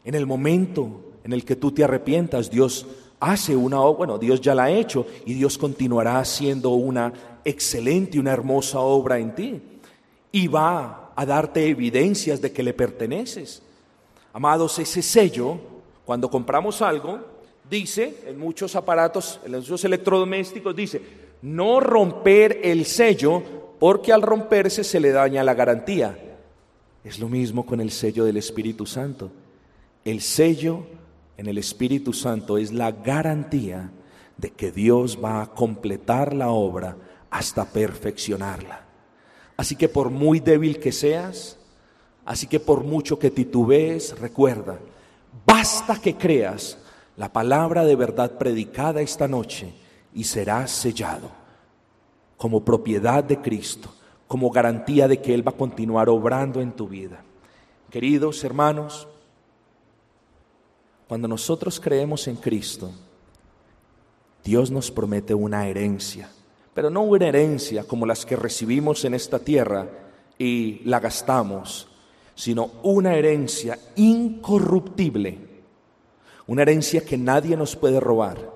En 0.04 0.14
el 0.14 0.26
momento 0.26 1.14
en 1.24 1.32
el 1.32 1.44
que 1.44 1.56
tú 1.56 1.72
te 1.72 1.82
arrepientas, 1.84 2.50
Dios 2.50 2.86
hace 3.18 3.56
una 3.56 3.80
obra, 3.80 3.98
bueno, 3.98 4.18
Dios 4.18 4.40
ya 4.40 4.54
la 4.54 4.64
ha 4.64 4.70
hecho 4.70 5.06
y 5.24 5.34
Dios 5.34 5.58
continuará 5.58 6.18
haciendo 6.18 6.70
una 6.70 7.12
excelente 7.44 8.16
y 8.16 8.20
una 8.20 8.32
hermosa 8.32 8.80
obra 8.80 9.18
en 9.18 9.34
ti. 9.34 9.60
Y 10.32 10.48
va 10.48 11.12
a 11.16 11.26
darte 11.26 11.66
evidencias 11.66 12.40
de 12.40 12.52
que 12.52 12.62
le 12.62 12.74
perteneces. 12.74 13.62
Amados, 14.32 14.78
ese 14.78 15.02
sello, 15.02 15.56
cuando 16.04 16.30
compramos 16.30 16.82
algo, 16.82 17.18
dice 17.68 18.22
en 18.26 18.38
muchos 18.38 18.76
aparatos, 18.76 19.40
en 19.44 19.52
muchos 19.52 19.84
electrodomésticos, 19.84 20.76
dice, 20.76 21.00
no 21.42 21.80
romper 21.80 22.60
el 22.62 22.84
sello 22.84 23.42
porque 23.78 24.12
al 24.12 24.22
romperse 24.22 24.84
se 24.84 25.00
le 25.00 25.10
daña 25.10 25.44
la 25.44 25.54
garantía. 25.54 26.18
Es 27.04 27.18
lo 27.18 27.28
mismo 27.28 27.66
con 27.66 27.80
el 27.80 27.90
sello 27.90 28.24
del 28.24 28.36
Espíritu 28.36 28.86
Santo. 28.86 29.30
El 30.04 30.20
sello 30.20 30.86
en 31.36 31.46
el 31.46 31.58
Espíritu 31.58 32.12
Santo 32.12 32.58
es 32.58 32.72
la 32.72 32.90
garantía 32.92 33.90
de 34.36 34.50
que 34.50 34.70
Dios 34.70 35.18
va 35.22 35.42
a 35.42 35.54
completar 35.54 36.34
la 36.34 36.50
obra 36.50 36.96
hasta 37.30 37.64
perfeccionarla. 37.64 38.84
Así 39.56 39.76
que 39.76 39.88
por 39.88 40.10
muy 40.10 40.40
débil 40.40 40.78
que 40.78 40.92
seas, 40.92 41.58
así 42.24 42.46
que 42.46 42.60
por 42.60 42.84
mucho 42.84 43.18
que 43.18 43.30
titubees, 43.30 44.18
recuerda, 44.18 44.78
basta 45.46 46.00
que 46.00 46.16
creas 46.16 46.78
la 47.16 47.32
palabra 47.32 47.84
de 47.84 47.96
verdad 47.96 48.38
predicada 48.38 49.00
esta 49.00 49.26
noche 49.28 49.72
y 50.14 50.24
serás 50.24 50.70
sellado 50.70 51.45
como 52.36 52.64
propiedad 52.64 53.24
de 53.24 53.40
Cristo, 53.40 53.90
como 54.26 54.50
garantía 54.50 55.08
de 55.08 55.20
que 55.20 55.34
Él 55.34 55.46
va 55.46 55.52
a 55.52 55.56
continuar 55.56 56.08
obrando 56.08 56.60
en 56.60 56.72
tu 56.72 56.88
vida. 56.88 57.22
Queridos 57.90 58.42
hermanos, 58.44 59.08
cuando 61.08 61.28
nosotros 61.28 61.80
creemos 61.80 62.26
en 62.26 62.36
Cristo, 62.36 62.90
Dios 64.44 64.70
nos 64.70 64.90
promete 64.90 65.34
una 65.34 65.66
herencia, 65.66 66.28
pero 66.74 66.90
no 66.90 67.02
una 67.02 67.28
herencia 67.28 67.84
como 67.84 68.06
las 68.06 68.26
que 68.26 68.36
recibimos 68.36 69.04
en 69.04 69.14
esta 69.14 69.38
tierra 69.38 69.88
y 70.38 70.80
la 70.84 71.00
gastamos, 71.00 71.88
sino 72.34 72.70
una 72.82 73.14
herencia 73.14 73.78
incorruptible, 73.96 75.38
una 76.46 76.62
herencia 76.62 77.04
que 77.04 77.16
nadie 77.16 77.56
nos 77.56 77.74
puede 77.76 77.98
robar, 77.98 78.52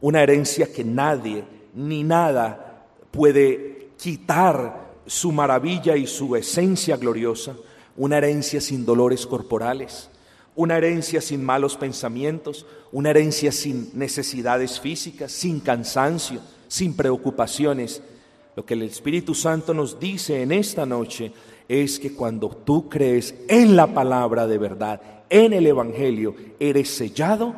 una 0.00 0.22
herencia 0.22 0.72
que 0.72 0.84
nadie 0.84 1.44
ni 1.74 2.02
nada 2.04 2.63
puede 3.14 3.90
quitar 3.96 4.92
su 5.06 5.30
maravilla 5.30 5.96
y 5.96 6.06
su 6.06 6.34
esencia 6.34 6.96
gloriosa, 6.96 7.54
una 7.96 8.18
herencia 8.18 8.60
sin 8.60 8.84
dolores 8.84 9.24
corporales, 9.24 10.10
una 10.56 10.76
herencia 10.76 11.20
sin 11.20 11.44
malos 11.44 11.76
pensamientos, 11.76 12.66
una 12.90 13.10
herencia 13.10 13.52
sin 13.52 13.90
necesidades 13.94 14.80
físicas, 14.80 15.30
sin 15.30 15.60
cansancio, 15.60 16.40
sin 16.66 16.96
preocupaciones. 16.96 18.02
Lo 18.56 18.64
que 18.66 18.74
el 18.74 18.82
Espíritu 18.82 19.34
Santo 19.34 19.74
nos 19.74 20.00
dice 20.00 20.42
en 20.42 20.50
esta 20.50 20.84
noche 20.84 21.32
es 21.68 22.00
que 22.00 22.14
cuando 22.14 22.48
tú 22.48 22.88
crees 22.88 23.34
en 23.48 23.76
la 23.76 23.94
palabra 23.94 24.48
de 24.48 24.58
verdad, 24.58 25.00
en 25.30 25.52
el 25.52 25.66
Evangelio, 25.66 26.34
eres 26.58 26.90
sellado 26.90 27.54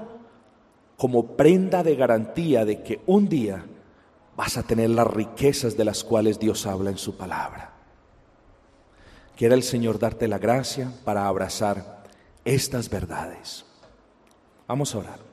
como 0.99 1.37
prenda 1.37 1.83
de 1.83 1.97
garantía 1.97 2.65
de 2.65 2.83
que 2.83 3.01
un 3.07 3.29
día 3.29 3.65
vas 4.37 4.57
a 4.57 4.62
tener 4.62 4.91
las 4.91 5.07
riquezas 5.07 5.76
de 5.76 5.84
las 5.84 6.05
cuales 6.05 6.39
Dios 6.39 6.66
habla 6.66 6.91
en 6.91 6.99
su 6.99 7.16
palabra. 7.16 7.72
Quiera 9.37 9.55
el 9.55 9.62
Señor 9.62 9.99
darte 9.99 10.28
la 10.28 10.39
gracia 10.39 10.93
para 11.05 11.26
abrazar 11.26 12.05
estas 12.45 12.89
verdades. 12.89 13.64
Vamos 14.66 14.95
a 14.95 14.99
orar. 14.99 15.26